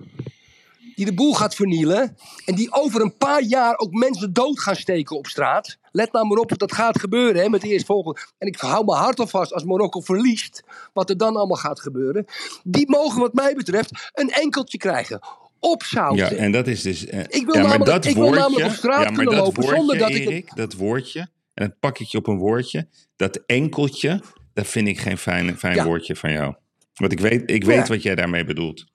die 0.95 1.05
de 1.05 1.13
boel 1.13 1.33
gaat 1.33 1.55
vernielen 1.55 2.17
en 2.45 2.55
die 2.55 2.73
over 2.73 3.01
een 3.01 3.17
paar 3.17 3.41
jaar 3.41 3.77
ook 3.77 3.91
mensen 3.91 4.33
dood 4.33 4.59
gaan 4.59 4.75
steken 4.75 5.17
op 5.17 5.27
straat. 5.27 5.77
Let 5.97 6.11
nou 6.11 6.27
maar 6.27 6.37
op, 6.37 6.57
dat 6.57 6.71
gaat 6.73 6.99
gebeuren 6.99 7.41
hè, 7.41 7.49
met 7.49 7.61
de 7.61 7.67
eerstvolgende. 7.67 8.19
En 8.37 8.47
ik 8.47 8.55
hou 8.57 8.85
mijn 8.85 8.97
hart 8.97 9.19
al 9.19 9.27
vast 9.27 9.53
als 9.53 9.63
Marokko 9.63 9.99
verliest, 10.01 10.63
wat 10.93 11.09
er 11.09 11.17
dan 11.17 11.35
allemaal 11.35 11.57
gaat 11.57 11.79
gebeuren. 11.79 12.25
Die 12.63 12.89
mogen 12.89 13.19
wat 13.21 13.33
mij 13.33 13.53
betreft 13.55 14.09
een 14.13 14.29
enkeltje 14.29 14.77
krijgen. 14.77 15.19
Opzouten. 15.59 16.17
Ja, 16.35 16.41
en 16.41 16.51
dat 16.51 16.67
is 16.67 16.81
dus. 16.81 17.05
eh, 17.05 17.19
Ik 17.19 17.45
wil 17.45 17.55
ja, 17.55 17.61
namelijk- 17.61 17.85
dat 17.85 18.05
ik 18.05 18.13
wil 18.13 18.23
woordje, 18.23 18.39
namelijk 18.41 18.65
op 18.67 18.71
straat 18.75 19.03
ja, 19.03 19.09
maar 19.09 19.13
kunnen 19.15 19.35
dat 19.35 19.43
lopen 19.45 19.61
woordje, 19.61 19.77
zonder 19.77 19.97
dat 19.97 20.09
ik 20.09 20.29
het- 20.29 20.57
dat 20.57 20.73
woordje, 20.73 21.19
en 21.53 21.67
dan 21.67 21.73
pak 21.79 21.99
ik 21.99 22.07
je 22.07 22.17
op 22.17 22.27
een 22.27 22.37
woordje, 22.37 22.87
dat 23.15 23.35
enkeltje, 23.45 24.21
dat 24.53 24.67
vind 24.67 24.87
ik 24.87 24.99
geen 24.99 25.17
fijn, 25.17 25.57
fijn 25.57 25.75
Ja. 25.75 25.85
woordje 25.85 26.15
van 26.15 26.31
jou. 26.31 26.55
Want 26.93 27.11
ik 27.11 27.19
weet, 27.19 27.51
ik 27.51 27.63
weet 27.63 27.87
wat 27.87 28.01
jij 28.03 28.15
daarmee 28.15 28.45
bedoelt. 28.45 28.85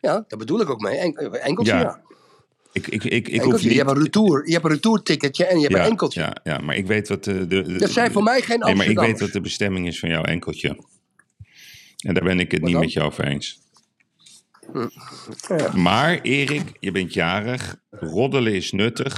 Ja, 0.00 0.24
daar 0.28 0.38
bedoel 0.38 0.60
ik 0.60 0.70
ook 0.70 0.80
mee. 0.80 0.96
En, 0.98 1.14
enkeltje, 1.42 1.72
Ja. 1.74 2.00
Ik, 2.72 2.86
ik, 2.86 3.04
ik, 3.04 3.12
ik 3.12 3.26
hoef 3.26 3.34
Enkeltje. 3.44 3.66
niet. 3.68 3.76
Je 3.76 3.82
hebt 3.84 3.96
een 3.96 4.02
retour, 4.02 4.46
je 4.46 4.52
hebt 4.52 4.64
een 4.64 4.70
retourticketje 4.70 5.44
en 5.44 5.56
je 5.56 5.62
hebt 5.62 5.74
ja, 5.74 5.84
een 5.84 5.90
enkeltje. 5.90 6.20
Ja, 6.20 6.36
ja, 6.44 6.58
maar 6.58 6.76
ik 6.76 6.86
weet 6.86 7.08
wat 7.08 7.24
de. 7.24 7.46
de, 7.46 7.62
de- 7.62 7.78
Dat 7.78 7.90
zijn 7.90 8.12
voor 8.12 8.22
mij 8.22 8.40
geen 8.40 8.58
Nee, 8.58 8.74
maar 8.74 8.86
ik 8.86 8.98
weet 8.98 9.20
wat 9.20 9.32
de 9.32 9.40
bestemming 9.40 9.86
is 9.86 9.98
van 9.98 10.08
jouw 10.08 10.22
enkeltje. 10.22 10.68
En 11.98 12.14
daar 12.14 12.24
ben 12.24 12.40
ik 12.40 12.50
het 12.50 12.60
Wat 12.60 12.68
niet 12.70 12.72
dan? 12.76 12.84
met 12.84 12.92
je 12.92 13.00
over 13.02 13.24
eens. 13.26 13.58
Ja. 15.48 15.72
Maar 15.76 16.20
Erik, 16.20 16.62
je 16.80 16.90
bent 16.90 17.14
jarig. 17.14 17.76
Roddelen 17.90 18.54
is 18.54 18.72
nuttig. 18.72 19.16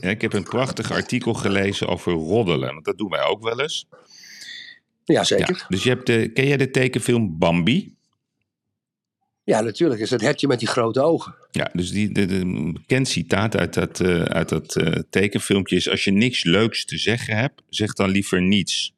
Ja, 0.00 0.08
ik 0.10 0.20
heb 0.20 0.32
een 0.32 0.42
prachtig 0.42 0.92
artikel 0.92 1.34
gelezen 1.34 1.88
over 1.88 2.12
roddelen. 2.12 2.72
Want 2.72 2.84
dat 2.84 2.98
doen 2.98 3.08
wij 3.10 3.24
ook 3.24 3.42
wel 3.42 3.60
eens. 3.60 3.86
Ja, 5.04 5.14
Ja, 5.18 5.24
zeker. 5.24 5.64
dus 5.68 5.82
je 5.82 5.88
hebt 5.88 6.06
de, 6.06 6.30
ken 6.34 6.46
jij 6.46 6.56
de 6.56 6.70
tekenfilm 6.70 7.38
Bambi? 7.38 7.94
Ja, 9.50 9.60
natuurlijk. 9.60 10.00
is 10.00 10.10
het 10.10 10.20
hertje 10.20 10.46
met 10.46 10.58
die 10.58 10.68
grote 10.68 11.02
ogen. 11.02 11.34
Ja, 11.50 11.70
dus 11.72 11.90
die, 11.90 12.12
de, 12.12 12.72
bekend 12.72 13.08
citaat 13.08 13.56
uit 13.56 13.74
dat, 13.74 14.00
eh, 14.00 14.22
uit 14.22 14.48
dat 14.48 14.76
eh, 14.76 15.02
tekenfilmpje 15.10 15.76
is... 15.76 15.88
als 15.88 16.04
je 16.04 16.10
niks 16.10 16.44
leuks 16.44 16.84
te 16.84 16.98
zeggen 16.98 17.36
hebt, 17.36 17.62
zeg 17.68 17.92
dan 17.92 18.10
liever 18.10 18.42
niets. 18.42 18.94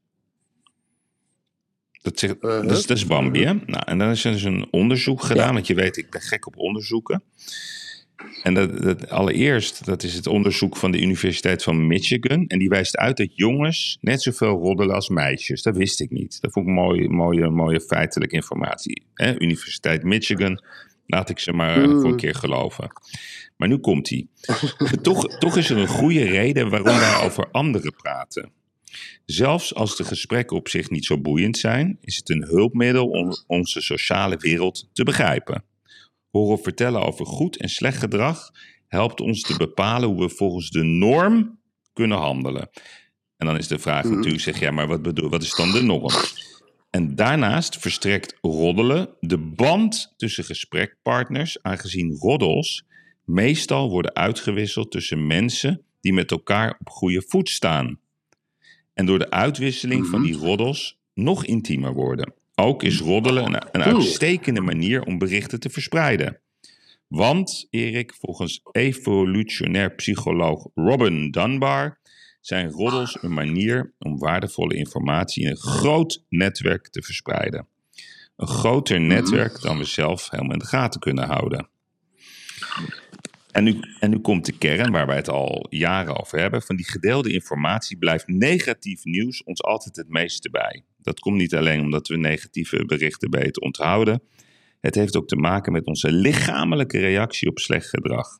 Dat, 2.03 2.19
zegt, 2.19 2.37
Uh-huh. 2.41 2.69
dat, 2.69 2.79
is, 2.79 2.87
dat 2.87 2.97
is 2.97 3.07
Bambi, 3.07 3.45
hè? 3.45 3.53
Nou, 3.53 3.83
en 3.85 3.99
dan 3.99 4.11
is 4.11 4.25
er 4.25 4.33
dus 4.33 4.43
een 4.43 4.67
onderzoek 4.71 5.23
gedaan, 5.23 5.55
want 5.55 5.67
je 5.67 5.75
weet, 5.75 5.97
ik 5.97 6.11
ben 6.11 6.21
gek 6.21 6.47
op 6.47 6.57
onderzoeken. 6.57 7.23
En 8.42 8.54
dat, 8.54 8.82
dat, 8.82 9.11
allereerst, 9.11 9.85
dat 9.85 10.02
is 10.02 10.14
het 10.14 10.26
onderzoek 10.26 10.76
van 10.76 10.90
de 10.90 11.00
Universiteit 11.00 11.62
van 11.62 11.87
Michigan. 11.87 12.46
En 12.46 12.58
die 12.58 12.68
wijst 12.68 12.96
uit 12.96 13.16
dat 13.16 13.37
jongens 13.37 13.98
net 14.00 14.22
zoveel 14.22 14.58
roddelen 14.58 14.94
als 14.94 15.08
meisjes. 15.08 15.62
Dat 15.62 15.76
wist 15.76 16.00
ik 16.00 16.11
niet. 16.11 16.40
Dat 16.40 16.52
vond 16.52 16.66
ik 16.66 16.72
mooie, 16.72 17.08
mooie, 17.08 17.50
mooie 17.50 17.80
feitelijke 17.80 18.35
informatie. 18.35 19.02
Hè? 19.14 19.40
Universiteit 19.40 20.02
Michigan, 20.02 20.62
laat 21.06 21.30
ik 21.30 21.38
ze 21.38 21.52
maar 21.52 21.88
Mm. 21.88 22.00
voor 22.00 22.11
een 22.11 22.16
keer 22.16 22.35
geloven. 22.35 22.92
Maar 23.56 23.68
nu 23.68 23.78
komt 23.78 24.08
hij. 24.08 24.26
toch, 25.02 25.38
toch 25.38 25.56
is 25.56 25.70
er 25.70 25.76
een 25.76 25.87
goede 25.87 26.24
reden 26.24 26.70
waarom 26.70 26.98
wij 26.98 27.16
over 27.24 27.48
anderen 27.50 27.94
praten. 27.94 28.52
Zelfs 29.26 29.74
als 29.74 29.96
de 29.96 30.04
gesprekken 30.04 30.56
op 30.56 30.68
zich 30.68 30.90
niet 30.90 31.04
zo 31.04 31.18
boeiend 31.20 31.58
zijn, 31.58 31.98
is 32.00 32.16
het 32.16 32.30
een 32.30 32.42
hulpmiddel 32.42 33.08
om 33.08 33.32
onze 33.46 33.80
sociale 33.80 34.37
wereld 34.37 34.88
te 34.92 35.04
begrijpen. 35.04 35.64
Horen 36.33 36.59
vertellen 36.62 37.07
over 37.07 37.27
goed 37.27 37.57
en 37.57 37.68
slecht 37.68 37.99
gedrag 37.99 38.51
helpt 38.87 39.21
ons 39.21 39.40
te 39.42 39.57
bepalen 39.57 40.09
hoe 40.09 40.21
we 40.21 40.29
volgens 40.29 40.71
de 40.71 40.83
norm 40.83 41.59
kunnen 41.92 42.18
handelen. 42.18 42.71
En 43.37 43.47
dan 43.47 43.57
is 43.59 43.68
de 43.68 43.79
vraag 43.79 44.05
Mhm. 44.05 44.14
natuurlijk, 44.14 44.42
zeg 44.42 44.61
ja, 44.61 44.71
maar 44.71 44.87
wat, 44.88 45.03
bedoel, 45.03 45.29
wat 45.31 45.42
is 45.42 45.55
dan 45.55 45.71
de 45.73 45.83
norm? 45.83 46.11
En 46.90 47.14
daarnaast 47.14 47.79
verstrekt 47.79 48.38
roddelen 48.40 49.09
de 49.21 49.38
band 49.38 50.14
tussen 50.16 50.45
gesprekpartners, 50.45 51.62
aangezien 51.62 52.16
roddels 52.16 52.85
meestal 53.25 53.90
worden 53.90 54.14
uitgewisseld 54.14 54.90
tussen 54.90 55.27
mensen 55.27 55.85
die 56.01 56.12
met 56.12 56.31
elkaar 56.31 56.77
op 56.81 56.88
goede 56.88 57.23
voet 57.29 57.49
staan. 57.49 58.01
En 58.95 59.07
door 59.07 59.18
de 59.18 59.31
uitwisseling 59.31 60.07
van 60.07 60.23
die 60.23 60.35
roddels 60.37 60.99
nog 61.14 61.45
intiemer 61.45 61.92
worden. 61.92 62.35
Ook 62.55 62.83
is 62.83 63.01
roddelen 63.01 63.45
een, 63.45 63.62
een 63.73 63.83
uitstekende 63.83 64.61
manier 64.61 65.03
om 65.03 65.19
berichten 65.19 65.61
te 65.61 65.71
verspreiden. 65.71 66.41
Want, 67.09 67.67
Erik, 67.71 68.15
volgens 68.15 68.61
evolutionair 68.71 69.95
psycholoog 69.95 70.67
Robin 70.75 71.31
Dunbar 71.31 72.01
zijn 72.41 72.71
roddels 72.71 73.23
een 73.23 73.33
manier 73.33 73.95
om 73.99 74.19
waardevolle 74.19 74.75
informatie 74.75 75.45
in 75.45 75.51
een 75.51 75.57
groot 75.57 76.25
netwerk 76.29 76.88
te 76.88 77.03
verspreiden. 77.03 77.67
Een 78.37 78.47
groter 78.47 79.01
netwerk 79.01 79.61
dan 79.61 79.79
we 79.79 79.85
zelf 79.85 80.31
helemaal 80.31 80.53
in 80.53 80.59
de 80.59 80.67
gaten 80.67 81.01
kunnen 81.01 81.27
houden. 81.27 81.69
En 83.53 83.65
nu, 83.65 83.81
en 84.01 84.11
nu 84.11 84.19
komt 84.19 84.47
de 84.47 84.59
kern 84.59 84.93
waar 84.93 85.07
wij 85.07 85.17
het 85.17 85.29
al 85.29 85.67
jaren 85.71 86.21
over 86.21 86.38
hebben. 86.38 86.62
Van 86.62 86.77
die 86.77 86.88
gedeelde 86.88 87.33
informatie 87.33 87.99
blijft 87.99 88.27
negatief 88.27 89.05
nieuws 89.05 89.43
ons 89.43 89.62
altijd 89.62 89.97
het 89.97 90.09
meeste 90.09 90.51
bij. 90.51 90.85
Dat 91.03 91.21
komt 91.21 91.37
niet 91.37 91.55
alleen 91.55 91.81
omdat 91.81 92.09
we 92.09 92.17
negatieve 92.17 92.85
berichten 92.85 93.31
beter 93.31 93.62
onthouden. 93.62 94.23
Het 94.81 94.95
heeft 94.95 95.17
ook 95.17 95.29
te 95.29 95.37
maken 95.37 95.73
met 95.73 95.87
onze 95.87 96.12
lichamelijke 96.12 96.99
reactie 96.99 97.49
op 97.49 97.59
slecht 97.59 97.88
gedrag. 97.88 98.38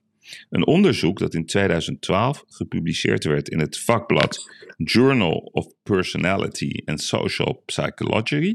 Een 0.51 0.67
onderzoek 0.67 1.19
dat 1.19 1.35
in 1.35 1.47
2012 1.47 2.45
gepubliceerd 2.47 3.25
werd 3.25 3.49
in 3.49 3.59
het 3.59 3.79
vakblad 3.79 4.51
Journal 4.77 5.37
of 5.53 5.67
Personality 5.83 6.73
and 6.85 7.03
Social 7.03 7.63
Psychology 7.67 8.55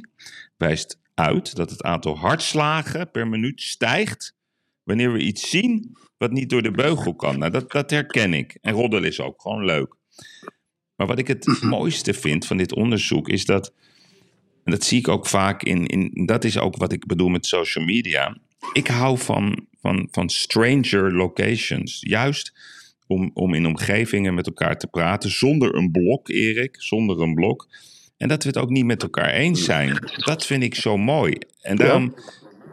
wijst 0.57 0.99
uit 1.13 1.55
dat 1.55 1.69
het 1.69 1.83
aantal 1.83 2.17
hartslagen 2.17 3.11
per 3.11 3.27
minuut 3.27 3.61
stijgt 3.61 4.35
wanneer 4.83 5.11
we 5.11 5.19
iets 5.19 5.49
zien 5.49 5.97
wat 6.17 6.31
niet 6.31 6.49
door 6.49 6.61
de 6.61 6.71
beugel 6.71 7.15
kan. 7.15 7.39
Nou, 7.39 7.51
dat, 7.51 7.71
dat 7.71 7.89
herken 7.89 8.33
ik. 8.33 8.57
En 8.61 8.73
roddelen 8.73 9.09
is 9.09 9.19
ook 9.19 9.41
gewoon 9.41 9.65
leuk. 9.65 9.95
Maar 10.95 11.07
wat 11.07 11.19
ik 11.19 11.27
het 11.27 11.61
mooiste 11.75 12.13
vind 12.13 12.45
van 12.45 12.57
dit 12.57 12.73
onderzoek 12.73 13.29
is 13.29 13.45
dat, 13.45 13.73
en 14.67 14.73
dat 14.73 14.83
zie 14.83 14.99
ik 14.99 15.07
ook 15.07 15.27
vaak 15.27 15.63
in, 15.63 15.85
in 15.85 16.25
dat 16.25 16.43
is 16.43 16.57
ook 16.57 16.77
wat 16.77 16.91
ik 16.91 17.05
bedoel 17.05 17.27
met 17.27 17.45
social 17.45 17.85
media. 17.85 18.37
Ik 18.73 18.87
hou 18.87 19.17
van, 19.17 19.65
van, 19.81 20.07
van 20.11 20.29
stranger 20.29 21.15
locations. 21.15 21.97
Juist 21.99 22.53
om, 23.05 23.31
om 23.33 23.53
in 23.53 23.65
omgevingen 23.65 24.33
met 24.33 24.47
elkaar 24.47 24.77
te 24.77 24.87
praten 24.87 25.31
zonder 25.31 25.75
een 25.75 25.91
blok, 25.91 26.29
Erik, 26.29 26.75
zonder 26.79 27.21
een 27.21 27.33
blok. 27.33 27.67
En 28.17 28.27
dat 28.27 28.43
we 28.43 28.49
het 28.49 28.57
ook 28.57 28.69
niet 28.69 28.85
met 28.85 29.03
elkaar 29.03 29.29
eens 29.29 29.63
zijn. 29.63 29.97
Dat 30.15 30.45
vind 30.45 30.63
ik 30.63 30.75
zo 30.75 30.97
mooi. 30.97 31.37
En 31.61 31.75
daarom, 31.75 32.15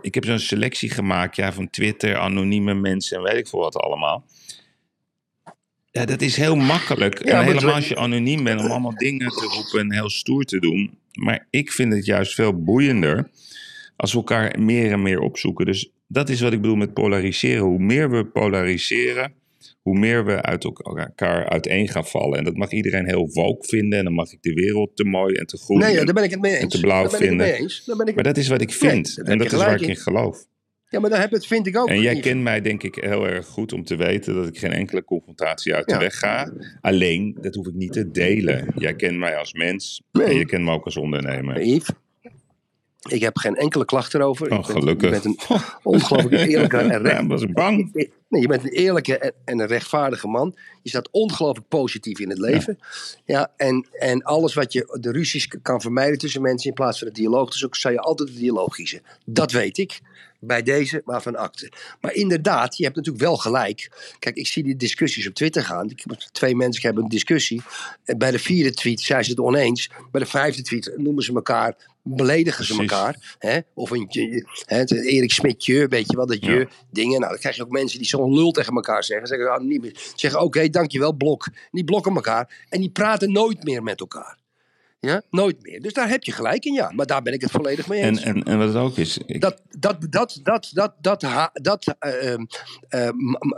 ik 0.02 0.14
heb 0.14 0.24
zo'n 0.24 0.38
selectie 0.38 0.90
gemaakt 0.90 1.36
ja, 1.36 1.52
van 1.52 1.70
Twitter, 1.70 2.16
anonieme 2.16 2.74
mensen 2.74 3.16
en 3.16 3.22
weet 3.22 3.36
ik 3.36 3.48
veel 3.48 3.60
wat 3.60 3.76
allemaal. 3.76 4.24
Ja, 5.98 6.04
dat 6.04 6.20
is 6.22 6.36
heel 6.36 6.56
makkelijk. 6.56 7.24
Ja, 7.24 7.38
en 7.38 7.44
helemaal 7.44 7.64
het- 7.66 7.74
als 7.74 7.88
je 7.88 7.96
anoniem 7.96 8.44
bent 8.44 8.60
om 8.60 8.66
allemaal 8.70 8.94
dingen 8.96 9.28
te 9.28 9.44
roepen 9.54 9.80
en 9.80 9.92
heel 9.92 10.10
stoer 10.10 10.44
te 10.44 10.58
doen. 10.60 10.98
Maar 11.12 11.46
ik 11.50 11.72
vind 11.72 11.92
het 11.92 12.04
juist 12.04 12.34
veel 12.34 12.62
boeiender 12.64 13.30
als 13.96 14.12
we 14.12 14.18
elkaar 14.18 14.60
meer 14.60 14.92
en 14.92 15.02
meer 15.02 15.18
opzoeken. 15.20 15.66
Dus 15.66 15.90
dat 16.06 16.28
is 16.28 16.40
wat 16.40 16.52
ik 16.52 16.60
bedoel 16.60 16.76
met 16.76 16.94
polariseren. 16.94 17.62
Hoe 17.62 17.78
meer 17.78 18.10
we 18.10 18.24
polariseren, 18.26 19.32
hoe 19.82 19.98
meer 19.98 20.24
we 20.24 20.42
uit 20.42 20.64
elkaar 20.64 21.48
uiteen 21.48 21.88
gaan 21.88 22.06
vallen. 22.06 22.38
En 22.38 22.44
dat 22.44 22.56
mag 22.56 22.70
iedereen 22.70 23.06
heel 23.06 23.28
woke 23.32 23.66
vinden. 23.68 23.98
En 23.98 24.04
dan 24.04 24.14
mag 24.14 24.32
ik 24.32 24.38
de 24.42 24.52
wereld 24.52 24.96
te 24.96 25.04
mooi 25.04 25.34
en 25.34 25.46
te 25.46 25.56
groen. 25.56 25.78
Nee, 25.78 25.92
ja, 25.94 26.04
daar 26.04 26.14
ben 26.14 26.24
ik 26.24 26.30
het 26.30 26.40
mee 26.40 26.52
en 26.54 26.62
eens. 26.62 26.74
te 26.74 26.80
blauw 26.80 27.02
daar 27.02 27.10
ben 27.10 27.20
ik 27.20 27.20
het 27.20 27.28
vinden. 27.28 27.46
mee 27.46 27.56
eens. 27.60 27.84
Daar 27.84 27.96
ben 27.96 28.06
ik 28.06 28.14
Maar 28.14 28.24
dat 28.24 28.36
is 28.36 28.48
wat 28.48 28.60
ik 28.60 28.72
vind. 28.72 29.18
en 29.24 29.38
dat 29.38 29.52
is 29.52 29.58
waar 29.58 29.80
ik 29.80 29.88
in 29.88 29.96
geloof. 29.96 30.46
Ja, 30.94 31.00
maar 31.00 31.10
daar 31.10 31.20
heb 31.20 31.30
het, 31.30 31.46
vind 31.46 31.66
ik 31.66 31.76
ook. 31.78 31.88
En 31.88 32.00
jij 32.00 32.20
kent 32.20 32.42
mij 32.42 32.60
denk 32.60 32.82
ik 32.82 32.94
heel 32.94 33.26
erg 33.26 33.46
goed 33.46 33.72
om 33.72 33.84
te 33.84 33.96
weten 33.96 34.34
dat 34.34 34.46
ik 34.48 34.58
geen 34.58 34.72
enkele 34.72 35.04
confrontatie 35.04 35.74
uit 35.74 35.86
de 35.86 35.92
Ja. 35.92 35.98
weg 35.98 36.18
ga. 36.18 36.52
Alleen, 36.80 37.36
dat 37.40 37.54
hoef 37.54 37.66
ik 37.66 37.74
niet 37.74 37.92
te 37.92 38.10
delen. 38.10 38.72
Jij 38.76 38.94
kent 38.94 39.18
mij 39.18 39.36
als 39.36 39.52
mens 39.52 40.02
Nee. 40.12 40.26
en 40.26 40.34
je 40.36 40.46
kent 40.46 40.64
me 40.64 40.70
ook 40.72 40.84
als 40.84 40.96
ondernemer. 40.96 41.62
Yves, 41.62 41.88
ik 43.08 43.20
heb 43.22 43.36
geen 43.36 43.56
enkele 43.56 43.84
klacht 43.84 44.14
erover. 44.14 44.50
Oh, 44.50 44.66
Je 44.66 44.72
bent- 44.72 44.78
gelukkig. 44.78 45.04
Je 45.14 45.20
bent 45.20 45.24
een 45.24 45.56
ongelooflijk 45.82 46.46
eerlijke 46.50 46.76
en 46.76 46.86
Ja, 46.86 46.96
recht, 46.96 47.22
ik 47.22 47.28
was 47.28 47.46
bang. 47.46 47.92
Nee, 48.28 48.42
je 48.42 48.48
bent 48.48 48.62
een 48.64 48.70
eerlijke 48.72 49.18
en- 49.18 49.32
en 49.44 49.58
een 49.60 49.66
rechtvaardige 49.66 50.28
man. 50.28 50.54
Je 50.82 50.88
staat 50.88 51.08
ongelooflijk 51.10 51.68
positief 51.68 52.18
in 52.18 52.28
het 52.28 52.38
leven. 52.38 52.78
Ja. 53.24 53.52
en, 53.56 53.86
en 53.92 54.22
alles 54.22 54.54
wat 54.54 54.72
je, 54.72 54.98
de 55.00 55.10
ruzies 55.12 55.48
kan 55.62 55.80
vermijden 55.80 56.18
tussen 56.18 56.42
mensen 56.42 56.68
in 56.68 56.74
plaats 56.74 56.98
van 56.98 57.08
de 57.08 57.14
dialoog 57.14 57.50
te 57.50 57.58
zoeken, 57.58 57.80
zou 57.80 57.94
je 57.94 58.00
altijd 58.00 58.28
de 58.28 58.34
dialoog 58.38 58.74
kiezen. 58.74 59.00
Dat 59.26 59.52
weet 59.52 59.78
ik. 59.78 60.00
Bij 60.46 60.62
deze 60.62 61.02
waarvan 61.04 61.36
akte. 61.36 61.72
Maar 62.00 62.12
inderdaad, 62.14 62.76
je 62.76 62.84
hebt 62.84 62.96
natuurlijk 62.96 63.24
wel 63.24 63.36
gelijk. 63.36 63.90
Kijk, 64.18 64.36
ik 64.36 64.46
zie 64.46 64.62
die 64.62 64.76
discussies 64.76 65.26
op 65.26 65.34
Twitter 65.34 65.64
gaan. 65.64 65.90
Twee 66.32 66.56
mensen 66.56 66.82
hebben 66.82 67.02
een 67.02 67.08
discussie. 67.08 67.62
En 68.04 68.18
Bij 68.18 68.30
de 68.30 68.38
vierde 68.38 68.72
tweet 68.74 69.00
zijn 69.00 69.24
ze 69.24 69.30
het 69.30 69.40
oneens. 69.40 69.90
Bij 70.10 70.20
de 70.20 70.26
vijfde 70.26 70.62
tweet 70.62 70.92
noemen 70.96 71.22
ze 71.22 71.34
elkaar, 71.34 71.76
beledigen 72.02 72.64
ze 72.64 72.74
Precies. 72.74 72.92
elkaar. 72.92 73.36
Hè? 73.38 73.58
Of 73.74 73.90
een 73.90 74.06
hè, 74.66 74.76
het 74.76 74.90
Erik 74.90 75.32
Smitje, 75.32 75.88
weet 75.88 76.10
je 76.10 76.16
wel, 76.16 76.26
dat 76.26 76.44
je 76.44 76.52
Ja. 76.52 76.66
dingen. 76.90 77.18
Nou, 77.20 77.30
dan 77.30 77.40
krijg 77.40 77.56
je 77.56 77.62
ook 77.62 77.70
mensen 77.70 77.98
die 77.98 78.08
zo'n 78.08 78.34
lul 78.34 78.50
tegen 78.50 78.74
elkaar 78.74 79.04
zeggen. 79.04 79.26
Zeggen, 79.26 79.52
ah, 79.52 79.60
niet 79.62 79.80
meer. 79.80 79.96
zeggen 80.14 80.40
oké, 80.40 80.68
dankjewel, 80.68 81.12
blok. 81.12 81.48
Die 81.70 81.84
blokken 81.84 82.14
elkaar. 82.14 82.66
En 82.68 82.80
die 82.80 82.90
praten 82.90 83.32
nooit 83.32 83.64
meer 83.64 83.82
met 83.82 84.00
elkaar. 84.00 84.38
Ja, 85.04 85.22
nooit 85.30 85.62
meer. 85.62 85.80
Dus 85.80 85.92
daar 85.92 86.08
heb 86.08 86.24
je 86.24 86.32
gelijk 86.32 86.64
in, 86.64 86.72
ja. 86.72 86.90
Maar 86.90 87.06
daar 87.06 87.22
ben 87.22 87.32
ik 87.32 87.40
het 87.40 87.50
volledig 87.50 87.88
mee 87.88 88.02
eens. 88.02 88.22
En, 88.22 88.34
en, 88.34 88.42
en 88.42 88.58
wat 88.58 88.68
het 88.68 88.76
ook 88.76 88.96
is, 88.96 89.18
ik, 89.26 89.40
Dat, 89.40 89.62
dat, 89.78 90.06
dat, 90.10 90.40
dat, 90.42 90.70
dat, 90.72 90.94
dat, 91.00 91.22
ha- 91.22 91.50
dat, 91.52 91.96
eh, 91.98 92.32
ehm, 92.32 92.44
eh, 92.88 93.08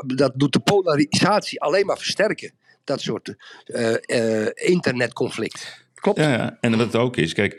dat 0.07 0.33
doet 0.35 0.53
de 0.53 0.61
polarisatie 0.61 1.61
alleen 1.61 1.87
maar 1.87 1.97
versterken. 1.97 2.53
Dat 2.85 3.01
soort 3.01 3.35
eh, 3.65 4.47
internetconflict. 4.55 5.85
Klopt. 5.95 6.19
Ja, 6.19 6.33
ja, 6.33 6.59
en 6.61 6.71
wat 6.71 6.87
het 6.87 6.97
ook 6.97 7.17
is, 7.17 7.33
kijk, 7.33 7.55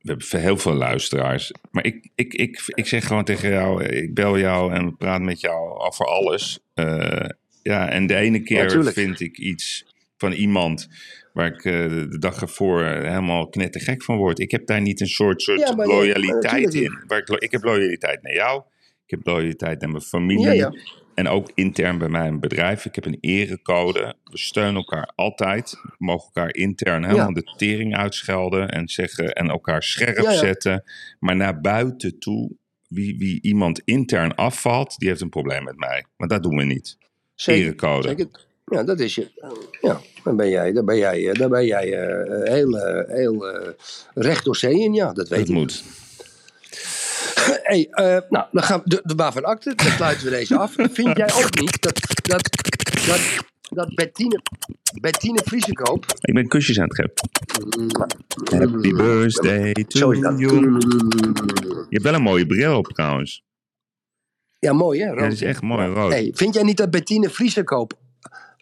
we 0.00 0.10
hebben 0.10 0.40
heel 0.40 0.56
veel 0.56 0.74
luisteraars. 0.74 1.52
Maar 1.70 1.84
ik, 1.84 2.10
ik, 2.14 2.34
ik, 2.34 2.62
ik 2.66 2.86
zeg 2.86 3.06
gewoon 3.06 3.24
tegen 3.24 3.50
jou, 3.50 3.84
ik 3.84 4.14
bel 4.14 4.38
jou 4.38 4.72
en 4.74 4.84
we 4.84 4.92
praten 4.92 5.24
met 5.24 5.40
jou 5.40 5.78
over 5.78 6.06
alles. 6.06 6.58
Ja, 7.62 7.88
en 7.88 8.06
de 8.06 8.14
ene 8.14 8.40
keer 8.42 8.84
vind 8.92 9.20
ik 9.20 9.38
iets 9.38 9.86
van 10.16 10.32
iemand 10.32 10.88
waar 11.34 11.46
ik 11.46 11.64
eh, 11.64 11.72
de 11.88 12.18
dag 12.18 12.40
ervoor 12.40 12.84
helemaal 12.84 13.48
knettergek 13.48 14.02
van 14.02 14.16
word. 14.16 14.38
Ik 14.38 14.50
heb 14.50 14.66
daar 14.66 14.80
niet 14.80 15.00
een 15.00 15.06
soort, 15.06 15.42
soort 15.42 15.58
Ja, 15.60 15.74
maar 15.74 15.86
ja, 15.86 15.92
loyaliteit 15.94 16.74
in. 16.74 16.98
Waar 17.06 17.18
ik, 17.18 17.28
lo- 17.28 17.36
ik 17.38 17.50
heb 17.50 17.62
loyaliteit 17.64 18.22
naar 18.22 18.34
jou, 18.34 18.62
ik 19.04 19.10
heb 19.10 19.26
loyaliteit 19.26 19.80
naar 19.80 19.90
mijn 19.90 20.02
familie. 20.02 20.52
Ja. 20.52 20.72
En 21.14 21.28
ook 21.28 21.50
intern 21.54 21.98
bij 21.98 22.08
mijn 22.08 22.40
bedrijf. 22.40 22.84
Ik 22.84 22.94
heb 22.94 23.04
een 23.04 23.18
erecode. 23.20 24.14
We 24.24 24.38
steunen 24.38 24.74
elkaar 24.74 25.12
altijd. 25.14 25.70
We 25.82 25.94
mogen 25.98 26.26
elkaar 26.26 26.54
intern 26.54 27.04
helemaal 27.04 27.32
de 27.32 27.52
tering 27.56 27.96
uitschelden. 27.96 28.68
En 28.68 28.88
zeggen 28.88 29.32
en 29.32 29.48
elkaar 29.48 29.82
scherp 29.82 30.30
zetten. 30.30 30.84
Maar 31.18 31.36
naar 31.36 31.60
buiten 31.60 32.18
toe, 32.18 32.50
wie, 32.88 33.18
wie 33.18 33.42
iemand 33.42 33.80
intern 33.84 34.34
afvalt, 34.34 34.98
die 34.98 35.08
heeft 35.08 35.20
een 35.20 35.28
probleem 35.28 35.64
met 35.64 35.76
mij. 35.76 36.04
Maar 36.16 36.28
dat 36.28 36.42
doen 36.42 36.56
we 36.56 36.64
niet. 36.64 36.98
Zeker. 37.34 37.64
Erecode. 37.64 38.08
Zeker. 38.08 38.46
Ja, 38.64 38.82
dat 38.84 39.00
is 39.00 39.14
je. 39.14 39.30
Ja, 39.80 40.00
dan 40.24 40.36
ben 40.36 40.48
jij, 40.48 40.72
dan 40.72 40.84
ben 40.84 40.96
jij, 40.96 41.28
eh, 41.28 41.34
dan 41.38 41.50
ben 41.50 41.66
jij 41.66 41.92
eh, 41.92 42.52
heel, 42.52 42.78
eh, 42.78 43.14
heel 43.16 43.48
eh, 43.48 43.68
recht 44.14 44.44
door 44.44 44.56
zee 44.56 44.80
in. 44.80 44.92
Ja, 44.94 45.12
dat 45.12 45.28
weet 45.28 45.38
Dat 45.38 45.48
ik. 45.48 45.54
moet. 45.54 45.82
Hey, 47.62 47.88
nou, 48.28 48.44
dan 48.52 48.62
gaan 48.62 48.80
we 48.84 48.88
de, 48.90 49.00
de 49.04 49.14
waarvan 49.14 49.44
akte. 49.44 49.74
Dan 49.74 49.86
sluiten 49.86 50.24
we 50.24 50.30
deze 50.30 50.56
af. 50.58 50.74
Vind 50.92 51.16
jij 51.16 51.32
ook 51.34 51.60
niet 51.60 51.82
dat, 51.82 52.00
dat, 52.22 52.48
dat, 53.06 53.20
dat 53.70 53.94
Bettine, 53.94 54.40
Bettine 55.00 55.40
Vriesekoop... 55.44 56.04
Ik 56.20 56.34
ben 56.34 56.48
kusjes 56.48 56.80
aan 56.80 56.88
het 56.88 56.94
geven. 56.94 57.12
Happy 58.58 58.92
birthday 58.92 59.72
to 59.72 59.98
Zo 59.98 60.10
is 60.10 60.20
dat. 60.20 60.38
you. 60.38 60.60
Je 60.60 61.86
hebt 61.88 62.02
wel 62.02 62.14
een 62.14 62.22
mooie 62.22 62.46
bril 62.46 62.76
op 62.76 62.86
trouwens. 62.86 63.42
Ja, 64.58 64.72
mooi 64.72 65.00
hè? 65.00 65.06
Ja, 65.06 65.10
rood, 65.12 65.22
dat 65.22 65.32
is 65.32 65.42
echt 65.42 65.62
mooi 65.62 65.86
rood. 65.88 66.12
Hey, 66.12 66.30
vind 66.34 66.54
jij 66.54 66.62
niet 66.62 66.76
dat 66.76 66.90
Bettine 66.90 67.30
Vriesekoop 67.30 67.92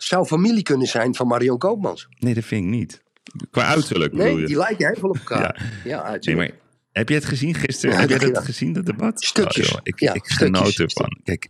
zou 0.03 0.27
familie 0.27 0.63
kunnen 0.63 0.87
zijn 0.87 1.15
van 1.15 1.27
Marion 1.27 1.59
Koopmans? 1.59 2.09
Nee, 2.19 2.35
dat 2.35 2.45
vind 2.45 2.65
ik 2.65 2.71
niet. 2.71 3.03
Qua 3.51 3.65
uiterlijk 3.67 4.11
bedoel 4.13 4.27
Nee, 4.27 4.41
je. 4.41 4.47
die 4.47 4.57
lijken 4.57 4.87
heel 4.87 4.97
veel 4.97 5.09
op 5.09 5.17
elkaar. 5.17 5.81
Ja, 5.85 6.19
Nee, 6.21 6.37
maar 6.37 6.51
heb 6.93 7.09
je 7.09 7.15
het 7.15 7.25
gezien 7.25 7.55
gisteren? 7.55 7.95
Ja, 7.95 8.01
heb 8.01 8.21
je 8.21 8.31
dat- 8.31 8.45
gezien, 8.45 8.73
dat 8.73 8.87
debat? 8.87 9.25
Stukjes. 9.25 9.73
Oh, 9.73 9.79
ik 9.83 10.01
Ja, 10.01 10.13
ik 10.15 10.25
stukjes. 10.25 10.37
genoot 10.37 10.79
ervan. 10.79 11.21
Kijk, 11.25 11.49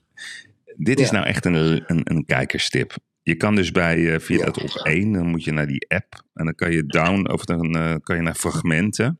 dit 0.76 1.00
is 1.00 1.10
nou 1.10 1.26
echt 1.26 1.44
een, 1.44 1.54
een, 1.86 2.00
een 2.04 2.24
kijkerstip. 2.24 2.94
Je 3.22 3.34
kan 3.34 3.54
dus 3.54 3.70
bij, 3.70 4.14
eh, 4.14 4.20
via 4.20 4.44
dat 4.44 4.62
op 4.62 4.70
één, 4.84 5.12
dan 5.12 5.26
moet 5.26 5.44
je 5.44 5.52
naar 5.52 5.66
die 5.66 5.84
app. 5.88 6.22
En 6.34 6.44
dan 6.44 6.54
kan 6.54 6.72
je 6.72 6.86
down, 6.86 7.30
of 7.30 7.44
dan 7.44 7.76
eh, 7.76 7.94
kan 8.02 8.16
je 8.16 8.22
naar 8.22 8.34
fragmenten. 8.34 9.18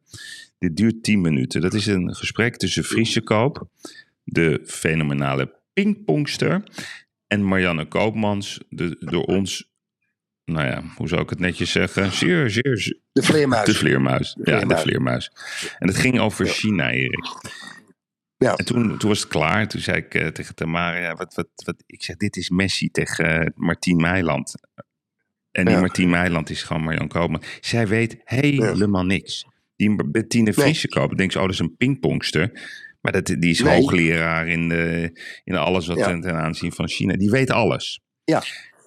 Dit 0.59 0.77
duurt 0.77 1.03
10 1.03 1.21
minuten. 1.21 1.61
Dat 1.61 1.75
is 1.75 1.87
een 1.87 2.15
gesprek 2.15 2.57
tussen 2.57 2.85
Friese 2.85 3.21
Koop, 3.23 3.69
de 4.25 4.61
fenomenale 4.67 5.53
pingpongster, 5.73 6.63
en 7.33 7.45
Marianne 7.45 7.85
Koopmans, 7.85 8.61
de, 8.69 8.97
door 8.99 9.25
ons, 9.25 9.71
nou 10.45 10.67
ja, 10.67 10.83
hoe 10.97 11.09
zou 11.09 11.23
ik 11.23 11.31
het 11.31 11.39
netjes 11.39 11.73
zeggen? 11.73 12.13
Zeer, 12.13 12.51
zeer, 12.51 12.99
De 13.13 13.23
vleermuis. 13.23 13.67
de 13.67 13.75
vleermuis. 13.75 14.37
Ja, 14.43 14.61
de 14.61 14.77
vleermuis. 14.77 15.31
En 15.79 15.89
het 15.89 15.97
ging 15.97 16.21
over 16.21 16.47
China, 16.47 16.91
Erik. 16.91 17.27
Ja. 18.37 18.55
En 18.57 18.65
toen, 18.65 18.99
toen 18.99 19.09
was 19.09 19.21
het 19.21 19.29
klaar. 19.29 19.69
Toen 19.69 19.81
zei 19.81 19.97
ik 19.97 20.15
eh, 20.15 20.27
tegen 20.27 20.55
Tamara, 20.55 20.99
ja, 20.99 21.15
wat, 21.15 21.35
wat, 21.35 21.49
wat, 21.55 21.83
ik 21.87 22.03
zeg, 22.03 22.17
dit 22.17 22.37
is 22.37 22.51
Messi 22.51 22.91
tegen 22.91 23.41
eh, 23.41 23.47
Martien 23.55 23.97
Meiland. 23.97 24.55
En 25.51 25.65
die 25.65 25.75
Ja. 25.75 25.81
Martien 25.81 26.11
Meiland 26.11 26.51
is 26.51 26.63
gewoon 26.63 26.83
Marjan 26.83 27.09
Koopman. 27.09 27.43
Zij 27.61 27.87
weet 27.87 28.17
helemaal 28.25 29.05
niks. 29.05 29.47
Die 29.77 30.05
Bettine. 30.05 30.53
Friese 30.53 30.89
kopen, 30.89 31.17
denkt 31.17 31.33
ze, 31.33 31.39
oh, 31.39 31.45
dat 31.45 31.55
is 31.55 31.61
een 31.61 31.77
pingpongster. 31.77 32.51
Maar 33.03 33.13
dat, 33.13 33.27
die 33.27 33.51
is 33.51 33.61
Nee. 33.61 33.75
hoogleraar 33.81 34.49
in, 34.49 34.69
de, 34.69 35.11
in 35.45 35.55
alles 35.57 35.87
wat 35.87 35.97
Ja. 35.99 36.07
ten, 36.21 36.35
aanzien 36.35 36.73
van 36.73 36.89
China. 36.89 37.17
Die 37.17 37.31
weet 37.31 37.51
alles. 37.51 38.01
Ja. 38.25 38.43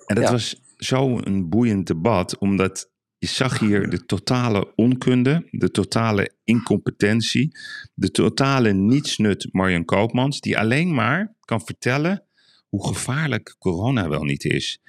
En 0.06 0.16
dat 0.16 0.24
Ja. 0.24 0.32
was 0.32 0.56
zo'n 0.78 1.50
boeiend 1.50 1.88
debat, 1.88 2.38
omdat 2.38 2.90
je 3.18 3.28
zag 3.28 3.60
hier 3.60 3.90
de 3.90 4.06
totale 4.06 4.72
onkunde, 4.76 5.48
de 5.52 5.72
totale 5.72 6.32
incompetentie, 6.44 7.52
de 7.94 8.12
totale 8.12 8.74
nietsnut 8.74 9.48
Marjan 9.52 9.86
Koopmans, 9.86 10.40
die 10.40 10.58
alleen 10.58 10.94
maar 10.94 11.36
kan 11.40 11.62
vertellen 11.62 12.24
hoe 12.70 12.88
gevaarlijk 12.88 13.56
corona 13.60 14.10
wel 14.10 14.24
niet 14.24 14.44
is. 14.44 14.80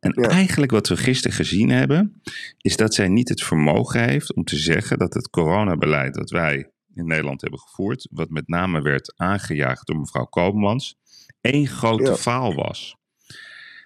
En 0.00 0.12
Ja. 0.20 0.28
eigenlijk 0.28 0.70
wat 0.70 0.88
we 0.88 0.96
gisteren 0.96 1.36
gezien 1.36 1.70
hebben, 1.70 2.22
is 2.58 2.76
dat 2.76 2.94
zij 2.94 3.08
niet 3.08 3.28
het 3.28 3.42
vermogen 3.42 4.08
heeft 4.08 4.34
om 4.34 4.44
te 4.44 4.56
zeggen 4.56 4.98
dat 4.98 5.14
het 5.14 5.30
coronabeleid 5.30 6.14
dat 6.14 6.30
wij 6.30 6.70
in 6.98 7.06
Nederland 7.06 7.40
hebben 7.40 7.60
gevoerd, 7.60 8.08
wat 8.10 8.30
met 8.30 8.48
name 8.48 8.82
werd 8.82 9.12
aangejaagd 9.16 9.86
door 9.86 9.98
mevrouw 9.98 10.24
Koopmans, 10.24 10.96
één 11.40 11.66
grote 11.66 12.02
Ja. 12.10 12.16
faal 12.16 12.54
was. 12.54 12.96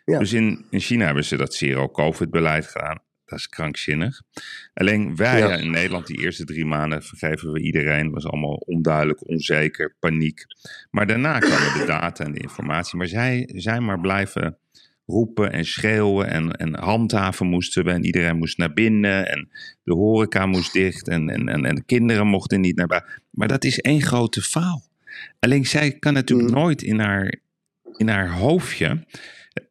Ja. 0.05 0.19
Dus 0.19 0.33
in, 0.33 0.65
in 0.71 0.81
China 0.81 1.05
hebben 1.05 1.25
ze 1.25 1.37
dat 1.37 1.55
zero-covid-beleid 1.55 2.67
gedaan. 2.67 2.99
Dat 3.25 3.39
is 3.39 3.49
krankzinnig. 3.49 4.23
Alleen 4.75 5.17
wij 5.17 5.39
Ja. 5.39 5.57
in 5.57 5.71
Nederland, 5.71 6.07
die 6.07 6.21
eerste 6.21 6.45
drie 6.45 6.65
maanden, 6.67 7.03
vergeven 7.03 7.53
we 7.53 7.61
iedereen. 7.61 8.11
was 8.11 8.27
allemaal 8.27 8.55
onduidelijk, 8.55 9.29
onzeker, 9.29 9.95
paniek. 9.99 10.45
Maar 10.91 11.07
daarna 11.07 11.39
kwamen 11.39 11.79
de 11.79 11.85
data 11.87 12.25
en 12.25 12.33
de 12.33 12.41
informatie. 12.41 12.99
Maar 12.99 13.07
zij 13.07 13.49
zijn 13.55 13.85
maar 13.85 14.01
blijven 14.01 14.59
roepen 15.07 15.53
en 15.53 15.65
schreeuwen 15.65 16.29
en, 16.31 16.51
en 16.53 16.75
handhaven 16.79 17.47
moesten 17.47 17.85
we. 17.85 17.91
En 17.91 18.05
iedereen 18.05 18.37
moest 18.39 18.59
naar 18.59 18.73
binnen 18.73 19.29
en 19.29 19.49
de 19.85 19.95
horeca 19.95 20.47
moest 20.47 20.73
dicht 20.73 21.09
en, 21.09 21.29
en, 21.29 21.49
en, 21.49 21.65
en 21.65 21.75
de 21.75 21.85
kinderen 21.85 22.27
mochten 22.27 22.61
niet 22.61 22.77
naar 22.77 22.87
buiten. 22.87 23.23
Maar 23.31 23.49
dat 23.49 23.65
is 23.65 23.81
één 23.81 24.03
grote 24.03 24.43
faal. 24.43 24.83
Alleen 25.41 25.67
zij 25.67 25.93
kan 25.99 26.13
natuurlijk 26.13 26.49
Mm. 26.49 26.55
nooit 26.55 26.83
in 26.83 26.99
haar, 27.01 27.35
in 27.97 28.09
haar 28.09 28.31
hoofdje 28.33 29.07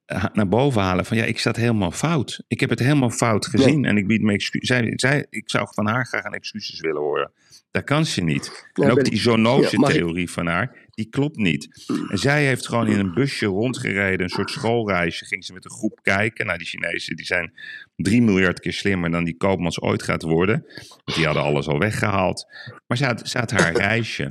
eh, 0.06 0.26
naar 0.34 0.48
boven 0.48 0.82
halen 0.82 1.06
van 1.06 1.18
ja, 1.18 1.24
ik 1.24 1.40
zat 1.40 1.56
helemaal 1.56 1.92
fout. 1.92 2.44
Ik 2.48 2.60
heb 2.60 2.70
het 2.70 2.80
helemaal 2.80 3.10
fout 3.10 3.46
gezien 3.46 3.86
en 3.86 3.98
ik 3.98 4.08
bied 4.08 4.22
me 4.22 4.34
excuus. 4.34 4.68
Zij, 4.68 4.94
zij, 4.96 5.26
ik 5.30 5.50
zou 5.50 5.68
van 5.72 5.88
haar 5.88 6.06
graag 6.06 6.24
een 6.24 6.34
excuses 6.34 6.80
willen 6.80 7.02
horen. 7.02 7.32
Dat 7.72 7.84
kan 7.84 8.06
ze 8.06 8.24
niet. 8.24 8.70
En 8.74 8.92
ook 8.92 9.04
die 9.04 9.14
ik- 9.14 9.20
zoonose-theorie 9.22 10.30
van 10.32 10.48
haar, 10.48 10.76
die 10.92 11.10
klopt 11.10 11.38
niet. 11.38 11.84
En 12.10 12.18
zij 12.18 12.46
heeft 12.46 12.68
gewoon 12.68 12.88
in 12.88 13.00
een 13.00 13.14
busje 13.14 13.46
rondgereden, 13.46 14.24
een 14.24 14.30
soort 14.30 14.50
schoolreisje. 14.50 15.26
Ging 15.26 15.46
ze 15.46 15.54
met 15.54 15.66
een 15.66 15.72
groep 15.72 16.00
kijken. 16.02 16.46
Nou, 16.46 16.58
die 16.58 16.68
Chinezen 16.68 17.16
die 17.16 17.26
zijn 17.26 17.54
drie 17.96 18.22
miljard 18.22 18.60
keer 18.60 18.74
slimmer 18.74 19.12
dan 19.12 19.24
die 19.24 19.38
koopmans 19.38 19.82
ooit 19.82 20.04
gaat 20.04 20.22
worden. 20.22 20.66
Want 20.88 21.16
die 21.16 21.26
hadden 21.26 21.44
alles 21.44 21.68
al 21.68 21.80
weggehaald. 21.80 22.48
Maar 22.88 22.98
ze 22.98 23.06
had, 23.06 23.30
ze 23.30 23.38
had 23.38 23.52
haar 23.52 23.76
reisje. 23.76 24.24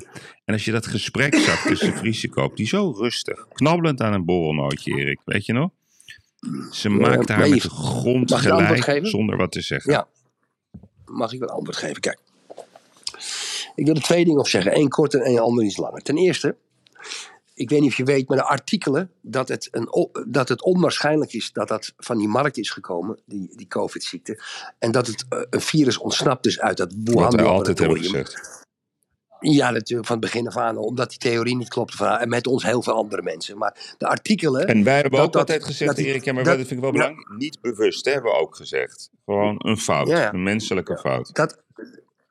En 0.44 0.54
als 0.54 0.64
je 0.64 0.72
dat 0.72 0.86
gesprek 0.86 1.34
zag 1.34 1.62
tussen 1.62 1.96
Friese 1.96 2.28
koop, 2.28 2.56
die 2.56 2.66
zo 2.66 2.90
rustig, 2.90 3.48
knabbelend 3.48 4.00
aan 4.00 4.12
een 4.12 4.24
borrelnootje, 4.24 4.94
Erik, 4.94 5.20
weet 5.24 5.46
je 5.46 5.52
nog? 5.52 5.70
Ze 6.70 6.88
maakte 6.88 7.32
haar 7.32 7.48
met 7.48 7.62
de 7.62 7.70
grond 7.70 8.34
gelijk 8.34 9.06
zonder 9.06 9.36
wat 9.36 9.52
te 9.52 9.60
zeggen. 9.60 9.92
Ja. 9.92 10.08
Mag 11.04 11.32
ik 11.32 11.38
wel 11.40 11.48
antwoord 11.48 11.76
geven? 11.76 12.00
Kijk. 12.00 12.18
Ik 13.74 13.86
wil 13.86 13.94
er 13.94 14.02
twee 14.02 14.24
dingen 14.24 14.40
op 14.40 14.48
zeggen. 14.48 14.76
Eén 14.76 14.88
kort 14.88 15.14
en 15.14 15.20
één 15.20 15.38
ander 15.38 15.64
iets 15.64 15.76
langer. 15.76 16.02
Ten 16.02 16.16
eerste, 16.16 16.56
ik 17.54 17.70
weet 17.70 17.80
niet 17.80 17.90
of 17.90 17.96
je 17.96 18.04
weet, 18.04 18.28
maar 18.28 18.36
de 18.36 18.44
artikelen 18.44 19.10
dat 19.20 19.48
het, 19.48 19.68
een, 19.70 20.08
dat 20.28 20.48
het 20.48 20.62
onwaarschijnlijk 20.62 21.32
is 21.32 21.52
dat 21.52 21.68
dat 21.68 21.92
van 21.96 22.18
die 22.18 22.28
markt 22.28 22.58
is 22.58 22.70
gekomen, 22.70 23.18
die, 23.26 23.56
die 23.56 23.66
COVID-ziekte. 23.66 24.42
En 24.78 24.92
dat 24.92 25.06
het 25.06 25.24
eh, 25.28 25.40
een 25.50 25.60
virus 25.60 25.98
ontsnapt 25.98 26.46
is 26.46 26.60
uit 26.60 26.76
dat 26.76 26.94
Wuhan-laboratorium. 27.04 27.96
gezegd. 28.02 28.58
Ja, 29.40 29.70
natuurlijk, 29.70 30.08
van 30.08 30.16
het 30.16 30.24
begin 30.32 30.46
af 30.46 30.56
aan, 30.56 30.76
omdat 30.76 31.08
die 31.10 31.18
theorie 31.18 31.56
niet 31.56 31.68
klopt. 31.68 31.94
van- 31.94 32.18
En 32.18 32.28
met 32.28 32.46
ons 32.46 32.62
heel 32.64 32.82
veel 32.82 32.92
andere 32.94 33.22
mensen. 33.22 33.58
Maar 33.58 33.94
de 33.98 34.06
artikelen. 34.06 34.66
En 34.66 34.84
wij 34.84 34.94
hebben 34.94 35.10
Dat- 35.12 35.20
ook 35.20 35.32
dat- 35.32 35.40
altijd 35.40 35.64
gezegd, 35.64 35.96
dat 35.96 36.04
Erik, 36.04 36.24
ja, 36.24 36.32
maar 36.32 36.44
dat- 36.44 36.56
dat 36.58 36.66
vind 36.66 36.84
ik 36.84 36.90
wel 36.92 36.94
ja. 36.94 36.98
belangrijk. 36.98 37.38
Niet 37.38 37.60
bewust, 37.60 38.04
hè, 38.04 38.12
hebben 38.12 38.32
we 38.32 38.38
ook 38.38 38.56
gezegd. 38.56 39.10
Gewoon 39.24 39.54
een 39.58 39.78
fout, 39.78 40.08
ja. 40.08 40.32
een 40.32 40.42
menselijke 40.42 40.98
fout. 40.98 41.34
Dat, 41.34 41.58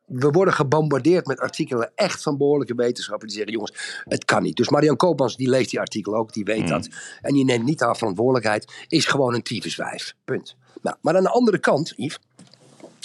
we 0.09 0.29
worden 0.29 0.53
gebombardeerd 0.53 1.25
met 1.25 1.39
artikelen 1.39 1.91
echt 1.95 2.23
van 2.23 2.37
behoorlijke 2.37 2.75
wetenschappers 2.75 3.33
die 3.33 3.43
zeggen: 3.43 3.57
jongens, 3.57 4.03
het 4.03 4.25
kan 4.25 4.43
niet. 4.43 4.55
Dus 4.55 4.69
Marian 4.69 4.95
Koopmans, 4.95 5.37
die 5.37 5.49
leest 5.49 5.69
die 5.69 5.79
artikel 5.79 6.15
ook, 6.15 6.33
die 6.33 6.43
weet 6.43 6.67
dat. 6.67 6.89
En 7.21 7.33
die 7.33 7.45
neemt 7.45 7.65
niet 7.65 7.79
haar 7.79 7.97
verantwoordelijkheid, 7.97 8.85
is 8.87 9.05
gewoon 9.05 9.33
een 9.33 9.43
tyfuswijf. 9.43 10.15
Punt. 10.25 10.55
Nou, 10.81 10.95
maar 11.01 11.17
aan 11.17 11.23
de 11.23 11.29
andere 11.29 11.59
kant, 11.59 11.93
Yves. 11.95 12.19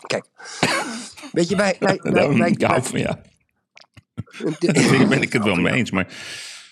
Kijk, 0.07 0.24
weet 1.32 1.48
je, 1.48 1.57
wij. 1.57 1.76
wij, 1.78 1.98
wij, 2.02 2.55
van 2.82 2.98
ja. 2.98 3.20
Daar 4.59 5.09
ben 5.09 5.22
ik 5.28 5.32
het 5.32 5.44
wel 5.44 5.55
mee 5.55 5.72
eens. 5.72 5.90
Maar 5.90 6.07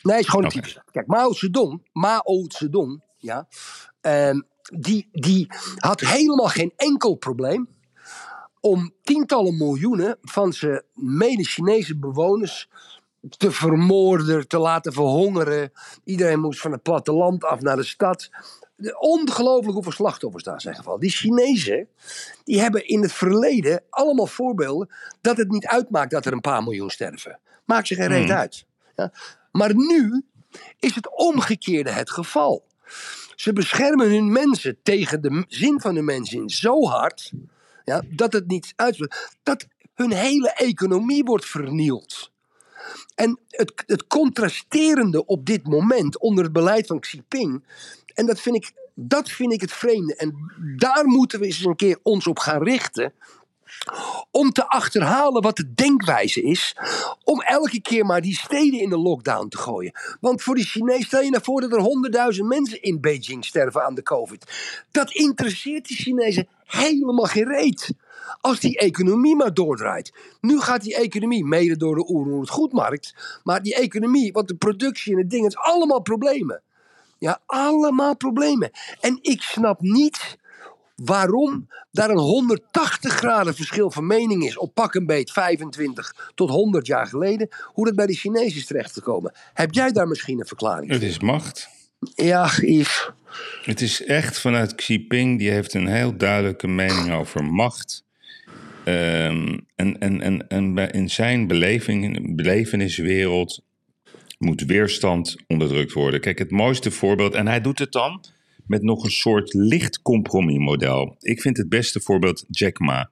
Nee, 0.03 0.17
het 0.17 0.25
is 0.25 0.31
gewoon 0.31 0.45
een 0.45 0.51
Oké. 0.51 0.61
typus. 0.61 0.83
Kijk, 0.91 1.07
Mao 1.07 1.33
Zedong, 1.33 1.89
Mao 1.93 2.45
Zedong, 2.49 3.03
ja, 3.19 3.49
ehm, 4.01 4.41
die, 4.63 5.09
die 5.13 5.47
had 5.77 6.01
helemaal 6.01 6.49
geen 6.49 6.73
enkel 6.77 7.15
probleem 7.15 7.69
om 8.63 8.93
tientallen 9.03 9.57
miljoenen 9.57 10.19
van 10.23 10.53
zijn 10.53 10.83
mede-Chinese 10.95 11.97
bewoners 11.99 12.69
te 13.37 13.51
vermoorden, 13.51 14.49
te 14.49 14.59
laten 14.59 14.93
verhongeren. 14.93 15.73
Iedereen 16.05 16.41
moest 16.41 16.61
van 16.61 16.73
het 16.73 16.83
platteland 16.83 17.45
af 17.45 17.61
naar 17.61 17.77
de 17.77 17.83
stad. 17.83 18.31
De- 18.77 18.99
Ongelooflijk 18.99 19.75
hoeveel 19.75 19.93
slachtoffers 19.93 20.45
daar 20.45 20.61
zijn 20.61 20.75
gevallen. 20.75 21.01
Die 21.01 21.11
Chinezen, 21.11 21.89
die 22.45 22.61
hebben 22.61 22.87
in 22.89 23.03
het 23.03 23.13
verleden 23.13 23.83
allemaal 23.91 24.27
voorbeelden 24.27 24.89
dat 25.21 25.37
het 25.37 25.51
niet 25.51 25.67
uitmaakt 25.67 26.11
dat 26.11 26.27
er 26.27 26.33
een 26.33 26.41
paar 26.41 26.63
miljoen 26.63 26.91
sterven. 26.91 27.39
Maakt 27.65 27.87
ze 27.87 27.95
geen 27.95 28.09
reet 28.09 28.31
uit. 28.31 28.67
Ja. 28.97 29.13
Maar 29.53 29.75
nu 29.75 30.25
is 30.79 30.95
het 30.95 31.17
omgekeerde 31.17 31.91
het 31.91 32.11
geval. 32.11 32.65
Ze 33.37 33.53
beschermen 33.53 34.11
hun 34.11 34.33
mensen 34.33 34.79
tegen 34.83 35.23
de 35.23 35.45
zin 35.49 35.81
van 35.81 35.95
hun 35.95 36.05
mensen 36.05 36.49
zo 36.49 36.85
hard 36.87 37.33
ja, 37.85 38.03
dat 38.09 38.33
het 38.33 38.47
niet 38.47 38.73
uitmaakt. 38.77 39.37
Dat 39.43 39.67
hun 39.95 40.13
hele 40.13 40.53
economie 40.53 41.25
wordt 41.25 41.45
vernield. 41.45 42.31
En 43.15 43.39
het, 43.49 43.83
het 43.87 44.07
contrasterende 44.07 45.27
op 45.27 45.47
dit 45.47 45.67
moment 45.67 46.19
onder 46.19 46.45
het 46.45 46.53
beleid 46.53 46.87
van 46.87 47.01
Xi 47.01 47.17
Jinping. 47.17 47.65
En 48.15 48.27
dat 48.27 48.41
vind 48.41 48.57
ik, 48.57 48.73
dat 48.95 49.31
vind 49.31 49.53
ik 49.53 49.61
het 49.61 49.73
vreemde. 49.73 50.17
En 50.17 50.53
daar 50.77 51.05
moeten 51.07 51.41
we 51.41 51.47
eens 51.47 51.65
een 51.65 51.77
keer 51.77 51.99
ons 52.03 52.27
op 52.27 52.39
gaan 52.39 52.63
richten. 52.63 53.13
Om 54.31 54.53
te 54.53 54.69
achterhalen 54.69 55.43
wat 55.43 55.57
de 55.57 55.75
denkwijze 55.75 56.43
is. 56.43 56.77
Om 57.25 57.41
elke 57.41 57.81
keer 57.81 58.07
maar 58.07 58.21
die 58.21 58.35
steden 58.35 58.81
in 58.81 58.89
de 58.89 58.99
lockdown 58.99 59.49
te 59.49 59.59
gooien. 59.59 59.93
Want 60.21 60.43
voor 60.43 60.55
die 60.55 60.65
Chinezen, 60.65 61.05
stel 61.05 61.23
je 61.23 61.31
nou 61.31 61.43
voor 61.43 61.61
dat 61.61 61.73
er 61.73 61.81
honderdduizend 61.81 62.49
mensen 62.49 62.83
in 62.83 63.01
Beijing 63.01 63.45
sterven 63.45 63.85
aan 63.85 63.95
de 63.95 64.03
COVID. 64.03 64.53
Dat 64.91 65.11
interesseert 65.11 65.87
die 65.87 65.97
Chinezen 65.97 66.49
helemaal 66.65 67.27
geen 67.27 67.49
reet. 67.49 67.95
Als 68.41 68.61
die 68.61 68.79
economie 68.79 69.37
maar 69.37 69.55
doordraait. 69.55 70.13
Nu 70.41 70.61
gaat 70.61 70.83
die 70.83 70.97
economie, 70.97 71.45
mede 71.45 71.77
door 71.77 71.95
de 71.95 72.11
oer 72.11 72.41
het 72.41 72.51
goedmarkt. 72.51 73.15
Maar 73.45 73.63
die 73.63 73.75
economie, 73.75 74.33
want 74.33 74.49
de 74.49 74.55
productie 74.55 75.13
en 75.13 75.19
het 75.19 75.31
ding, 75.31 75.45
het 75.45 75.53
is 75.53 75.73
allemaal 75.73 76.01
problemen. 76.01 76.63
Ja, 77.19 77.41
allemaal 77.47 78.17
problemen. 78.17 78.71
En 79.01 79.19
ik 79.21 79.43
snap 79.43 79.81
niet 79.81 80.39
waarom 81.05 81.69
daar 81.91 82.11
een 82.11 82.19
180 82.19 83.13
graden 83.13 83.55
verschil 83.55 83.91
van 83.91 84.07
mening 84.07 84.45
is 84.45 84.59
op 84.59 84.75
pak 84.75 84.95
een 84.95 85.07
beet 85.07 85.31
25 85.31 86.31
tot 86.35 86.51
100 86.51 86.87
jaar 86.87 87.07
geleden. 87.07 87.49
Hoe 87.65 87.85
dat 87.85 87.95
bij 87.95 88.07
de 88.07 88.15
Chinezen 88.15 88.59
is 88.59 88.67
terechtgekomen. 88.67 89.33
Heb 89.53 89.73
jij 89.73 89.93
daar 89.93 90.09
misschien 90.09 90.41
een 90.41 90.47
verklaring 90.47 90.91
het 90.91 91.01
voor? 91.01 91.09
is 91.09 91.19
macht. 91.19 91.69
Ja, 92.15 92.51
Yves. 92.57 93.11
Het 93.63 93.81
is 93.81 94.05
echt 94.05 94.41
vanuit 94.41 94.75
Xi 94.75 94.95
Jinping, 94.95 95.39
die 95.39 95.51
heeft 95.51 95.75
een 95.75 95.87
heel 95.87 96.17
duidelijke 96.17 96.69
mening 96.69 97.13
over 97.13 97.45
macht. 97.45 98.05
Ehm, 98.85 99.59
en 99.77 99.99
en, 99.99 100.21
en, 100.21 100.49
en 100.49 100.77
in 100.77 101.11
zijn 101.11 101.47
beleving, 101.47 102.37
beleveniswereld 102.37 103.63
moet 104.39 104.65
weerstand 104.65 105.37
onderdrukt 105.47 105.93
worden. 105.93 106.21
Kijk, 106.21 106.39
het 106.39 106.51
mooiste 106.51 106.91
voorbeeld, 106.91 107.35
en 107.35 107.47
hij 107.47 107.61
doet 107.61 107.79
het 107.79 107.93
dan 107.93 108.25
met 108.67 108.83
nog 108.83 109.05
een 109.05 109.11
soort 109.11 109.53
licht 109.55 110.03
compromismodel. 110.03 111.17
Ik 111.19 111.41
vind 111.41 111.57
het 111.57 111.69
beste 111.69 112.01
voorbeeld 112.01 112.45
Jack 112.49 112.79
Ma, 112.79 113.11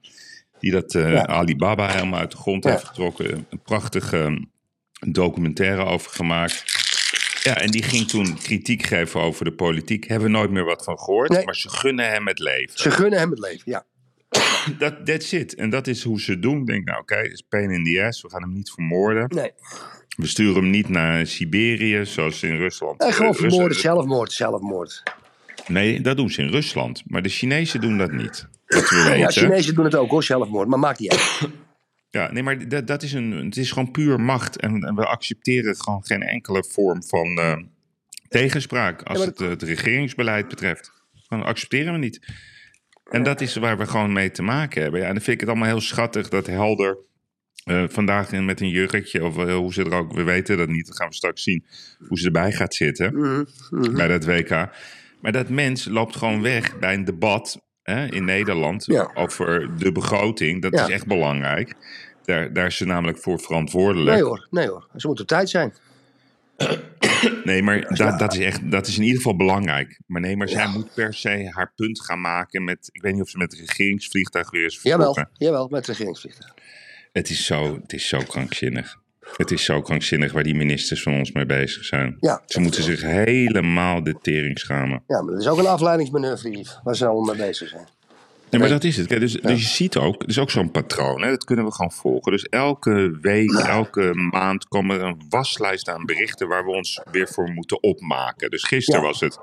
die 0.58 0.70
dat 0.70 0.94
eh, 0.94 1.12
Ja. 1.12 1.26
Alibaba 1.26 1.92
helemaal 1.92 2.20
uit 2.20 2.30
de 2.30 2.36
grond 2.36 2.64
Ja. 2.64 2.70
heeft 2.70 2.84
getrokken. 2.84 3.46
Een 3.50 3.62
prachtige 3.62 4.46
documentaire 5.08 5.84
over 5.84 6.10
gemaakt. 6.10 6.64
Ja, 7.42 7.56
en 7.56 7.70
die 7.70 7.82
ging 7.82 8.08
toen 8.08 8.38
kritiek 8.38 8.82
geven 8.82 9.20
over 9.20 9.44
de 9.44 9.52
politiek. 9.52 10.08
Hebben 10.08 10.30
we 10.30 10.36
nooit 10.36 10.50
meer 10.50 10.64
wat 10.64 10.84
van 10.84 10.98
gehoord. 10.98 11.28
Nee. 11.30 11.44
Maar 11.44 11.56
ze 11.56 11.68
gunnen 11.68 12.08
hem 12.08 12.26
het 12.26 12.38
leven. 12.38 12.78
Ze 12.78 12.90
gunnen 12.90 13.18
hem 13.18 13.30
het 13.30 13.38
leven, 13.38 13.62
ja. 13.64 13.84
Dat 14.78 15.06
that's 15.06 15.32
it. 15.32 15.54
En 15.54 15.70
dat 15.70 15.86
is 15.86 16.02
hoe 16.02 16.20
ze 16.20 16.38
doen. 16.38 16.64
Denk, 16.64 16.84
nou 16.84 17.00
oké, 17.00 17.14
het 17.16 17.32
is 17.32 17.42
pain 17.48 17.70
in 17.70 17.84
the 17.84 18.04
ass. 18.04 18.22
We 18.22 18.30
gaan 18.30 18.42
hem 18.42 18.52
niet 18.52 18.70
vermoorden. 18.70 19.24
Nee. 19.28 19.50
We 20.16 20.26
sturen 20.26 20.54
hem 20.62 20.70
niet 20.70 20.88
naar 20.88 21.26
Siberië, 21.26 22.04
zoals 22.06 22.42
in 22.42 22.56
Rusland. 22.56 23.00
En 23.00 23.12
gewoon 23.12 23.32
Eh, 23.32 23.38
vermoorden, 23.38 23.78
zelfmoord, 23.78 24.32
zelfmoord. 24.32 25.02
Nee, 25.70 26.00
dat 26.00 26.16
doen 26.16 26.30
ze 26.30 26.42
in 26.42 26.48
Rusland. 26.50 27.02
Maar 27.06 27.22
de 27.22 27.28
Chinezen 27.28 27.80
doen 27.80 27.98
dat 27.98 28.12
niet. 28.12 28.48
Dat 28.66 28.88
we 28.90 28.96
weten. 28.96 29.18
Ja, 29.18 29.28
Chinezen 29.30 29.74
doen 29.74 29.84
het 29.84 29.94
ook 29.94 30.10
hoor, 30.10 30.24
zelfmoord. 30.24 30.68
Maar 30.68 30.78
maakt 30.78 30.98
niet 30.98 31.10
uit. 31.10 31.48
Ja, 32.10 32.32
nee, 32.32 32.42
maar 32.42 32.68
dat, 32.68 32.86
dat 32.86 33.02
is 33.02 33.12
een, 33.12 33.30
het 33.32 33.56
is 33.56 33.72
gewoon 33.72 33.90
puur 33.90 34.20
macht. 34.20 34.56
En, 34.56 34.82
en 34.84 34.94
we 34.94 35.06
accepteren 35.06 35.76
gewoon 35.76 36.04
geen 36.04 36.22
enkele 36.22 36.64
vorm 36.68 37.02
van 37.04 37.36
eh, 37.38 37.56
tegenspraak 38.28 39.02
als 39.02 39.18
Ja, 39.18 39.24
het, 39.24 39.40
eh, 39.40 39.48
het 39.48 39.62
regeringsbeleid 39.62 40.48
betreft. 40.48 40.92
Gewoon 41.28 41.44
accepteren 41.44 41.92
we 41.92 41.98
niet. 41.98 42.20
En 43.10 43.22
dat 43.22 43.40
is 43.40 43.54
waar 43.56 43.78
we 43.78 43.86
gewoon 43.86 44.12
mee 44.12 44.30
te 44.30 44.42
maken 44.42 44.82
hebben. 44.82 45.00
Ja, 45.00 45.06
en 45.06 45.12
dan 45.14 45.22
vind 45.22 45.34
ik 45.34 45.40
het 45.40 45.48
allemaal 45.48 45.68
heel 45.68 45.80
schattig 45.80 46.28
dat 46.28 46.46
Helder 46.46 46.98
eh, 47.64 47.84
vandaag 47.88 48.32
in- 48.32 48.44
met 48.44 48.60
een 48.60 48.68
jurkje, 48.68 49.24
of 49.24 49.34
hoe 49.34 49.72
ze 49.72 49.84
er 49.84 49.92
ook, 49.94 50.12
we 50.12 50.22
weten 50.22 50.56
dat 50.56 50.68
niet, 50.68 50.86
dat 50.86 50.96
gaan 50.96 51.08
we 51.08 51.14
straks 51.14 51.42
zien, 51.42 51.64
hoe 52.08 52.18
ze 52.18 52.26
erbij 52.26 52.52
gaat 52.52 52.74
zitten 52.74 53.14
Mhm, 53.70 53.94
bij 53.94 54.08
dat 54.08 54.24
WK. 54.24 54.68
Maar 55.20 55.32
dat 55.32 55.48
mens 55.48 55.84
loopt 55.84 56.16
gewoon 56.16 56.42
weg 56.42 56.78
bij 56.78 56.94
een 56.94 57.04
debat 57.04 57.60
hè, 57.82 58.06
in 58.06 58.24
Nederland 58.24 58.84
Ja. 58.86 59.10
over 59.14 59.78
de 59.78 59.92
begroting. 59.92 60.62
Dat 60.62 60.72
Ja. 60.72 60.82
is 60.86 60.88
echt 60.92 61.06
belangrijk. 61.06 61.74
Daar, 62.24 62.52
daar 62.52 62.66
is 62.66 62.76
ze 62.76 62.84
namelijk 62.86 63.18
voor 63.18 63.40
verantwoordelijk. 63.40 64.10
Nee 64.16 64.22
hoor, 64.24 64.46
nee 64.50 64.68
hoor. 64.68 64.86
Ze 64.96 65.06
moet 65.06 65.20
op 65.20 65.26
tijd 65.26 65.50
zijn. 65.50 65.74
Nee, 67.44 67.62
maar 67.62 67.94
dat, 67.96 68.18
dat, 68.18 68.32
is 68.32 68.38
echt, 68.38 68.70
dat 68.70 68.86
is 68.86 68.96
in 68.96 69.02
ieder 69.02 69.16
geval 69.16 69.36
belangrijk. 69.36 70.00
Maar 70.06 70.20
nee, 70.20 70.36
maar 70.36 70.48
zij 70.48 70.66
moet 70.68 70.94
per 70.94 71.14
se 71.14 71.50
haar 71.54 71.72
punt 71.76 72.00
gaan 72.00 72.20
maken 72.20 72.64
met... 72.64 72.88
Ik 72.92 73.02
weet 73.02 73.12
niet 73.12 73.22
of 73.22 73.28
ze 73.28 73.38
met 73.38 73.52
het 73.52 73.60
regeringsvliegtuig 73.60 74.50
weer 74.50 74.64
is 74.64 74.80
Jawel, 74.82 75.14
vertrokken. 75.14 75.46
jawel, 75.46 75.68
met 75.68 75.86
regeringsvliegtuig. 75.86 76.54
Het 77.12 77.30
is, 77.30 77.46
zo, 77.46 77.74
het 77.82 77.92
is 77.92 78.08
zo 78.08 78.18
krankzinnig. 78.18 78.98
Het 79.36 79.50
is 79.50 79.64
zo 79.64 79.80
krankzinnig 79.82 80.32
waar 80.32 80.42
die 80.42 80.54
ministers 80.54 81.02
van 81.02 81.14
ons 81.14 81.32
mee 81.32 81.46
bezig 81.46 81.84
zijn. 81.84 82.16
Ja. 82.20 82.42
Ze 82.46 82.60
moeten 82.60 82.82
zich 82.82 83.02
helemaal 83.02 84.02
de 84.02 84.16
tering 84.22 84.58
schamen. 84.58 85.02
Ja, 85.06 85.22
maar 85.22 85.32
dat 85.32 85.40
is 85.40 85.48
ook 85.48 85.58
een 85.58 85.66
afleidingsmanoeuvre, 85.66 86.50
Yves, 86.50 86.80
waar 86.84 86.96
ze 86.96 87.06
allemaal 87.06 87.34
mee 87.34 87.46
bezig 87.46 87.68
zijn. 87.68 87.86
Nee, 88.50 88.60
maar 88.60 88.70
dat 88.70 88.84
is 88.84 88.96
het. 88.96 89.06
Kijk, 89.06 89.20
dus, 89.20 89.32
dus 89.32 89.60
je 89.60 89.66
ziet 89.68 89.96
ook, 89.96 90.22
er 90.22 90.28
is 90.28 90.38
ook 90.38 90.50
zo'n 90.50 90.70
patroon, 90.70 91.22
hè, 91.22 91.30
dat 91.30 91.44
kunnen 91.44 91.64
we 91.64 91.72
gewoon 91.72 91.92
volgen. 91.92 92.32
Dus 92.32 92.44
elke 92.44 93.18
week, 93.20 93.50
elke 93.52 94.14
maand 94.14 94.68
komt 94.68 94.90
er 94.92 95.02
een 95.02 95.22
waslijst 95.28 95.88
aan 95.88 96.04
berichten 96.06 96.48
waar 96.48 96.64
we 96.64 96.70
ons 96.70 97.00
weer 97.10 97.28
voor 97.28 97.50
moeten 97.50 97.82
opmaken. 97.82 98.50
Dus 98.50 98.64
gisteren 98.64 99.00
Ja. 99.00 99.06
was 99.06 99.20
het, 99.20 99.38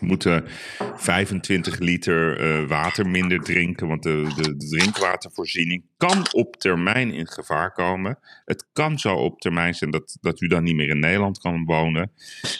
moeten 0.00 0.44
25 0.96 1.78
liter 1.78 2.40
eh, 2.40 2.68
water 2.68 3.08
minder 3.08 3.40
drinken, 3.40 3.88
want 3.88 4.02
de, 4.02 4.32
de, 4.36 4.56
de 4.56 4.68
drinkwatervoorziening 4.68 5.84
kan 5.96 6.26
op 6.32 6.56
termijn 6.56 7.12
in 7.12 7.28
gevaar 7.28 7.72
komen. 7.72 8.18
Het 8.44 8.66
kan 8.72 8.98
zo 8.98 9.14
op 9.14 9.40
termijn 9.40 9.74
zijn 9.74 9.90
dat, 9.90 10.18
dat 10.20 10.40
u 10.40 10.46
dan 10.46 10.62
niet 10.62 10.76
meer 10.76 10.88
in 10.88 11.00
Nederland 11.00 11.38
kan 11.38 11.64
wonen. 11.64 12.12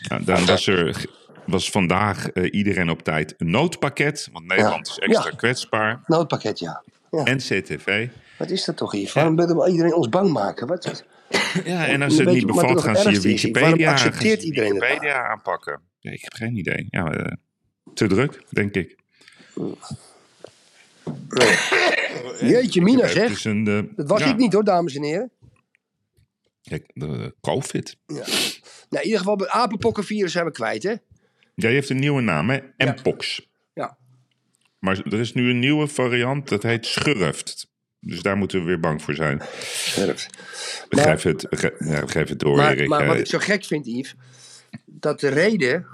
Nou, 0.08 0.24
dan 0.24 0.46
was 0.46 0.66
er 0.66 1.08
was 1.46 1.70
vandaag 1.70 2.30
eh, 2.30 2.54
iedereen 2.54 2.90
op 2.90 3.02
tijd 3.02 3.34
een 3.38 3.50
noodpakket, 3.50 4.28
want 4.32 4.46
Nederland 4.46 4.88
is 4.88 4.98
extra 4.98 5.30
Ja. 5.30 5.36
kwetsbaar. 5.36 6.00
Noodpakket, 6.06 6.58
ja. 6.58 6.82
ja. 7.10 7.24
En 7.24 7.36
CTV. 7.36 8.08
Wat 8.38 8.50
is 8.50 8.64
dat 8.64 8.76
toch, 8.76 8.94
Yves? 8.94 9.12
Waarom 9.12 9.36
wil 9.36 9.68
iedereen 9.68 9.94
ons 9.94 10.08
bang 10.08 10.32
maken? 10.32 10.66
Wat, 10.66 10.84
wat? 10.84 11.04
Ja, 11.64 11.86
en 11.86 12.02
als 12.02 12.18
het 12.18 12.28
niet 12.28 12.46
bevalt, 12.46 12.82
gaan 12.82 12.96
ze 12.96 13.10
je? 13.10 13.20
Waarom 13.20 13.22
Wikipedia, 13.22 13.90
accepteert 13.90 14.42
iedereen 14.42 14.72
Wikipedia 14.72 15.28
aanpakken. 15.28 15.80
Ja, 16.00 16.10
ik 16.10 16.22
heb 16.22 16.32
geen 16.32 16.56
idee. 16.56 16.86
Ja, 16.90 17.12
eh, 17.12 17.32
te 17.94 18.06
druk, 18.06 18.42
denk 18.50 18.74
ik. 18.74 18.96
Jeetje, 22.40 22.82
Mina 22.82 23.02
Het 23.02 23.10
zeg. 23.12 23.44
een, 23.44 23.66
eh, 23.66 23.96
Dat 23.96 24.08
was 24.08 24.20
ja, 24.20 24.26
ik 24.26 24.36
niet 24.36 24.52
hoor, 24.52 24.64
dames 24.64 24.94
en 24.94 25.02
heren. 25.02 25.30
Kijk, 26.62 26.90
de 26.94 27.34
COVID. 27.40 27.96
Ja. 28.06 28.14
Nou, 28.14 28.24
in 28.90 29.02
ieder 29.04 29.18
geval, 29.18 29.36
het 29.38 29.48
apenpokkenvirus 29.48 30.32
zijn 30.32 30.44
we 30.44 30.50
kwijt, 30.50 30.82
hè? 30.82 30.90
Ja, 30.90 30.98
die 31.54 31.68
heeft 31.68 31.90
een 31.90 31.98
nieuwe 31.98 32.20
naam, 32.20 32.50
hè? 32.50 32.58
Mpox. 32.76 33.48
Ja. 33.74 33.98
Maar 34.78 34.98
er 35.04 35.20
is 35.20 35.32
nu 35.32 35.50
een 35.50 35.58
nieuwe 35.58 35.86
variant, 35.86 36.48
dat 36.48 36.62
heet 36.62 36.86
schurft. 36.86 37.68
Dus 38.00 38.22
daar 38.22 38.36
moeten 38.36 38.58
we 38.58 38.64
weer 38.64 38.80
bang 38.80 39.02
voor 39.02 39.14
zijn. 39.14 39.42
Scherp. 39.62 40.18
Geef 40.88 41.22
het, 41.22 41.46
ja, 41.78 42.06
geef 42.06 42.28
het 42.28 42.38
door, 42.38 42.56
Maar, 42.56 42.72
Erik. 42.72 42.88
maar 42.88 43.06
wat 43.06 43.16
ik 43.18 43.26
zo 43.26 43.38
gek 43.38 43.64
vind, 43.64 43.86
Yves, 43.86 44.14
dat 45.00 45.20
de 45.20 45.28
reden 45.28 45.86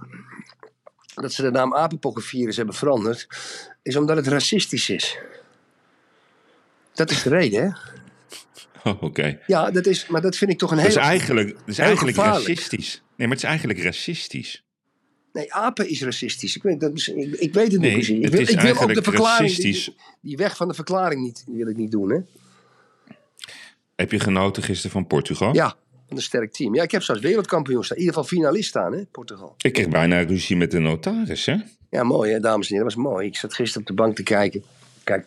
dat 1.15 1.33
ze 1.33 1.43
de 1.43 1.51
naam 1.51 1.75
apenpokkenvirus 1.75 2.57
hebben 2.57 2.75
veranderd, 2.75 3.27
is 3.83 3.97
omdat 3.97 4.17
het 4.17 4.27
racistisch 4.27 4.91
is. 4.91 5.19
Dat 6.95 7.11
is 7.11 7.23
de 7.23 7.29
reden, 7.29 7.63
hè? 7.63 7.71
Oh, 8.91 9.03
Oké. 9.03 9.41
Ja, 9.47 9.71
dat 9.71 9.87
is, 9.87 10.07
maar 10.07 10.21
dat 10.21 10.37
vind 10.37 10.51
ik 10.51 10.59
toch 10.59 10.71
een 10.71 10.77
Dat 10.77 10.87
is 10.87 10.95
hele... 10.95 11.07
eigenlijk, 11.07 11.49
dat 11.55 11.69
is 11.69 11.79
eigenlijk 11.79 12.17
gevaarlijk. 12.17 12.47
racistisch. 12.49 13.03
Nee, 13.17 13.29
maar 13.29 13.37
het 13.37 13.45
is 13.45 13.51
eigenlijk 13.51 13.83
racistisch. 13.83 14.65
Nee, 15.33 15.55
apen 15.55 15.89
is 15.89 16.03
racistisch. 16.03 16.57
Ik 16.57 16.63
weet, 16.63 16.81
dat 16.81 16.93
is, 16.95 17.09
ik, 17.09 17.35
ik 17.35 17.55
weet 17.55 17.73
het 17.73 17.81
niet 17.81 17.81
Nee, 17.81 17.93
precies. 17.93 18.17
Ik 18.17 18.23
het 18.23 18.33
wil, 18.33 18.41
is 18.41 18.51
ik 18.51 18.61
wil 18.61 18.81
ook 18.81 18.95
de 18.95 19.03
verklaring, 19.03 19.55
die, 19.55 19.97
die 20.21 20.37
weg 20.37 20.57
van 20.57 20.69
de 20.69 20.75
verklaring 20.75 21.23
niet, 21.23 21.45
wil 21.47 21.69
ik 21.69 21.77
niet 21.77 21.91
doen, 21.91 22.11
hè? 22.11 22.19
Heb 23.97 24.11
je 24.13 24.21
genoten 24.21 24.63
gisteren 24.63 24.91
van 24.91 25.07
Portugal? 25.07 25.55
Ja, 25.55 25.77
een 26.09 26.23
sterk 26.23 26.53
team. 26.53 26.75
Ja, 26.75 26.83
ik 26.83 26.91
heb 26.91 27.03
zelfs 27.03 27.21
wereldkampioen 27.21 27.85
staan. 27.85 27.97
In 27.97 28.03
ieder 28.03 28.19
geval 28.19 28.39
finalist 28.39 28.69
staan, 28.69 28.93
hè, 28.93 29.05
Portugal. 29.05 29.55
Ik 29.59 29.73
kreeg 29.73 29.89
bijna 29.89 30.21
ruzie 30.21 30.57
met 30.57 30.71
de 30.71 30.79
notaris, 30.79 31.47
hè? 31.47 31.57
Ja, 31.91 32.03
mooi, 32.03 32.33
hè, 32.33 32.41
dames 32.41 32.69
en 32.69 32.75
heren. 32.75 32.89
Dat 32.89 32.97
was 32.97 33.13
mooi. 33.13 33.27
Ik 33.27 33.37
zat 33.37 33.55
gisteren 33.55 33.81
op 33.81 33.97
de 33.97 34.03
bank 34.03 34.17
te 34.17 34.23
kijken. 34.23 34.63
Kijk. 35.05 35.27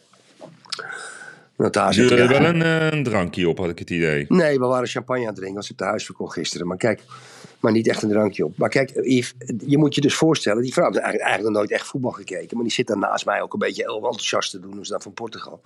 Notaris. 1.57 1.97
Hadden 1.97 2.17
ja. 2.17 2.27
wel 2.27 2.45
een, 2.45 2.61
eh, 2.61 2.91
een 2.91 3.03
drankje 3.03 3.49
op, 3.49 3.57
had 3.57 3.69
ik 3.69 3.79
het 3.79 3.89
idee. 3.89 4.25
Nee, 4.27 4.59
we 4.59 4.65
waren 4.65 4.87
champagne 4.87 5.21
aan 5.21 5.27
het 5.27 5.35
drinken. 5.35 5.55
Was 5.57 5.71
op 5.71 5.77
de 5.77 5.83
huisverkoop 5.83 6.27
gisteren. 6.27 6.67
Maar 6.67 6.77
kijk, 6.77 7.01
maar 7.59 7.71
niet 7.71 7.87
echt 7.87 8.01
een 8.01 8.09
drankje 8.09 8.45
op. 8.45 8.57
Maar 8.57 8.69
kijk, 8.69 8.91
Yves, 8.95 9.33
je 9.67 9.77
moet 9.77 9.95
je 9.95 10.01
dus 10.01 10.15
voorstellen. 10.15 10.61
Die 10.61 10.73
vrouw 10.73 10.85
heeft 10.85 10.97
eigenlijk, 10.97 11.29
eigenlijk 11.29 11.55
nog 11.55 11.65
nooit 11.65 11.79
echt 11.79 11.89
voetbal 11.89 12.11
gekeken. 12.11 12.55
Maar 12.55 12.65
die 12.65 12.73
zit 12.73 12.87
dan 12.87 12.99
naast 12.99 13.25
mij 13.25 13.41
ook 13.41 13.53
een 13.53 13.59
beetje 13.59 13.83
heel 13.83 13.95
enthousiast 13.95 14.51
te 14.51 14.59
doen. 14.59 14.77
Dus 14.77 14.87
dan 14.87 15.01
van 15.01 15.13
Portugal. 15.13 15.61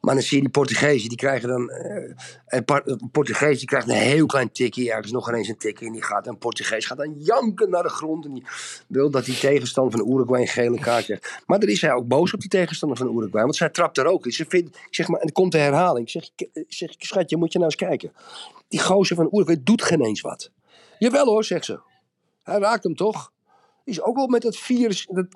Maar 0.00 0.14
dan 0.14 0.22
zie 0.22 0.36
je 0.36 0.42
die 0.42 0.52
Portugezen, 0.52 1.08
die 1.08 1.18
krijgen 1.18 1.48
dan... 1.48 1.70
eh, 1.70 2.14
een, 2.46 2.64
Portugees 3.12 3.58
die 3.58 3.66
krijgt 3.66 3.88
een 3.88 3.94
heel 3.94 4.26
klein 4.26 4.52
tikje. 4.52 4.92
Ergens 4.92 5.12
nog 5.12 5.28
ineens 5.28 5.48
een 5.48 5.56
tikje. 5.58 5.86
En 5.86 5.92
die 5.92 6.02
gaat, 6.02 6.26
een 6.26 6.38
Portugees 6.38 6.86
gaat 6.86 6.98
dan 6.98 7.14
janken 7.18 7.70
naar 7.70 7.82
de 7.82 7.88
grond. 7.88 8.24
En 8.24 8.34
die 8.34 8.44
wil 8.86 9.10
dat 9.10 9.24
die 9.24 9.38
tegenstander 9.38 9.98
van 9.98 10.10
Uruguay 10.12 10.40
een 10.40 10.48
gele 10.48 10.78
kaart 10.78 11.04
krijgt. 11.04 11.42
Maar 11.46 11.58
dan 11.60 11.68
is 11.68 11.80
hij 11.80 11.92
ook 11.92 12.06
boos 12.08 12.32
op 12.34 12.40
die 12.40 12.48
tegenstander 12.48 12.98
van 12.98 13.16
Uruguay. 13.16 13.42
Want 13.42 13.56
zij 13.56 13.68
trapt 13.68 13.98
er 13.98 14.06
ook 14.06 14.26
in. 14.26 14.46
Ik 14.66 14.70
zeg 14.90 15.08
maar, 15.08 15.20
en 15.20 15.26
er 15.26 15.32
komt 15.32 15.52
de 15.52 15.58
herhaling. 15.58 16.06
Ik 16.06 16.12
zeg, 16.12 16.30
ik- 16.36 16.48
ik 16.52 16.72
zeg, 16.72 16.94
schatje, 16.98 17.36
moet 17.36 17.52
je 17.52 17.58
nou 17.58 17.70
eens 17.70 17.80
kijken. 17.88 18.12
Die 18.68 18.80
gozer 18.80 19.16
van 19.16 19.28
Uruguay 19.32 19.60
doet 19.62 19.82
geen 19.82 20.00
eens 20.04 20.20
wat. 20.20 20.50
Jawel 20.98 21.26
hoor, 21.26 21.44
zegt 21.44 21.64
ze. 21.64 21.80
Hij 22.42 22.58
raakt 22.58 22.84
hem 22.84 22.94
toch? 22.94 23.32
Is 23.88 24.02
ook 24.02 24.16
wel 24.16 24.26
met 24.28 24.42
dat 24.42 24.56
virus, 24.56 25.06
dat, 25.10 25.26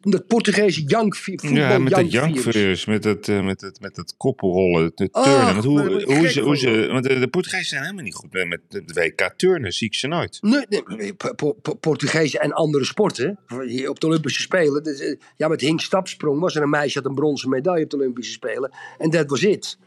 dat 0.00 0.26
Portugese 0.26 0.82
jank, 0.82 1.16
Ja, 1.42 1.78
met 1.78 1.92
dat 1.92 2.12
jankvirus. 2.12 2.12
jankvirus, 2.12 2.84
met 2.84 3.02
dat, 3.02 3.28
eh, 3.28 3.44
met 3.44 3.60
dat, 3.60 3.80
met 3.80 3.94
dat 3.94 4.14
koppelrollen, 4.16 4.92
de 4.94 5.10
turnen. 5.10 5.52
Want 5.52 5.64
hoe, 5.64 6.02
hoe, 6.04 6.28
ze, 6.28 6.40
hoe 6.40 6.56
ze, 6.56 6.88
want 6.92 7.04
de, 7.04 7.28
Portugezen 7.28 7.66
zijn 7.66 7.82
helemaal 7.82 8.04
niet 8.04 8.14
goed 8.14 8.32
met, 8.32 8.60
de 8.68 8.82
WK 8.94 9.34
turnen, 9.36 9.72
zie 9.72 9.86
ik 9.86 9.94
ze 9.94 10.06
nooit. 10.06 10.38
Nee, 10.40 10.66
nee 10.86 11.14
Po- 11.14 11.34
Po- 11.34 11.52
Po- 11.52 11.74
Portugezen 11.74 12.40
en 12.40 12.52
andere 12.52 12.84
sporten. 12.84 13.38
Hier 13.66 13.88
Op 13.90 14.00
de 14.00 14.06
Olympische 14.06 14.42
Spelen. 14.42 14.82
dus, 14.82 15.00
eh, 15.00 15.16
Ja, 15.36 15.48
met 15.48 15.60
Hink 15.60 15.80
Stapsprong 15.80 16.40
was 16.40 16.54
er 16.56 16.62
een 16.62 16.70
meisje 16.70 16.98
had 16.98 17.08
een 17.08 17.14
bronzen 17.14 17.48
medaille 17.48 17.84
op 17.84 17.90
de 17.90 17.96
Olympische 17.96 18.32
Spelen. 18.32 18.70
En 18.98 19.10
dat 19.10 19.30
was 19.30 19.40
het. 19.40 19.78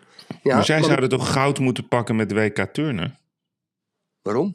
Ja, 0.43 0.55
maar 0.55 0.65
zij 0.65 0.83
zouden 0.83 1.09
toch 1.09 1.31
goud 1.31 1.59
moeten 1.59 1.87
pakken 1.87 2.15
met 2.15 2.29
de 2.29 2.35
WK 2.35 2.67
turnen? 2.73 3.17
Waarom? 4.21 4.53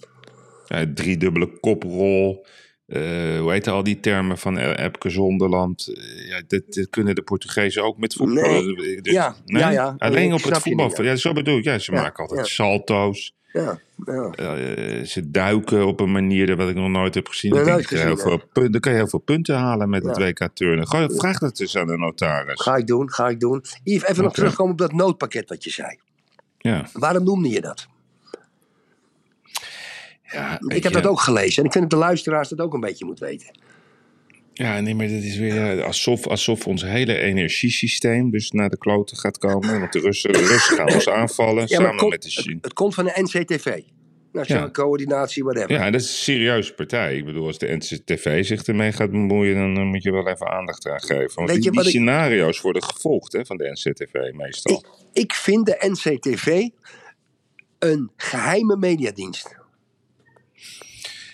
Ja, 0.66 0.86
driedubbele 0.94 1.58
koprol. 1.60 2.46
Eh, 2.92 3.40
hoe 3.40 3.50
heet 3.52 3.68
al 3.68 3.82
die 3.82 4.00
termen 4.00 4.38
van 4.38 4.58
eh, 4.58 4.84
Epke 4.84 5.10
Zonderland? 5.10 5.92
Eh, 5.94 6.28
ja, 6.28 6.42
dit, 6.46 6.72
dit 6.72 6.90
kunnen 6.90 7.14
de 7.14 7.22
Portugezen 7.22 7.84
ook 7.84 7.98
met 7.98 8.14
voetbal. 8.14 8.42
Nee. 8.42 8.76
Eh, 8.76 9.02
dus- 9.02 9.12
Ja, 9.12 9.36
ja, 9.44 9.70
ja. 9.70 9.94
Alleen 9.98 10.32
op 10.32 10.42
het 10.42 10.58
voetbal. 10.58 10.86
niet, 10.86 10.96
ja. 10.96 11.02
ja. 11.04 11.16
zo 11.16 11.32
bedoel 11.32 11.58
ik. 11.58 11.64
Ja, 11.64 11.78
ze 11.78 11.92
maken 11.92 12.22
altijd 12.22 12.40
ja. 12.40 12.52
salto's. 12.52 13.34
Ja, 13.52 13.78
ja. 14.04 15.04
Ze 15.04 15.30
duiken 15.30 15.86
op 15.86 16.00
een 16.00 16.12
manier 16.12 16.56
wat 16.56 16.68
ik 16.68 16.74
nog 16.74 16.88
nooit 16.88 17.14
heb 17.14 17.28
gezien. 17.28 17.54
Nee, 17.54 17.64
dan 17.64 17.82
kan 17.82 17.98
je 17.98 18.04
heel 18.04 18.16
veel 18.16 18.42
punten, 18.52 18.80
kan 18.80 18.92
je 18.92 18.98
heel 18.98 19.08
veel 19.08 19.18
punten 19.18 19.56
halen 19.56 19.90
met 19.90 20.02
het. 20.04 20.16
WK 20.16 20.48
turnen. 20.54 20.88
Gooi, 20.88 21.08
vraag 21.10 21.38
dat 21.38 21.60
eens 21.60 21.76
aan 21.76 21.86
de 21.86 21.96
notaris. 21.98 22.60
Ga 22.60 22.76
ik 22.76 22.86
doen, 22.86 23.10
ga 23.12 23.28
ik 23.28 23.40
doen. 23.40 23.64
Yves, 23.84 24.08
even 24.08 24.24
nog 24.24 24.32
terugkomen 24.32 24.72
op 24.72 24.78
dat 24.78 24.92
noodpakket 24.92 25.48
wat 25.48 25.64
je 25.64 25.70
zei. 25.70 25.98
Ja. 26.58 26.86
Waarom 26.92 27.24
noemde 27.24 27.48
je 27.48 27.60
dat? 27.60 27.86
Ja, 30.32 30.60
Ik 30.66 30.82
heb 30.82 30.92
dat 30.92 31.06
ook 31.06 31.20
gelezen. 31.20 31.58
En 31.62 31.64
ik 31.66 31.72
vind 31.72 31.90
dat 31.90 32.00
de 32.00 32.06
luisteraars 32.06 32.48
dat 32.48 32.60
ook 32.60 32.74
een 32.74 32.80
beetje 32.80 33.04
moeten 33.04 33.24
weten. 33.26 33.58
Ja, 34.52 34.80
nee, 34.80 34.94
maar 34.94 35.06
dit 35.06 35.22
is 35.24 35.36
weer 35.36 35.78
eh, 35.78 35.84
alsof, 35.84 36.26
alsof 36.26 36.66
ons 36.66 36.82
hele 36.82 37.16
energiesysteem 37.18 38.30
dus 38.30 38.50
naar 38.50 38.70
de 38.70 38.78
kloten 38.78 39.16
gaat 39.16 39.38
komen. 39.38 39.80
Want 39.80 39.92
de 39.92 39.98
Russen, 40.00 40.32
de 40.32 40.38
Russen 40.38 40.76
gaan 40.76 40.92
ons 40.94 41.08
aanvallen, 41.08 41.62
Ja, 41.66 41.76
samen 41.76 41.96
komt, 41.96 42.10
met 42.10 42.22
de 42.22 42.28
China. 42.30 42.54
het, 42.54 42.64
het 42.64 42.72
komt 42.72 42.94
van 42.94 43.04
de 43.04 43.12
NCTV. 43.14 43.80
Nationale 44.32 44.66
Ja. 44.66 44.72
Coördinatie, 44.72 45.42
whatever. 45.44 45.70
Ja, 45.70 45.90
dat 45.90 46.00
is 46.00 46.06
een 46.08 46.14
serieuze 46.16 46.74
partij. 46.74 47.16
Ik 47.16 47.24
bedoel, 47.24 47.46
als 47.46 47.58
de 47.58 47.76
NCTV 47.76 48.44
zich 48.44 48.62
ermee 48.62 48.92
gaat 48.92 49.10
bemoeien, 49.10 49.54
dan 49.54 49.76
eh, 49.76 49.82
moet 49.90 50.02
je 50.02 50.12
wel 50.12 50.28
even 50.28 50.46
aandacht 50.50 50.88
aan 50.88 51.00
geven. 51.00 51.34
Want 51.34 51.48
Weet 51.48 51.56
die, 51.56 51.64
je 51.64 51.70
die 51.70 51.80
ik- 51.80 51.86
scenario's 51.88 52.60
worden 52.60 52.82
gevolgd 52.82 53.32
hè, 53.32 53.44
van 53.46 53.56
de 53.56 53.70
NCTV 53.70 54.32
meestal. 54.32 54.76
Ik, 55.12 55.22
ik 55.22 55.32
vind 55.34 55.66
de 55.66 55.76
NCTV 55.78 56.68
een 57.78 58.10
geheime 58.16 58.76
mediadienst. 58.76 59.60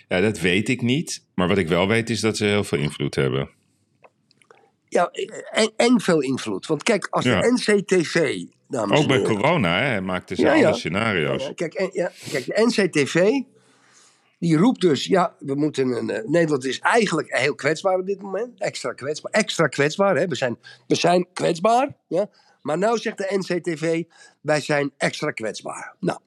Ja, 0.09 0.21
dat 0.21 0.39
weet 0.39 0.69
ik 0.69 0.83
niet. 0.83 1.25
Maar 1.35 1.49
wat 1.49 1.59
ik 1.59 1.69
wel 1.69 1.89
weet 1.89 2.11
is 2.11 2.21
dat 2.21 2.37
ze 2.37 2.45
heel 2.45 2.65
veel 2.65 2.79
invloed 2.79 3.15
hebben. 3.15 3.51
Ja, 4.89 5.11
en, 5.51 5.73
en 5.77 6.01
veel 6.01 6.21
invloed. 6.21 6.67
Want 6.67 6.83
kijk, 6.83 7.07
als 7.11 7.25
Ja. 7.25 7.41
de 7.41 7.53
NCTV... 7.53 8.43
Ook 8.71 9.07
bij 9.07 9.23
corona, 9.23 9.81
hè, 9.83 10.01
maakten 10.01 10.37
ze 10.37 10.43
Ja, 10.43 10.51
alle 10.53 10.59
ja. 10.61 10.73
scenario's. 10.73 11.45
Ja, 11.47 11.53
kijk, 11.53 11.75
en, 11.75 11.91
kijk, 12.31 12.45
de 12.47 12.53
NCTV, 12.67 13.31
die 14.39 14.57
roept 14.57 14.81
dus, 14.81 15.05
ja, 15.05 15.35
we 15.39 15.55
moeten 15.55 15.89
een. 15.97 16.11
eh, 16.11 16.25
Nederland 16.29 16.65
is 16.65 16.79
eigenlijk 16.79 17.37
heel 17.39 17.55
kwetsbaar 17.55 17.99
op 17.99 18.07
dit 18.07 18.23
moment. 18.23 18.61
Extra 18.61 18.93
kwetsbaar. 18.93 19.33
Extra 19.33 19.67
kwetsbaar, 19.67 20.17
hè. 20.17 20.27
We 20.27 20.35
zijn, 20.35 20.59
we 20.87 20.95
zijn 20.95 21.27
kwetsbaar, 21.33 21.97
ja. 22.09 22.31
Maar 22.63 22.79
nou 22.79 22.99
zegt 22.99 23.19
de 23.19 23.37
NCTV, 23.39 24.03
wij 24.41 24.61
zijn 24.61 24.93
extra 24.97 25.31
kwetsbaar. 25.31 25.95
Nou. 26.01 26.19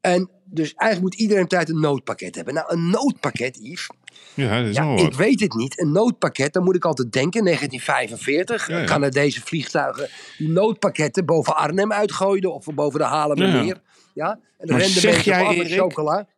En 0.00 0.30
dus 0.44 0.74
eigenlijk 0.74 1.00
moet 1.00 1.22
iedereen 1.22 1.46
tijd 1.46 1.68
een 1.68 1.80
noodpakket 1.80 2.34
hebben. 2.34 2.54
Nou, 2.54 2.72
een 2.72 2.90
noodpakket, 2.90 3.58
Yves. 3.62 3.90
Ja, 4.34 4.58
dat 4.58 4.68
is 4.68 4.76
Ja, 4.76 4.96
ik 4.96 5.14
weet 5.14 5.40
het 5.40 5.54
niet. 5.54 5.80
Een 5.80 5.92
noodpakket, 5.92 6.52
dan 6.52 6.64
moet 6.64 6.74
ik 6.76 6.84
altijd 6.84 7.12
denken. 7.12 7.44
1945, 7.44 8.68
Ja, 8.68 8.78
ja. 8.78 8.84
Canadese 8.84 9.40
vliegtuigen 9.40 10.08
die 10.38 10.48
noodpakketten 10.48 11.24
boven 11.24 11.56
Arnhem 11.56 11.92
uitgooiden 11.92 12.54
of 12.54 12.64
boven 12.74 12.98
de 12.98 13.06
Haarlemmermeer. 13.06 13.64
Ja. 13.64 13.82
Ja. 14.14 14.30
En 14.30 14.66
dan 14.66 14.76
Maar 14.76 14.84
renden 14.84 15.00
zeg 15.00 15.24
jij, 15.24 15.46
Erik? 15.46 15.72
chocola. 15.78 16.28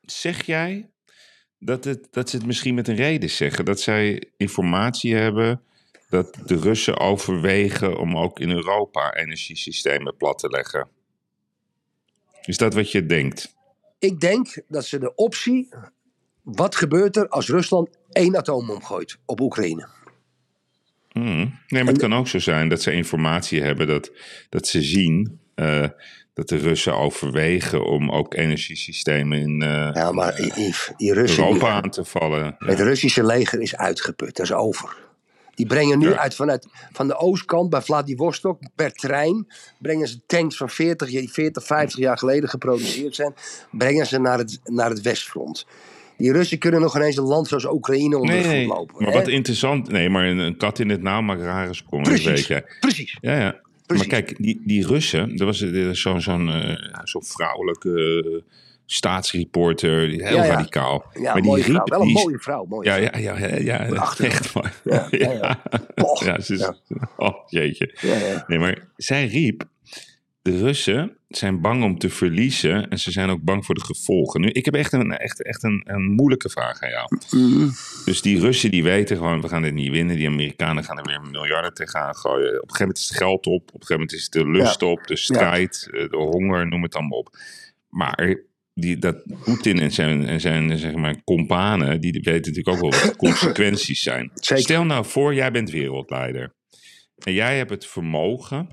Zeg 0.00 0.42
jij 0.46 0.90
dat, 1.58 1.84
het, 1.84 2.08
dat 2.10 2.30
ze 2.30 2.36
het 2.36 2.46
misschien 2.46 2.74
met 2.74 2.88
een 2.88 2.96
reden 2.96 3.30
zeggen? 3.30 3.64
Dat 3.64 3.80
zij 3.80 4.30
informatie 4.36 5.14
hebben 5.14 5.62
dat 6.08 6.38
de 6.44 6.56
Russen 6.56 6.98
overwegen 6.98 7.98
om 7.98 8.16
ook 8.16 8.40
in 8.40 8.50
Europa 8.50 9.14
energiesystemen 9.14 10.16
plat 10.16 10.38
te 10.38 10.48
leggen? 10.48 10.88
Is 12.44 12.56
dat 12.56 12.74
wat 12.74 12.90
je 12.92 13.06
denkt? 13.06 13.54
Ik 13.98 14.20
denk 14.20 14.62
dat 14.68 14.84
ze 14.84 14.98
de 14.98 15.14
optie, 15.14 15.68
wat 16.42 16.76
gebeurt 16.76 17.16
er 17.16 17.28
als 17.28 17.48
Rusland 17.48 17.88
één 18.12 18.36
atoombom 18.36 18.84
gooit 18.84 19.18
op 19.24 19.40
Oekraïne? 19.40 19.88
Hmm. 21.08 21.58
Nee, 21.68 21.82
maar 21.82 21.92
het 21.92 22.02
kan 22.02 22.14
ook 22.14 22.28
zo 22.28 22.38
zijn 22.38 22.68
dat 22.68 22.82
ze 22.82 22.92
informatie 22.92 23.62
hebben 23.62 23.86
dat, 23.86 24.12
dat 24.48 24.66
ze 24.66 24.82
zien 24.82 25.40
eh, 25.54 25.88
dat 26.34 26.48
de 26.48 26.56
Russen 26.56 26.96
overwegen 26.96 27.86
om 27.86 28.10
ook 28.10 28.34
energiesystemen 28.34 29.38
in 29.38 29.62
eh, 29.62 29.90
Ja, 29.92 30.12
maar 30.12 30.42
Yves, 30.42 30.92
die 30.96 31.12
Russen, 31.12 31.44
Europa 31.44 31.82
aan 31.82 31.90
te 31.90 32.04
vallen. 32.04 32.54
het 32.58 32.80
Russische 32.80 33.24
leger 33.24 33.60
is 33.60 33.76
uitgeput, 33.76 34.36
dat 34.36 34.46
is 34.46 34.52
over. 34.52 35.03
Die 35.54 35.66
brengen 35.66 35.98
nu 35.98 36.08
Ja. 36.08 36.16
uit 36.18 36.34
vanuit 36.34 36.66
van 36.92 37.06
de 37.06 37.16
oostkant 37.16 37.70
bij 37.70 37.80
Vladivostok 37.82 38.58
per 38.74 38.92
trein. 38.92 39.46
Brengen 39.78 40.08
ze 40.08 40.20
tanks 40.26 40.56
van 40.56 40.70
40, 40.70 41.10
jaar- 41.10 41.20
die 41.20 41.32
40, 41.32 41.64
50 41.64 41.98
jaar 42.00 42.18
geleden 42.18 42.48
geproduceerd 42.48 43.14
zijn. 43.14 43.34
Brengen 43.70 44.06
ze 44.06 44.18
naar 44.18 44.38
het, 44.38 44.60
naar 44.64 44.90
het 44.90 45.00
westfront. 45.00 45.66
Die 46.16 46.32
Russen 46.32 46.58
kunnen 46.58 46.80
nog 46.80 46.96
ineens 46.96 47.16
een 47.16 47.24
land 47.24 47.48
zoals 47.48 47.64
Oekraïne 47.64 48.18
onder 48.18 48.34
Nee, 48.34 48.44
nee. 48.46 48.66
lopen. 48.66 48.94
Maar 49.02 49.12
hè? 49.12 49.18
wat 49.18 49.28
interessant. 49.28 49.88
Nee, 49.88 50.10
maar 50.10 50.26
een, 50.26 50.38
een 50.38 50.56
kat 50.56 50.78
in 50.78 50.88
het 50.88 51.02
nauw 51.02 51.20
maakt 51.20 51.40
rare 51.40 51.74
sprongen. 51.74 52.06
Precies, 52.08 52.46
je. 52.46 52.76
precies. 52.80 53.18
Ja, 53.20 53.38
ja. 53.38 53.60
Precies. 53.86 54.06
Maar 54.06 54.22
kijk, 54.22 54.36
die, 54.42 54.62
die 54.64 54.86
Russen, 54.86 55.36
er 55.36 55.44
was 55.44 55.58
zo'n 55.92 56.20
zo'n 56.20 56.50
zo'n 57.04 57.24
vrouwelijke 57.24 58.42
staatsreporter, 58.86 60.00
heel 60.08 60.18
Ja, 60.18 60.30
ja. 60.30 60.46
radicaal. 60.46 61.04
Ja, 61.20 61.32
maar 61.32 61.42
die 61.42 61.62
riep. 61.62 61.88
Wel 61.88 62.00
een 62.00 62.06
die- 62.06 62.14
mooie 62.14 62.38
vrouw. 62.38 62.64
Mooie 62.64 62.88
Ja, 62.88 62.96
ja, 62.96 63.36
ja, 63.36 63.56
ja, 63.56 63.86
echt 64.18 64.52
waar. 64.52 64.74
Ja, 64.84 65.06
ja, 65.10 65.32
ja. 65.32 66.40
Ze 66.40 66.54
is. 66.54 66.70
Oh, 67.16 67.34
jeetje. 67.48 67.94
Nee, 68.46 68.58
maar 68.58 68.88
zij 68.96 69.26
riep, 69.26 69.64
de 70.42 70.58
Russen 70.58 71.16
zijn 71.28 71.60
bang 71.60 71.82
om 71.84 71.98
te 71.98 72.10
verliezen 72.10 72.88
en 72.88 72.98
ze 72.98 73.10
zijn 73.10 73.30
ook 73.30 73.42
bang 73.42 73.64
voor 73.64 73.74
de 73.74 73.84
gevolgen. 73.84 74.40
Nu, 74.40 74.48
ik 74.48 74.64
heb 74.64 74.74
echt 74.74 74.92
een, 74.92 75.12
echt, 75.16 75.42
echt 75.42 75.62
een, 75.62 75.82
een 75.86 76.02
moeilijke 76.02 76.48
vraag 76.50 76.80
aan 76.82 76.90
jou. 76.90 77.18
Mhm. 77.30 77.68
Dus 78.04 78.22
die 78.22 78.40
Russen 78.40 78.70
die 78.70 78.82
weten 78.82 79.16
gewoon, 79.16 79.40
we 79.40 79.48
gaan 79.48 79.62
dit 79.62 79.74
niet 79.74 79.90
winnen. 79.90 80.16
Die 80.16 80.28
Amerikanen 80.28 80.84
gaan 80.84 80.98
er 80.98 81.04
weer 81.04 81.20
miljarden 81.30 81.74
tegenaan 81.74 82.14
gooien. 82.14 82.46
Op 82.48 82.70
een 82.70 82.76
gegeven 82.76 82.78
moment 82.78 82.98
is 82.98 83.08
het 83.08 83.16
geld 83.16 83.46
op. 83.46 83.62
Op 83.62 83.80
een 83.80 83.86
gegeven 83.86 83.94
moment 83.94 84.12
is 84.12 84.28
de 84.28 84.46
lust 84.50 84.82
op. 84.82 85.06
De 85.06 85.16
strijd, 85.16 85.88
eh, 85.90 86.08
de 86.10 86.16
honger, 86.16 86.66
noem 86.68 86.82
het 86.82 86.94
allemaal 86.94 87.18
op. 87.18 87.36
Maar 87.88 88.36
die, 88.74 88.98
dat 88.98 89.22
Poetin 89.44 89.78
en 89.78 89.90
zijn, 89.90 90.26
en 90.26 90.40
zijn 90.40 90.78
zeg 90.78 90.94
maar, 90.94 91.22
companen, 91.24 92.00
die 92.00 92.12
weten 92.12 92.52
natuurlijk 92.52 92.68
ook 92.68 92.80
wel 92.80 93.00
wat 93.00 93.10
de 93.10 93.16
consequenties 93.26 94.02
zijn. 94.02 94.30
Zeker. 94.34 94.64
Stel 94.64 94.84
nou 94.84 95.04
voor, 95.04 95.34
jij 95.34 95.50
bent 95.50 95.70
wereldleider. 95.70 96.54
En 97.24 97.32
jij 97.32 97.56
hebt 97.56 97.70
het 97.70 97.86
vermogen 97.86 98.68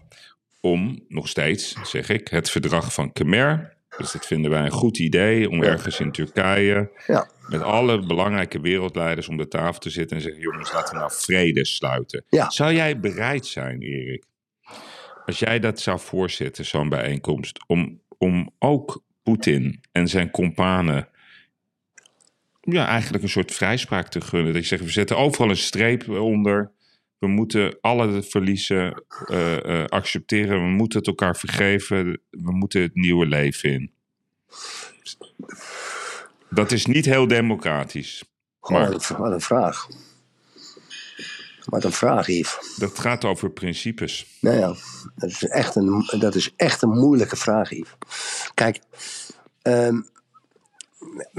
om, 0.61 1.05
nog 1.07 1.27
steeds 1.27 1.75
zeg 1.83 2.09
ik, 2.09 2.27
het 2.27 2.49
verdrag 2.49 2.93
van 2.93 3.11
Khmer. 3.13 3.79
Dus 3.97 4.11
dat 4.11 4.25
vinden 4.25 4.51
wij 4.51 4.65
een 4.65 4.71
goed 4.71 4.99
idee 4.99 5.49
om 5.49 5.63
ergens 5.63 5.99
in 5.99 6.11
Turkije 6.11 6.91
Ja. 7.07 7.29
met 7.47 7.61
alle 7.61 8.05
belangrijke 8.05 8.59
wereldleiders 8.59 9.27
om 9.27 9.37
de 9.37 9.47
tafel 9.47 9.79
te 9.79 9.89
zitten 9.89 10.17
en 10.17 10.23
zeggen: 10.23 10.41
jongens, 10.41 10.71
laten 10.73 10.93
we 10.93 10.99
nou 10.99 11.11
vrede 11.13 11.65
sluiten. 11.65 12.25
Ja. 12.29 12.49
Zou 12.49 12.73
jij 12.73 12.99
bereid 12.99 13.45
zijn, 13.45 13.81
Erik, 13.81 14.23
als 15.25 15.39
jij 15.39 15.59
dat 15.59 15.79
zou 15.79 15.99
voorzitten, 15.99 16.65
zo'n 16.65 16.89
bijeenkomst, 16.89 17.59
om, 17.67 18.01
om 18.17 18.51
ook 18.59 19.03
Poetin 19.23 19.81
en 19.91 20.07
zijn 20.07 20.31
companen 20.31 21.07
ja, 22.61 22.87
eigenlijk 22.87 23.23
een 23.23 23.29
soort 23.29 23.51
vrijspraak 23.51 24.07
te 24.07 24.21
gunnen? 24.21 24.53
Dat 24.53 24.61
je 24.61 24.67
zegt: 24.67 24.83
we 24.83 24.89
zetten 24.89 25.17
overal 25.17 25.49
een 25.49 25.57
streep 25.57 26.09
onder. 26.09 26.71
We 27.17 27.27
moeten 27.27 27.77
alle 27.81 28.23
verliezen 28.23 29.03
eh, 29.27 29.81
eh, 29.81 29.85
accepteren. 29.85 30.63
We 30.63 30.69
moeten 30.69 30.99
het 30.99 31.07
elkaar 31.07 31.35
vergeven. 31.35 32.21
We 32.29 32.51
moeten 32.51 32.81
het 32.81 32.95
nieuwe 32.95 33.25
leven 33.25 33.71
in. 33.71 33.91
Dat 36.49 36.71
is 36.71 36.85
niet 36.85 37.05
heel 37.05 37.27
democratisch. 37.27 38.23
Gewoon 38.61 38.81
Maar- 38.81 39.17
wat 39.17 39.31
een 39.31 39.41
vraag. 39.41 39.87
Wat 41.65 41.83
een 41.83 41.91
vraag, 41.91 42.27
Yves. 42.27 42.75
Dat 42.77 42.99
gaat 42.99 43.25
over 43.25 43.49
principes. 43.49 44.37
Nou 44.39 44.57
ja, 44.57 44.75
dat 45.15 45.29
is 45.29 45.47
echt 45.47 45.75
een, 45.75 46.05
dat 46.19 46.35
is 46.35 46.53
echt 46.55 46.81
een 46.81 46.97
moeilijke 46.99 47.35
vraag, 47.35 47.71
Yves. 47.71 47.95
Kijk, 48.53 48.79
ehm, 49.61 50.01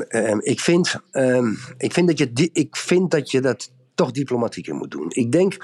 ehm, 0.08 0.38
ik, 0.38 0.60
vind, 0.60 0.96
ehm, 1.10 1.54
ik, 1.76 1.92
vind 1.92 2.08
dat 2.08 2.18
je, 2.18 2.50
ik 2.52 2.76
vind 2.76 3.10
dat 3.10 3.30
je 3.30 3.40
dat 3.40 3.70
toch 3.94 4.10
diplomatieker 4.10 4.74
moet 4.74 4.90
doen. 4.90 5.06
Ik 5.08 5.32
denk 5.32 5.56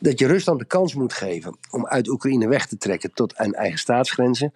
dat 0.00 0.18
je 0.18 0.26
Rusland 0.26 0.58
de 0.58 0.66
kans 0.66 0.94
moet 0.94 1.12
geven 1.12 1.56
om 1.70 1.86
uit 1.86 2.08
Oekraïne 2.08 2.48
weg 2.48 2.66
te 2.66 2.76
trekken 2.76 3.12
tot 3.12 3.36
aan 3.36 3.54
eigen 3.54 3.78
staatsgrenzen. 3.78 4.52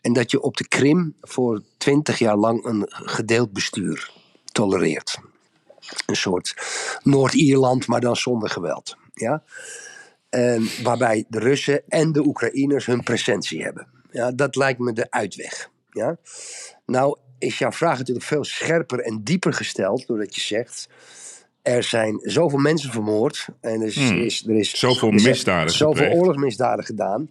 En 0.00 0.12
dat 0.12 0.30
je 0.30 0.40
op 0.40 0.56
de 0.56 0.68
Krim 0.68 1.14
voor 1.20 1.62
twintig 1.76 2.18
jaar 2.18 2.36
lang 2.36 2.64
een 2.64 2.84
gedeeld 2.88 3.52
bestuur 3.52 4.12
tolereert. 4.52 5.18
Een 6.06 6.16
soort 6.16 6.54
Noord-Ierland, 7.02 7.86
maar 7.86 8.00
dan 8.00 8.16
zonder 8.16 8.50
geweld. 8.50 8.96
Ja? 9.14 9.42
En 10.28 10.68
waarbij 10.82 11.24
de 11.28 11.38
Russen 11.38 11.82
en 11.88 12.12
de 12.12 12.26
Oekraïners 12.26 12.86
hun 12.86 13.02
presentie 13.02 13.62
hebben. 13.62 13.86
Ja, 14.10 14.32
dat 14.32 14.56
lijkt 14.56 14.78
me 14.78 14.92
de 14.92 15.10
uitweg. 15.10 15.70
Ja? 15.90 16.16
Nou 16.86 17.18
is 17.38 17.58
jouw 17.58 17.72
vraag 17.72 17.98
natuurlijk 17.98 18.26
veel 18.26 18.44
scherper 18.44 19.00
en 19.00 19.20
dieper 19.22 19.52
gesteld, 19.52 20.06
doordat 20.06 20.34
je 20.34 20.40
zegt. 20.40 20.88
Er 21.62 21.82
zijn 21.82 22.20
zoveel 22.22 22.58
mensen 22.58 22.90
vermoord. 22.90 23.46
En 23.60 23.80
er 23.80 23.86
is, 23.86 23.96
Hmm. 23.96 24.20
is, 24.22 24.46
er 24.46 24.54
is 24.56 24.78
Zoveel 24.78 25.08
er 25.08 25.14
misdaden 25.14 25.72
Zoveel 25.72 25.94
gepleegd. 25.94 26.16
oorlogsmisdaden 26.16 26.84
gedaan. 26.84 27.30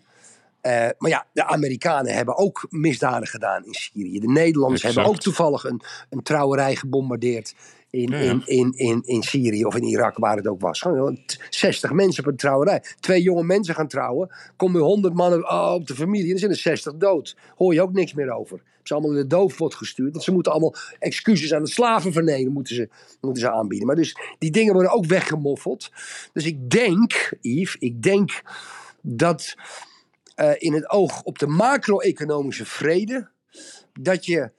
Eh, 0.61 0.88
maar 0.97 1.09
ja, 1.09 1.26
de 1.34 1.45
Amerikanen 1.45 2.14
hebben 2.14 2.38
ook 2.38 2.66
misdaden 2.70 3.28
gedaan 3.28 3.66
in 3.66 3.74
Syrië. 3.74 4.20
De 4.20 4.28
Nederlanders 4.32 4.82
Exact. 4.84 4.95
hebben 4.95 5.14
ook 5.14 5.20
toevallig 5.22 5.64
een, 5.64 5.82
een 6.09 6.24
trouwerij 6.24 6.76
gebombardeerd 6.76 7.55
in, 7.94 8.10
Ja, 8.10 8.18
in, 8.18 8.41
in, 8.46 8.74
in, 8.76 9.02
in 9.06 9.24
Syrië 9.24 9.66
of 9.66 9.76
in 9.76 9.84
Irak, 9.84 10.18
waar 10.18 10.38
het 10.38 10.48
ook 10.48 10.62
was. 10.62 10.82
Gewoon 10.82 11.20
t- 11.26 11.39
60 11.50 11.91
mensen 11.91 12.24
op 12.24 12.30
een 12.32 12.38
trouwerij. 12.38 12.84
Twee 13.00 13.22
jonge 13.22 13.44
mensen 13.44 13.76
gaan 13.76 13.88
trouwen. 13.88 14.30
Komen 14.56 14.82
100 14.82 15.14
mannen 15.14 15.50
oh, 15.50 15.74
op 15.74 15.88
de 15.88 15.96
familie. 15.96 16.28
En 16.28 16.34
er 16.34 16.39
zijn 16.39 16.52
er 16.52 16.58
60 16.58 16.96
dood. 16.96 17.36
Hoor 17.56 17.74
je 17.74 17.82
ook 17.82 17.94
niks 17.94 18.14
meer 18.14 18.32
over. 18.32 18.62
Ze 18.84 18.94
allemaal 18.94 19.12
in 19.12 19.18
de 19.18 19.28
doofpot 19.28 19.76
gestuurd. 19.76 20.12
Want 20.12 20.24
ze 20.24 20.32
moeten 20.32 20.52
allemaal 20.52 20.76
excuses 21.00 21.54
aan 21.54 21.64
de 21.64 21.70
slavenvernemen 21.70 22.54
moeten 22.54 22.76
ze, 22.76 22.89
moeten 23.22 23.41
ze 23.41 23.52
aanbieden. 23.52 23.88
Maar 23.88 23.96
dus 23.96 24.18
die 24.39 24.52
dingen 24.52 24.74
worden 24.74 24.91
ook 24.91 25.06
weggemoffeld. 25.06 25.91
Dus 26.34 26.46
ik 26.46 26.70
denk, 26.70 27.34
Yves, 27.41 27.76
ik 27.80 28.02
denk 28.02 28.41
dat 29.02 29.56
eh, 30.36 30.52
in 30.58 30.74
het 30.74 30.89
oog 30.89 31.24
op 31.24 31.39
de 31.39 31.48
macro-economische 31.48 32.66
vrede, 32.66 33.30
dat 34.00 34.26
je, 34.26 34.52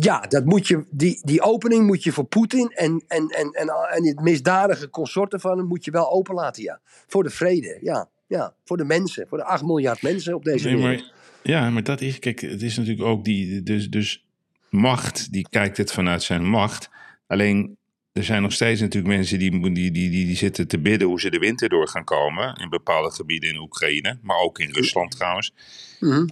ja, 0.00 0.20
dat 0.20 0.44
moet 0.44 0.66
je, 0.66 0.84
die, 0.90 1.20
die 1.22 1.42
opening 1.42 1.86
moet 1.86 2.02
je 2.02 2.12
voor 2.12 2.24
Poetin 2.24 2.68
en, 2.68 3.04
en, 3.08 3.28
en, 3.28 3.50
en, 3.52 3.68
en 3.68 4.06
het 4.06 4.20
misdadige 4.20 4.90
consorten 4.90 5.40
van 5.40 5.58
hem 5.58 5.66
moet 5.66 5.84
je 5.84 5.90
wel 5.90 6.10
open 6.10 6.34
laten, 6.34 6.62
ja. 6.62 6.80
Voor 7.06 7.22
de 7.22 7.30
vrede, 7.30 7.78
ja. 7.80 8.08
Ja, 8.26 8.54
voor 8.64 8.76
de 8.76 8.84
mensen, 8.84 9.28
voor 9.28 9.38
de 9.38 9.44
8 9.44 9.62
miljard 9.62 10.02
mensen 10.02 10.34
op 10.34 10.44
deze 10.44 10.68
Nee, 10.68 10.76
wereld. 10.76 11.00
maar, 11.00 11.12
ja, 11.42 11.70
maar 11.70 11.82
dat 11.82 12.00
is, 12.00 12.18
kijk, 12.18 12.40
het 12.40 12.62
is 12.62 12.76
natuurlijk 12.76 13.08
ook 13.08 13.24
die, 13.24 13.62
dus, 13.62 13.90
dus 13.90 14.24
macht, 14.70 15.32
die 15.32 15.46
kijkt 15.50 15.76
het 15.76 15.92
vanuit 15.92 16.22
zijn 16.22 16.44
macht. 16.44 16.90
Alleen, 17.26 17.76
er 18.12 18.24
zijn 18.24 18.42
nog 18.42 18.52
steeds 18.52 18.80
natuurlijk 18.80 19.14
mensen 19.14 19.38
die, 19.38 19.50
die, 19.50 19.72
die, 19.72 19.90
die, 19.90 20.10
die 20.10 20.36
zitten 20.36 20.68
te 20.68 20.78
bidden 20.78 21.08
hoe 21.08 21.20
ze 21.20 21.30
de 21.30 21.38
winter 21.38 21.68
door 21.68 21.88
gaan 21.88 22.04
komen. 22.04 22.54
In 22.56 22.68
bepaalde 22.68 23.10
gebieden 23.10 23.50
in 23.50 23.60
Oekraïne, 23.60 24.18
maar 24.22 24.38
ook 24.38 24.58
in 24.58 24.70
Rusland 24.70 25.10
trouwens. 25.10 25.52
Mhm. 26.00 26.26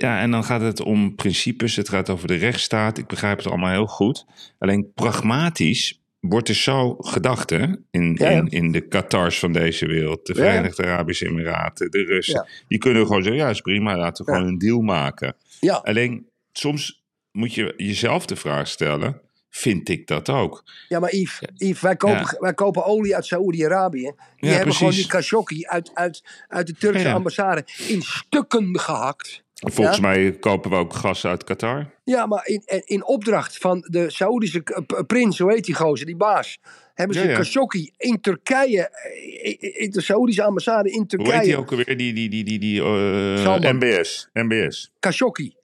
Ja, 0.00 0.20
en 0.20 0.30
dan 0.30 0.44
gaat 0.44 0.60
het 0.60 0.80
om 0.80 1.14
principes, 1.14 1.76
het 1.76 1.88
gaat 1.88 2.08
over 2.10 2.28
de 2.28 2.34
rechtsstaat. 2.34 2.98
Ik 2.98 3.06
begrijp 3.06 3.38
het 3.38 3.46
allemaal 3.46 3.70
heel 3.70 3.86
goed. 3.86 4.24
Alleen 4.58 4.92
pragmatisch 4.94 6.00
wordt 6.20 6.48
er 6.48 6.54
zo 6.54 6.94
gedacht, 6.98 7.50
hè? 7.50 7.66
In, 7.90 8.14
Ja, 8.18 8.30
ja. 8.30 8.38
in, 8.38 8.48
in 8.48 8.72
de 8.72 8.80
Qatars 8.88 9.38
van 9.38 9.52
deze 9.52 9.86
wereld, 9.86 10.26
de. 10.26 10.34
Verenigde 10.34 10.82
Arabische 10.82 11.26
Emiraten, 11.26 11.90
de 11.90 12.02
Russen. 12.04 12.46
Die 12.68 12.78
kunnen 12.78 13.06
gewoon 13.06 13.22
zeggen, 13.22 13.42
ja, 13.42 13.48
is 13.50 13.60
prima, 13.60 13.96
laten 13.96 14.24
we 14.24 14.32
gewoon 14.32 14.46
een 14.46 14.58
deal 14.58 14.80
maken. 14.80 15.34
Alleen, 15.82 16.26
soms 16.52 17.02
moet 17.32 17.54
je 17.54 17.74
jezelf 17.76 18.26
de 18.26 18.36
vraag 18.36 18.68
stellen, 18.68 19.20
vind 19.50 19.88
ik 19.88 20.06
dat 20.06 20.28
ook? 20.28 20.64
ja, 20.88 20.98
maar 20.98 21.14
Yves, 21.14 21.40
Yves 21.56 21.80
wij, 21.80 21.96
kopen, 21.96 22.18
Ja. 22.18 22.36
wij 22.38 22.54
kopen 22.54 22.84
olie 22.84 23.14
uit 23.14 23.26
Saoedi-Arabië. 23.26 24.12
Die 24.36 24.50
Ja, 24.50 24.56
hebben 24.56 24.74
gewoon 24.74 24.92
die 24.92 25.06
Khashoggi 25.06 25.66
uit, 25.66 25.90
uit, 25.94 26.22
uit 26.48 26.66
de 26.66 26.74
Turkse 26.74 27.06
Ja. 27.06 27.12
ambassade 27.14 27.64
in 27.88 28.02
stukken 28.02 28.78
gehakt. 28.78 29.42
Volgens 29.60 29.96
Ja. 29.96 30.02
mij 30.02 30.32
kopen 30.32 30.70
we 30.70 30.76
ook 30.76 30.92
gas 30.94 31.26
uit 31.26 31.44
Qatar. 31.44 31.90
Ja, 32.04 32.26
maar 32.26 32.46
in, 32.46 32.62
in 32.84 33.04
opdracht 33.04 33.58
van 33.58 33.86
de 33.90 34.10
Saoedische 34.10 34.62
prins, 35.06 35.38
hoe 35.38 35.52
heet 35.52 35.64
die 35.64 35.74
gozer, 35.74 36.06
die 36.06 36.16
baas, 36.16 36.58
hebben 36.94 37.16
ze 37.16 37.22
Ja, 37.22 37.28
ja. 37.30 37.34
Khashoggi 37.36 37.90
in 37.96 38.20
Turkije, 38.20 38.88
eh, 38.90 39.82
in 39.82 39.90
de 39.90 40.00
Saoedische 40.00 40.42
ambassade 40.42 40.90
in 40.90 40.94
Hoe 40.94 41.00
heet 41.08 41.08
Turkije. 41.10 41.42
die 41.42 41.56
ook 41.56 41.70
alweer? 41.70 41.96
Die, 41.96 42.12
die, 42.12 42.28
die, 42.28 42.44
die, 42.44 42.58
die 42.58 42.80
eh, 42.82 43.42
Salman. 43.42 43.76
MBS. 43.76 44.28
MBS. 44.32 44.92
Khashoggi. 45.00 45.54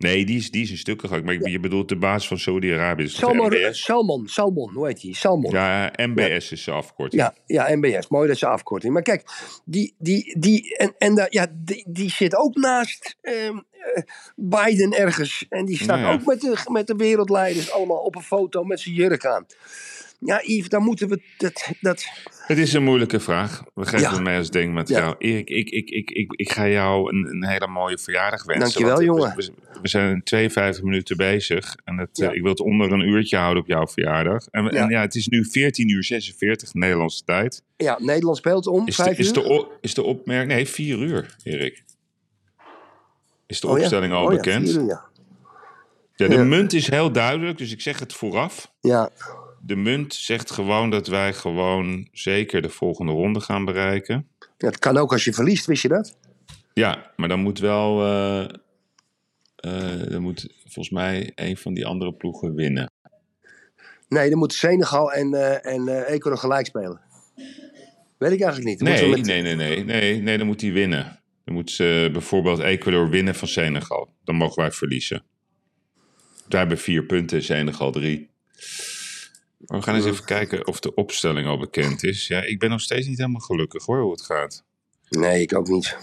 Nee, 0.00 0.24
die 0.24 0.36
is, 0.36 0.50
die 0.50 0.62
is 0.62 0.70
een 0.70 0.76
stuk 0.78 1.00
gehakt. 1.00 1.24
Maar 1.24 1.34
ik- 1.34 1.46
je 1.48 1.60
bedoelt 1.60 1.88
de 1.88 1.96
baas 1.96 2.28
van 2.28 2.38
Saudi-Arabië. 2.38 3.08
Salmon. 3.08 3.74
Salmon, 3.74 4.28
Salmon, 4.28 4.72
hoe 4.72 4.86
heet 4.86 5.00
die? 5.00 5.16
Salmon. 5.16 5.52
Ja, 5.52 5.92
MBS 5.96 6.52
is 6.52 6.64
de 6.64 6.70
afkorting. 6.70 7.22
Ja, 7.22 7.34
ja, 7.46 7.76
MBS. 7.76 8.08
Mooi 8.08 8.28
dat 8.28 8.38
ze 8.38 8.46
afkorting. 8.46 8.92
Maar 8.92 9.02
kijk, 9.02 9.24
die, 9.64 9.94
die, 9.98 10.36
die, 10.38 10.76
en, 10.76 10.94
en 10.98 11.14
daar- 11.14 11.26
ja, 11.32 11.46
die, 11.52 11.84
die 11.88 12.10
zit 12.10 12.36
ook 12.36 12.54
naast 12.56 13.16
ehm, 13.20 13.56
eh, 13.94 14.02
Biden 14.36 14.92
ergens. 14.98 15.46
En 15.48 15.64
die 15.64 15.76
staat 15.82 15.98
ja. 15.98 16.12
ook 16.12 16.24
met 16.24 16.40
de, 16.40 16.56
met 16.72 16.86
de 16.86 16.94
wereldleiders 16.96 17.70
allemaal 17.72 17.98
op 17.98 18.16
een 18.16 18.22
foto 18.22 18.64
met 18.64 18.80
zijn 18.80 18.94
jurk 18.94 19.26
aan. 19.26 19.46
Ja, 20.24 20.40
Yves, 20.44 20.68
daar 20.68 20.80
moeten 20.80 21.08
we 21.08 21.22
dat, 21.36 21.68
dat, 21.80 22.04
Het 22.46 22.58
is 22.58 22.72
een 22.72 22.82
moeilijke 22.82 23.20
vraag. 23.20 23.62
We 23.74 23.84
geven 23.84 24.00
Ja. 24.00 24.12
het 24.12 24.22
mij 24.22 24.36
als 24.38 24.50
denkmateriaal. 24.50 25.14
Erik, 25.18 25.48
ik, 25.50 25.68
ik, 25.70 25.90
ik, 25.90 26.10
ik, 26.10 26.32
ik 26.32 26.52
ga 26.52 26.68
jou 26.68 27.14
een, 27.16 27.26
een 27.26 27.46
hele 27.46 27.66
mooie 27.66 27.98
verjaardag 27.98 28.44
wensen. 28.44 28.62
Dankjewel, 28.82 29.16
want 29.16 29.36
jongen. 29.36 29.52
We, 29.82 29.88
zijn 29.88 30.22
52 30.22 30.82
minuten 30.82 31.16
bezig. 31.16 31.76
En 31.84 31.98
het, 31.98 32.08
Ja. 32.12 32.28
eh, 32.30 32.34
ik 32.36 32.40
wil 32.42 32.50
het 32.50 32.60
onder 32.60 32.92
een 32.92 33.00
uurtje 33.08 33.36
houden 33.36 33.62
op 33.62 33.68
jouw 33.68 33.86
verjaardag. 33.86 34.46
En, 34.50 34.64
Ja. 34.64 34.70
en 34.70 34.88
ja, 34.88 35.00
het 35.00 35.14
is 35.14 35.28
nu 35.28 35.44
14 35.44 35.88
uur 35.88 36.04
46 36.04 36.74
Nederlandse 36.74 37.24
tijd. 37.24 37.62
ja, 37.76 37.96
Nederland 38.00 38.36
speelt 38.36 38.66
om 38.66 38.86
Is 38.86 38.96
de, 38.96 39.02
vijf 39.02 39.18
is 39.18 39.26
uur. 39.28 39.32
de, 39.34 39.66
is 39.80 39.94
de 39.94 40.02
opmerking... 40.02 40.52
Nee, 40.52 40.68
4 40.68 40.98
uur, 40.98 41.36
Erik. 41.42 41.84
Is 43.46 43.60
de 43.60 43.66
Oh 43.66 43.72
opstelling 43.72 44.12
al 44.12 44.24
oh 44.24 44.30
ja, 44.32 44.36
bekend? 44.36 44.68
uur, 44.68 44.84
ja. 44.84 45.08
De 46.16 46.44
munt 46.44 46.72
is 46.72 46.90
heel 46.90 47.12
duidelijk, 47.12 47.58
dus 47.58 47.72
ik 47.72 47.80
zeg 47.80 47.98
het 47.98 48.12
vooraf. 48.12 48.72
ja, 48.80 49.10
De 49.62 49.76
munt 49.76 50.14
zegt 50.14 50.50
gewoon 50.50 50.90
dat 50.90 51.06
wij 51.06 51.32
gewoon 51.32 52.08
zeker 52.12 52.62
de 52.62 52.68
volgende 52.68 53.12
ronde 53.12 53.40
gaan 53.40 53.64
bereiken. 53.64 54.28
Ja, 54.58 54.66
het 54.66 54.78
kan 54.78 54.96
ook 54.96 55.12
als 55.12 55.24
je 55.24 55.32
verliest, 55.32 55.66
wist 55.66 55.82
je 55.82 55.88
dat? 55.88 56.18
Ja, 56.72 57.12
maar 57.16 57.28
dan 57.28 57.40
moet 57.40 57.58
wel. 57.58 58.02
eh, 58.04 58.40
eh, 59.56 60.10
dan 60.10 60.22
moet 60.22 60.48
volgens 60.62 60.90
mij 60.90 61.32
een 61.34 61.56
van 61.56 61.74
die 61.74 61.86
andere 61.86 62.12
ploegen 62.14 62.54
winnen. 62.54 62.90
Nee, 64.08 64.30
dan 64.30 64.38
moeten 64.38 64.58
Senegal 64.58 65.12
en, 65.12 65.34
eh 65.34 65.72
en 65.74 65.88
Ecuador 66.06 66.38
gelijk 66.38 66.66
spelen. 66.66 67.00
Weet 68.18 68.32
ik 68.32 68.40
eigenlijk 68.40 68.64
niet. 68.64 68.78
Dan 68.78 68.88
Nee, 68.88 69.08
met- 69.10 69.26
nee, 69.26 69.42
nee, 69.42 69.54
nee, 69.56 69.84
nee, 69.84 70.22
nee, 70.22 70.38
dan 70.38 70.46
moet 70.46 70.60
hij 70.60 70.72
winnen. 70.72 71.20
Dan 71.44 71.54
moet 71.54 71.70
ze 71.70 72.08
bijvoorbeeld 72.12 72.58
Ecuador 72.58 73.08
winnen 73.08 73.34
van 73.34 73.48
Senegal. 73.48 74.14
Dan 74.24 74.34
mogen 74.34 74.62
wij 74.62 74.70
verliezen. 74.72 75.22
Wij 76.48 76.58
hebben 76.58 76.78
vier 76.78 77.04
punten, 77.04 77.42
Senegal 77.42 77.92
drie. 77.92 78.28
We 79.66 79.82
gaan 79.82 79.94
eens 79.94 80.04
even 80.04 80.24
kijken 80.24 80.66
of 80.66 80.80
de 80.80 80.94
opstelling 80.94 81.46
al 81.46 81.58
bekend 81.58 82.04
is. 82.04 82.26
Ja, 82.26 82.42
ik 82.42 82.58
ben 82.58 82.70
nog 82.70 82.80
steeds 82.80 83.06
niet 83.06 83.18
helemaal 83.18 83.40
gelukkig 83.40 83.84
hoor, 83.84 84.00
hoe 84.00 84.10
het 84.12 84.22
gaat. 84.22 84.64
Nee, 85.08 85.42
ik 85.42 85.54
ook 85.56 85.68
niet. 85.68 85.96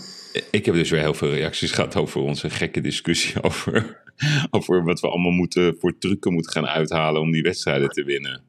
Ik 0.51 0.65
heb 0.65 0.75
dus 0.75 0.89
weer 0.89 0.99
heel 0.99 1.13
veel 1.13 1.33
reacties 1.33 1.71
gehad 1.71 1.95
over 1.95 2.21
onze 2.21 2.49
gekke 2.49 2.81
discussie 2.81 3.41
over, 3.43 4.01
over 4.49 4.83
wat 4.83 4.99
we 4.99 5.07
allemaal 5.09 5.31
moeten, 5.31 5.75
voor 5.79 5.97
trucken 5.97 6.33
moeten 6.33 6.51
gaan 6.51 6.67
uithalen 6.67 7.21
om 7.21 7.31
die 7.31 7.41
wedstrijden 7.41 7.89
te 7.89 8.03
winnen. 8.03 8.41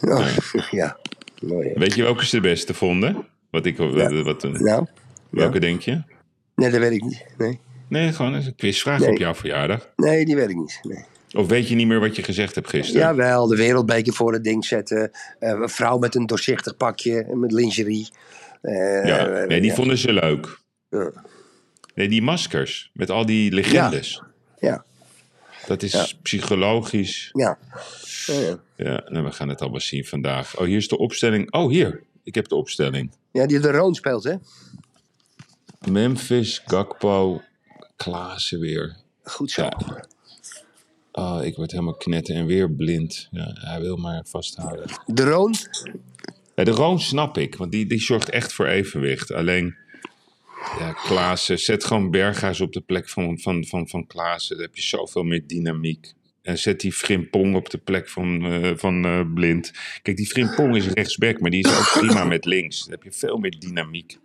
Ja, 0.00 0.28
ja. 0.70 0.98
Mooi? 1.42 1.72
Weet 1.74 1.94
je 1.94 2.02
welke 2.02 2.24
ze 2.26 2.36
de 2.36 2.42
beste 2.42 2.74
vonden? 2.74 3.26
Wat 3.50 3.66
ik, 3.66 3.76
wat, 3.76 4.42
een- 4.42 4.62
Nou, 4.64 4.86
welke 5.30 5.60
denk 5.60 5.80
je? 5.80 6.02
nee, 6.54 6.70
dat 6.70 6.80
weet 6.80 6.92
ik 6.92 7.02
niet. 7.02 7.26
Nee, 7.38 7.60
Nee, 7.88 8.12
gewoon 8.12 8.34
een 8.34 8.54
quizvraag 8.54 9.00
Nee. 9.00 9.10
op 9.10 9.16
jouw 9.18 9.34
verjaardag. 9.34 9.92
nee 9.96 10.24
die 10.24 10.34
weet 10.36 10.50
ik 10.50 10.56
niet. 10.56 10.80
Nee. 10.82 11.04
Of 11.36 11.46
weet 11.46 11.68
je 11.68 11.74
niet 11.74 11.86
meer 11.86 12.00
wat 12.00 12.16
je 12.16 12.22
gezegd 12.22 12.54
hebt 12.54 12.68
gisteren? 12.68 13.00
Jawel, 13.00 13.46
de 13.46 13.56
wereldbeker 13.56 14.12
voor 14.12 14.32
het 14.32 14.44
ding 14.44 14.64
zetten. 14.64 15.10
eh, 15.38 15.50
een 15.50 15.68
vrouw 15.68 15.98
met 15.98 16.14
een 16.14 16.26
doorzichtig 16.26 16.76
pakje, 16.76 17.26
met 17.34 17.52
lingerie. 17.52 18.08
Eh, 18.60 19.06
Ja, 19.06 19.26
nee, 19.46 19.60
die 19.60 19.70
ja. 19.70 19.74
vonden 19.74 19.98
ze 19.98 20.12
leuk. 20.12 20.58
Ja. 20.88 21.10
Nee, 21.94 22.08
die 22.08 22.22
maskers 22.22 22.90
met 22.92 23.10
al 23.10 23.26
die 23.26 23.52
legendes. 23.52 24.22
Ja, 24.58 24.84
Dat 25.66 25.82
is 25.82 25.92
Ja. 25.92 26.06
psychologisch. 26.22 27.28
ja. 27.32 27.58
Ja, 28.26 28.34
ja. 28.40 28.58
Ja, 28.76 29.02
nou, 29.08 29.24
we 29.24 29.32
gaan 29.32 29.48
het 29.48 29.60
allemaal 29.60 29.80
zien 29.80 30.04
vandaag. 30.04 30.58
Oh, 30.58 30.66
hier 30.66 30.76
is 30.76 30.88
de 30.88 30.98
opstelling. 30.98 31.52
Oh, 31.52 31.70
hier. 31.70 32.02
Ik 32.22 32.34
heb 32.34 32.48
de 32.48 32.54
opstelling. 32.54 33.10
Ja, 33.32 33.46
die 33.46 33.60
de 33.60 33.70
Roon 33.70 33.94
speelt, 33.94 34.24
hè? 34.24 34.34
Memphis, 35.90 36.62
Gakpo, 36.66 37.42
Klaassen 37.96 38.60
weer. 38.60 38.96
Goed 39.22 39.50
zo. 39.50 39.68
Oh, 41.12 41.44
ik 41.44 41.56
word 41.56 41.70
helemaal 41.70 41.96
knetten 41.96 42.34
en 42.34 42.46
weer 42.46 42.70
blind. 42.70 43.28
Ja, 43.30 43.50
hij 43.54 43.80
wil 43.80 43.96
maar 43.96 44.24
vasthouden. 44.28 44.86
De 45.06 45.24
Roon, 45.24 45.54
Ja, 46.54 46.64
de 46.64 46.70
Roon 46.70 47.00
snap 47.00 47.38
ik, 47.38 47.54
want 47.54 47.72
die, 47.72 47.86
die 47.86 48.00
zorgt 48.00 48.30
echt 48.30 48.52
voor 48.52 48.66
evenwicht. 48.66 49.32
Alleen, 49.32 49.74
ja, 50.78 50.92
Klaassen, 50.92 51.58
zet 51.58 51.84
gewoon 51.84 52.10
Berghuis 52.10 52.60
op 52.60 52.72
de 52.72 52.80
plek 52.80 53.08
van, 53.08 53.38
van, 53.38 53.64
van, 53.64 53.88
van 53.88 54.06
Klaassen. 54.06 54.56
Dan 54.56 54.64
heb 54.64 54.76
je 54.76 54.82
zoveel 54.82 55.22
meer 55.22 55.46
dynamiek. 55.46 56.12
En 56.42 56.58
zet 56.58 56.80
die 56.80 56.92
Frimpong 56.92 57.54
op 57.54 57.70
de 57.70 57.78
plek 57.78 58.08
van, 58.08 58.44
eh, 58.44 58.72
van 58.76 59.04
eh, 59.04 59.20
Blind. 59.34 59.72
Kijk, 60.02 60.16
die 60.16 60.26
Frimpong 60.26 60.76
is 60.76 60.86
rechtsback, 60.86 61.40
maar 61.40 61.50
die 61.50 61.64
is 61.66 61.78
ook 61.78 61.98
prima 61.98 62.24
met 62.24 62.44
links. 62.44 62.80
Dan 62.80 62.90
heb 62.90 63.02
je 63.02 63.12
veel 63.12 63.36
meer 63.36 63.58
dynamiek. 63.58 64.18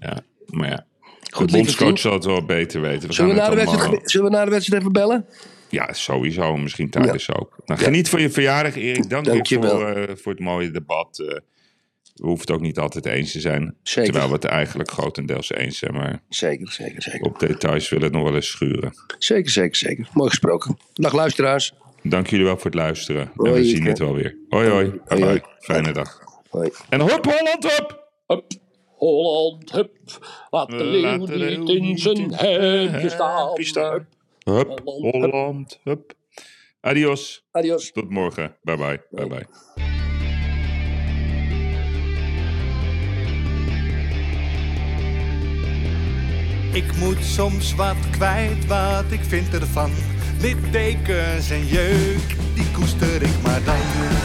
Ja, 0.00 0.20
maar 0.46 0.68
ja. 0.68 0.86
Goed, 1.30 1.50
de 1.50 1.56
bondscoach 1.56 1.98
zal 1.98 2.12
het 2.12 2.24
wel 2.24 2.44
beter 2.44 2.80
weten. 2.80 3.08
We 3.08 3.14
zullen 3.14 3.34
we, 3.34 3.40
gaan 3.40 3.50
na 3.50 3.64
de 3.64 3.70
wedstrijd, 3.70 4.10
zullen 4.10 4.30
we 4.30 4.36
na 4.36 4.44
de 4.44 4.50
wedstrijd 4.50 4.80
even 4.80 4.92
bellen? 4.92 5.26
Ja, 5.68 5.92
sowieso. 5.92 6.56
Misschien 6.56 6.90
tijdens 6.90 7.34
ook. 7.34 7.56
Nou, 7.64 7.80
geniet 7.80 8.08
van 8.08 8.20
je 8.20 8.30
verjaardag, 8.30 8.76
Erik. 8.76 9.08
Dank, 9.10 9.24
Dank 9.24 9.46
je 9.46 9.54
voor, 9.54 9.64
wel. 9.64 9.86
eh, 9.96 10.16
voor 10.16 10.32
het 10.32 10.40
mooie 10.40 10.70
debat. 10.70 11.18
Eh, 11.18 11.26
we 12.14 12.26
hoeven 12.26 12.40
het 12.46 12.50
ook 12.56 12.60
niet 12.60 12.78
altijd 12.78 13.06
eens 13.06 13.32
te 13.32 13.40
zijn. 13.40 13.76
Zeker. 13.82 14.04
Terwijl 14.10 14.28
we 14.28 14.34
het 14.34 14.44
eigenlijk 14.44 14.90
grotendeels 14.90 15.50
eens 15.52 15.78
zijn. 15.78 15.92
Maar 15.94 16.22
Zeker, 16.28 16.72
zeker, 16.72 17.02
zeker. 17.02 17.20
op 17.20 17.38
details 17.38 17.88
willen 17.88 18.04
we 18.04 18.10
het 18.10 18.22
nog 18.22 18.28
wel 18.28 18.34
eens 18.40 18.50
schuren. 18.50 18.92
Zeker, 19.18 19.50
zeker, 19.50 19.76
zeker. 19.76 20.08
Mooi 20.12 20.28
gesproken. 20.28 20.76
Dag 20.92 21.12
luisteraars. 21.12 21.74
Dank 22.02 22.26
jullie 22.26 22.44
wel 22.44 22.54
voor 22.56 22.64
het 22.64 22.74
luisteren. 22.74 23.30
en 23.36 23.52
we 23.52 23.64
zien 23.64 23.86
het 23.86 23.98
wel 23.98 24.14
weer. 24.14 24.36
Hoi 24.48 24.68
hoi. 24.68 24.92
Fijne 25.58 25.92
dag. 25.92 26.18
Hoi. 26.50 26.70
En 26.88 27.00
hop 27.00 27.24
Holland 27.24 27.64
op! 27.80 28.02
Hup, 28.26 28.44
Holland, 28.86 29.72
hup. 29.72 29.90
Laat 30.50 30.70
de 30.70 30.84
leeuw 30.84 31.16
niet 31.26 31.68
in 31.68 31.98
zijn 31.98 32.34
hemdje 32.34 33.10
staan. 33.64 34.06
Hup. 34.44 34.80
Holland, 34.84 35.12
hup. 35.12 35.30
Holland, 35.30 35.80
hup. 35.84 36.12
Adios. 36.80 37.46
Adios. 37.52 37.92
Tot 37.92 38.10
morgen. 38.10 38.56
Bye 38.62 38.76
bye. 38.76 39.00
Bye 39.10 39.26
bye. 39.26 39.46
Ik 46.74 46.96
moet 46.96 47.24
soms 47.24 47.74
wat 47.74 48.10
kwijt, 48.10 48.66
wat 48.66 49.04
ik 49.10 49.20
vind 49.20 49.54
ervan. 49.54 49.90
Littekens 50.40 51.50
en 51.50 51.66
jeuk, 51.66 52.36
die 52.54 52.70
koester 52.72 53.22
ik 53.22 53.42
maar 53.42 53.64
dan. 53.64 54.23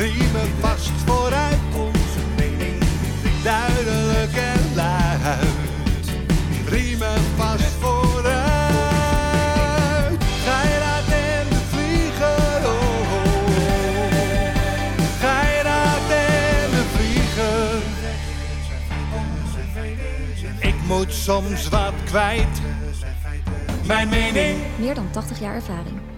Riemen 0.00 0.48
vast 0.60 0.90
vooruit, 1.06 1.58
onze 1.76 2.20
mening. 2.36 2.82
Duidelijk 3.42 4.34
en 4.34 4.74
luid. 4.74 6.10
Riemen 6.66 7.20
vast 7.36 7.72
vooruit. 7.80 8.32
Geiraat 10.44 11.08
en 11.08 11.48
de 11.48 11.60
vlieger, 11.68 12.64
oh, 12.64 13.12
oh. 13.12 13.30
Geiraat 15.20 16.10
en 16.10 16.70
de 16.70 16.84
vlieger. 16.94 17.82
Ik 20.58 20.74
moet 20.86 21.12
soms 21.12 21.68
wat 21.68 21.94
kwijt. 22.04 22.60
Mijn 23.86 24.08
mening. 24.08 24.58
Meer 24.78 24.94
dan 24.94 25.10
80 25.10 25.40
jaar 25.40 25.54
ervaring. 25.54 26.09